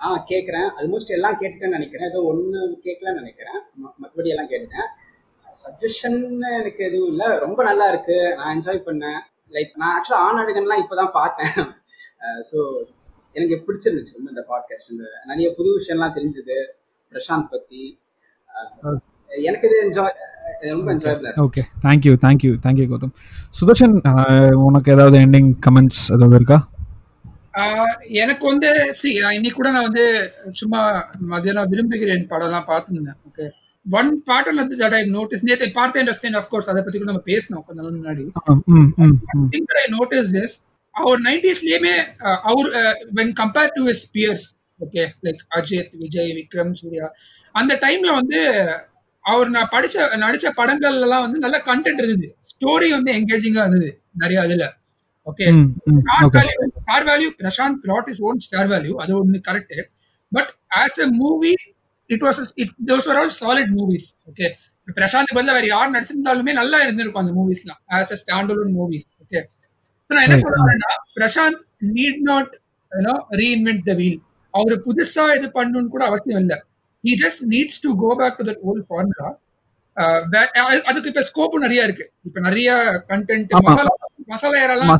ah 0.03 0.25
கேட்குறேன் 0.31 0.71
ஆல்மோஸ்ட் 0.79 1.07
எல்லாம் 1.07 1.41
கேட்டுட்டேன்னு 1.41 1.69
நினைக்கிறேன். 1.69 2.09
ஏதோ 2.09 2.23
ஒன்று 2.23 2.81
கேட்கலன்னு 2.85 3.15
நினைக்கிறேன். 3.15 3.61
ம- 3.61 4.05
மத்தபடி 4.05 4.27
எல்லாம் 4.27 4.51
கேட்டுட்டேன். 4.51 4.89
சஜஷன் 5.53 6.39
எனக்கு 6.61 6.85
எதுவும் 6.85 7.09
இல்லை. 7.09 7.39
ரொம்ப 7.39 7.63
நல்லா 7.63 7.89
இருக்கு. 7.89 8.35
நான் 8.35 8.59
என்ஜாய் 8.59 8.81
பண்ணேன். 8.87 9.21
லைக் 9.51 9.71
நான் 9.75 10.03
ஆக்சுவலாக 10.03 10.15
ஆணாடுகன்லாம் 10.15 10.79
இப்போ 10.79 10.97
தான் 10.97 11.11
பார்த்தேன். 11.13 11.65
ஸோ 12.53 12.85
எனக்கு 13.33 13.73
பிடிச்சிருந்துச்சு 13.73 14.17
ரொம்ப 14.17 14.29
இந்த 14.29 14.45
பாட்காஸ்ட் 14.49 14.93
இந்த 14.93 15.05
நிறைய 15.27 15.55
புது 15.57 15.79
விஷயம்லாம் 15.79 16.15
தெரிஞ்சுது. 16.15 16.67
பிரசாந்த் 17.11 17.47
பற்றி 17.51 18.01
எனக்கு 19.43 19.69
இது 19.69 19.89
enjoy 19.89 20.13
okay 21.37 21.61
thank you 21.83 22.15
thank you 22.23 22.55
thank you 22.67 22.89
Gautham. 22.89 23.13
Sudarshan 23.61 24.53
உனக்கு 24.53 24.93
ஏதாவது 24.93 25.19
எண்டிங் 25.19 25.55
கமெண்ட்ஸ் 25.71 26.13
ஏதாவது 26.13 26.35
இருக்கா? 26.35 26.69
எனக்கு 28.23 28.45
வந்து 28.51 28.69
சி 28.99 29.09
இன்னைக்கு 29.37 29.59
கூட 29.59 29.71
நான் 29.71 29.89
வந்து 29.89 30.05
சும்மா 30.61 30.81
மதியானம் 31.33 31.71
விரும்புகிறேன் 31.73 32.25
படம்லாம் 32.33 32.69
பார்த்துருந்தேன். 32.71 33.19
ஓகே 33.29 33.47
ஒன் 33.87 34.11
பாட்டில் 34.29 34.61
வந்து 34.63 34.77
தட் 34.83 34.97
ஐ 34.99 35.03
நோட்டீஸ் 35.17 35.47
நேற்று 35.49 35.67
பார்த்தேன் 35.79 36.03
இண்டஸ்ட்ரி 36.05 36.37
ஆஃப் 36.41 36.49
கோர்ஸ் 36.53 36.71
அதை 36.73 36.83
பத்தி 36.83 36.99
கூட 36.99 37.11
நம்ம 37.13 37.25
பேசணும் 37.33 37.65
கொஞ்ச 37.67 37.79
நாள் 37.83 37.97
முன்னாடி. 37.99 38.25
ஐ 39.83 39.87
நோட்டீஸ் 39.97 40.31
திஸ் 40.37 40.57
அவர் 40.95 41.21
நைன்டிஸ்லயுமே 41.29 41.95
அவர் 42.51 42.69
when 43.19 43.33
compare 43.43 43.73
to 43.77 43.83
his 43.91 44.05
peers 44.17 44.47
okay 44.81 45.05
like 45.27 45.43
Ajith 45.59 45.95
Vijay 46.03 46.33
Vikram 46.39 46.75
Suriya 46.81 47.07
அந்த 47.55 47.73
டைம்ல 47.85 48.13
வந்து 48.21 48.41
அவர் 49.25 49.49
நான் 49.51 49.73
படிச்ச 49.75 49.97
நடிச்ச 50.23 50.47
படங்கள்ல 50.57 51.05
எல்லாம் 51.07 51.25
வந்து 51.27 51.39
நல்ல 51.39 51.57
கண்டென்ட் 51.69 52.01
இருந்தது. 52.03 52.29
ஸ்டோரி 52.51 52.89
வந்து 52.91 53.11
என்கேஜிங்கா 53.19 53.63
இருந்தது 53.65 53.91
நிறைய 54.23 54.41
அதுல 54.47 54.65
okay 55.27 55.47
star 56.85 57.07
value 57.09 57.29
Prashanth 57.41 57.79
brought 57.85 58.07
his 58.13 58.21
own 58.27 58.39
star 58.47 58.69
value 58.73 58.95
அது 59.03 59.13
ஒன்று 59.21 59.41
correct 59.49 59.83
but 60.33 60.51
as 60.83 60.99
a 61.05 61.09
movie 61.23 61.53
it 62.11 62.25
was 62.27 62.41
it 62.63 62.73
those 62.91 63.07
are 63.11 63.19
all 63.23 63.35
solid 63.41 63.73
movies 63.79 64.09
okay 64.31 64.49
Prashanth 64.89 65.35
பதிலா 65.37 65.53
வேற 65.59 65.67
யார் 65.75 65.93
நடிச்சிருந்தாலுமே 65.95 66.53
நல்லா 66.61 66.79
இருந்திருக்கும் 66.85 67.23
அந்த 67.23 67.35
மூவிஸ்லாம் 67.39 67.81
as 67.99 68.13
a 68.15 68.19
stand 68.23 68.51
alone 68.55 68.75
movies 68.79 69.09
okay 69.23 69.41
so 70.11 70.13
நான் 70.17 70.27
என்ன. 70.27 70.37
சொல்றேன்னா 70.43 70.91
Prashanth 71.17 71.61
need 71.95 72.21
not 72.31 72.53
reinvent 73.41 73.85
the 73.89 73.95
wheel 74.01 74.19
அவர் 74.55 74.75
புதுசா 74.87 75.25
இது 75.39 75.47
பண்ணணும்னு 75.57 75.93
கூட 75.95 76.03
அவசியம் 76.11 76.41
இல்லை. 76.43 76.59
He 77.05 77.13
just 77.23 77.43
needs 77.55 77.81
to 77.85 77.91
go 78.03 78.11
back 78.21 78.37
to 78.41 78.45
that 78.51 78.63
old 78.71 78.87
formula 78.91 79.31
அதுக்கு 80.91 81.11
இப்ப 81.13 81.23
ஸ்கோப் 81.31 81.57
நிறைய 81.65 81.81
இருக்கு. 81.89 82.05
இப்ப 82.29 82.39
நிறைய 82.47 82.69
கண்டென்ட். 83.11 83.51
மசாலா 83.69 83.93
மசாலா 84.33 84.59
ஏரெல்லாம் 84.65 84.93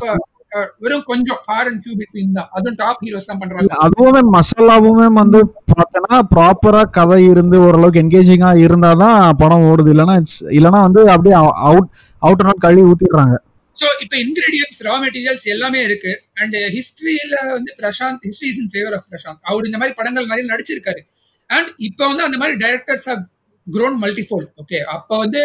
வெறும் 0.83 1.05
கொஞ்சம் 1.09 1.39
ஃபார் 1.45 1.67
அண்ட் 1.69 1.81
ஃபியூ 1.83 1.95
பிட்வீன் 2.01 2.35
தான். 2.37 2.49
அதுவும் 2.57 2.77
டாப் 2.81 3.01
ஹீரோஸ் 3.05 3.29
தான் 3.29 3.39
பண்றாங்க. 3.41 3.79
அதுவுமே 3.85 4.21
மசாலாவுமே 4.35 5.07
வந்து 5.19 5.39
பார்த்தனா 5.71 6.19
ப்ராப்பரா 6.33 6.83
கதை 6.97 7.19
இருந்து 7.31 7.57
ஓரளவுக்கு 7.67 8.01
என்கேஜிங்கா 8.03 8.51
இருந்தாதான் 8.65 9.19
படம் 9.41 9.65
ஓடுது. 9.71 9.91
இல்லைன்னா 9.95 10.15
இல்லைன்னா 10.57 10.81
வந்து 10.87 11.03
அப்படியே 11.15 11.35
அவுட் 11.69 11.89
அவுட் 12.21 12.45
நாட் 12.47 12.63
கழுவி 12.65 12.85
ஊத்திடுறாங்க. 12.91 13.35
சோ 13.75 13.87
இப்ப 14.03 14.15
இன்கிரீடியன்ஸ் 14.25 14.79
ரா 14.87 14.95
மெட்டீரியல்ஸ் 15.05 15.45
எல்லாமே 15.55 15.79
இருக்கு. 15.87 16.11
அண்ட் 16.41 16.55
ஹிஸ்டரியில 16.77 17.35
வந்து 17.55 17.71
Prashanth 17.81 18.21
history 18.27 18.49
is 18.53 18.61
in 18.63 18.71
favour 18.73 18.95
of 18.97 19.07
Prashanth 19.13 19.41
அவர் 19.49 19.67
இந்த 19.69 19.79
மாதிரி 19.81 19.95
படங்கள் 19.99 20.29
நிறைய 20.31 20.45
நடிச்சிருக்காரு. 20.53 21.01
அண்ட் 21.49 21.71
இப்போ 21.87 22.03
வந்து 22.11 22.23
அந்த 22.27 22.37
மாதிரி 22.41 22.55
directors 22.65 23.07
have 23.11 23.23
grown 23.67 23.93
multifold 24.01 24.47
okay 24.61 24.79
அப்ப 24.95 25.11
வந்து 25.23 25.41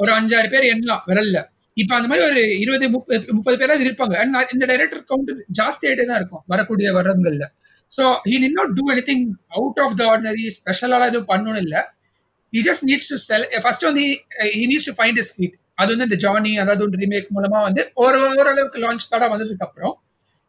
ஒரு 0.00 0.10
அஞ்சாறு 0.18 0.48
பேர் 0.52 0.64
எண்ணலாம் 0.72 1.02
விரல்ல. 1.08 1.38
இப்ப 1.80 1.92
அந்த 1.98 2.08
மாதிரி 2.10 2.24
ஒரு 2.30 2.42
இருபது 2.62 2.86
முப்பது 2.94 3.32
முப்பது 3.38 3.56
பேராவது 3.60 3.84
இருப்பாங்க. 3.88 4.14
அண்ட் 4.22 4.52
இந்த 4.54 4.64
டைரக்டர் 4.72 5.02
கவுண்ட் 5.10 5.30
ஜாஸ்தி 5.60 5.86
தான் 6.10 6.18
இருக்கும் 6.20 6.44
வரக்கூடிய 6.52 6.88
வருடங்கள்ல 6.98 7.46
so 7.92 8.04
he 8.30 8.36
need 8.44 8.58
not 8.60 8.74
do 8.78 8.84
anything 9.10 9.24
out 9.58 9.80
of 9.84 9.96
the 10.00 10.04
ordinary 10.12 10.44
ஸ்பெஷலாக 10.58 11.08
எதுவும் 11.10 11.30
பண்ணணும் 11.32 11.60
இல்லை. 11.64 11.80
He 12.52 12.60
just 12.68 12.84
needs 12.90 13.10
to 13.12 13.18
sell 13.28 13.46
first 13.64 13.86
வந்து 13.88 14.04
he 14.58 14.64
needs 14.72 14.88
to 14.90 14.94
find 15.00 15.20
his 15.22 15.32
feet 15.36 15.56
அது 15.80 15.90
வந்து 15.94 16.06
இந்த 16.08 16.18
ஜானி 16.24 16.52
அதாவது 16.62 16.82
ஒரு 16.86 16.98
ரீமேக் 17.02 17.28
மூலமா 17.36 17.58
வந்து 17.68 17.82
ஒரு 18.04 18.18
ஓரளவுக்கு 18.38 18.80
லான்ச் 18.84 19.10
படம் 19.12 19.32
வந்ததுக்கு 19.34 19.66
அப்புறம் 19.68 19.94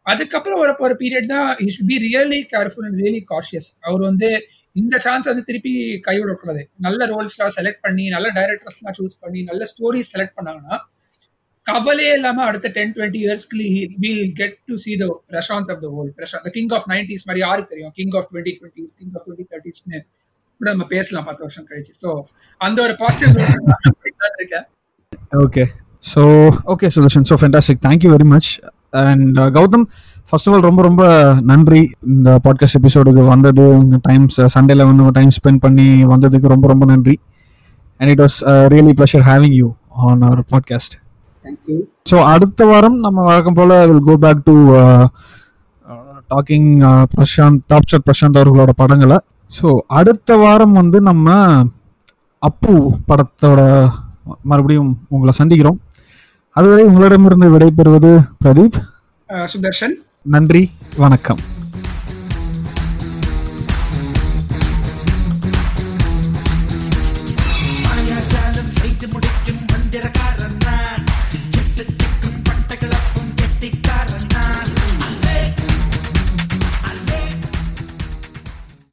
அதுக்கப்புறம் 0.05 0.59
வர 0.61 0.71
ஒரு 0.85 0.95
பீரியட் 1.01 1.27
தான் 1.31 1.49
he 1.61 1.67
should 1.73 1.87
be 1.89 1.97
really 2.05 2.39
careful 2.53 2.85
and 2.87 2.97
really 3.01 3.21
cautious 3.31 3.67
அவர் 3.87 4.03
வந்து 4.09 4.29
இந்த 4.75 4.95
சான்ஸ் 5.05 5.27
வந்து 5.29 5.43
திருப்பி 5.49 5.73
கைவிடக்கூடாது. 6.07 6.61
நல்ல 6.85 7.07
ரோல்ஸ்லாம் 7.11 7.53
செலக்ட் 7.57 7.83
பண்ணி 7.85 8.05
நல்ல 8.15 8.27
டைரக்டர்ஸ்லாம் 8.37 8.95
சூஸ் 8.99 9.17
பண்ணி 9.23 9.39
நல்ல 9.49 9.63
ஸ்டோரிஸ் 9.71 10.11
செலக்ட் 10.13 10.35
பண்ணாங்கன்னா 10.37 10.77
கவலையே 11.71 12.13
இல்லாம 12.19 12.43
அடுத்த 12.49 12.67
டென் 12.77 12.93
டுவெண்ட்டி 12.95 13.19
இயர்ஸ்க்கு 13.25 13.65
will 14.03 14.25
get 14.39 14.57
to 14.69 14.75
see 14.83 14.93
the 15.01 15.05
Prashanth 15.31 15.69
of 15.73 15.81
the 15.83 15.89
world 15.95 16.15
Prashanth 16.19 16.49
king 16.57 16.73
of 16.77 16.87
nineties 16.93 17.25
மாதிரி 17.27 17.41
யாருக்கு 17.45 17.71
தெரியும்? 17.73 17.93
King 17.99 18.15
of 18.19 18.27
twenty 18.31 18.53
twenties 18.59 18.95
king 18.99 19.13
of 19.17 19.23
twenty 19.27 19.45
தேர்ட்டிஸ்னு 19.51 19.99
கூட 20.61 20.67
நம்ம 20.73 20.85
பேசலாம் 20.95 21.25
பத்து 21.29 21.41
வருஷம் 21.45 21.67
கழிச்சு. 21.69 21.93
ஸோ 22.03 22.09
அந்த 22.61 22.77
ஒரு 22.87 22.95
பாசிட்டிவ் 23.03 23.37
இருக்கேன். 24.41 24.65
Okay 25.45 25.63
so 26.03 26.21
okay 26.73 26.87
Sudarshan 26.95 27.27
so 27.31 27.35
fantastic 27.41 27.81
thank you 27.87 28.11
very 28.15 28.27
much 28.33 28.49
and 29.03 29.37
Gautham 29.57 29.85
first 30.29 30.47
of 30.49 30.55
all 30.55 30.65
ரொம்ப 30.69 30.81
ரொம்ப 30.87 31.03
நன்றி. 31.51 31.81
இந்த 32.13 32.29
பாட்காஸ்ட் 32.45 32.77
எபிசோடுக்கு 32.79 33.23
வந்தது 33.33 33.63
உங்கள் 33.79 34.03
டைம்ஸ் 34.09 34.39
சண்டேல 34.55 34.87
வந்து 34.89 35.03
உங்கள் 35.03 35.17
டைம் 35.19 35.31
ஸ்பெண்ட் 35.37 35.63
பண்ணி 35.65 35.87
வந்ததுக்கு 36.13 36.53
ரொம்ப 36.55 36.67
ரொம்ப 36.73 36.87
நன்றி. 36.93 37.15
And 37.99 38.11
it 38.13 38.23
was 38.25 38.37
really 38.73 38.95
pleasure 38.99 39.25
having 39.29 39.55
you 39.61 39.69
on 40.07 40.23
our 40.29 40.43
podcast 40.53 40.95
thank you 41.45 41.77
so 42.11 42.17
அடுத்த 42.33 42.65
வாரம் 42.65 42.97
நம்ம 43.05 43.23
வழக்கம் 43.29 43.57
போல் 43.59 43.73
will 43.89 44.05
go 44.09 44.15
back 44.23 44.45
to 44.47 44.55
talking 46.31 46.69
Prashanth 47.13 47.61
top 47.67 47.89
shot 47.91 48.07
Prashanth 48.07 48.39
அவர்களோட 48.39 48.71
படங்களை. 48.81 49.17
ஸோ 49.51 49.67
அடுத்த 49.99 50.37
வாரம் 50.37 50.73
வந்து 50.73 50.97
நம்ம 51.01 51.27
அப்பு 52.41 52.73
படத்தோட 53.09 53.59
மறுபடியும் 54.51 54.91
உங்களை 55.09 55.33
சந்திக்கிறோம். 55.39 55.79
அதுவரை 56.55 56.83
உங்களிடமிருந்து 56.89 57.49
விடைபெறுவது 57.55 58.11
பிரதீப். 58.43 58.79
சுதர்ஷன் 59.53 59.95
நன்றி 60.35 60.63
வணக்கம். 60.97 61.41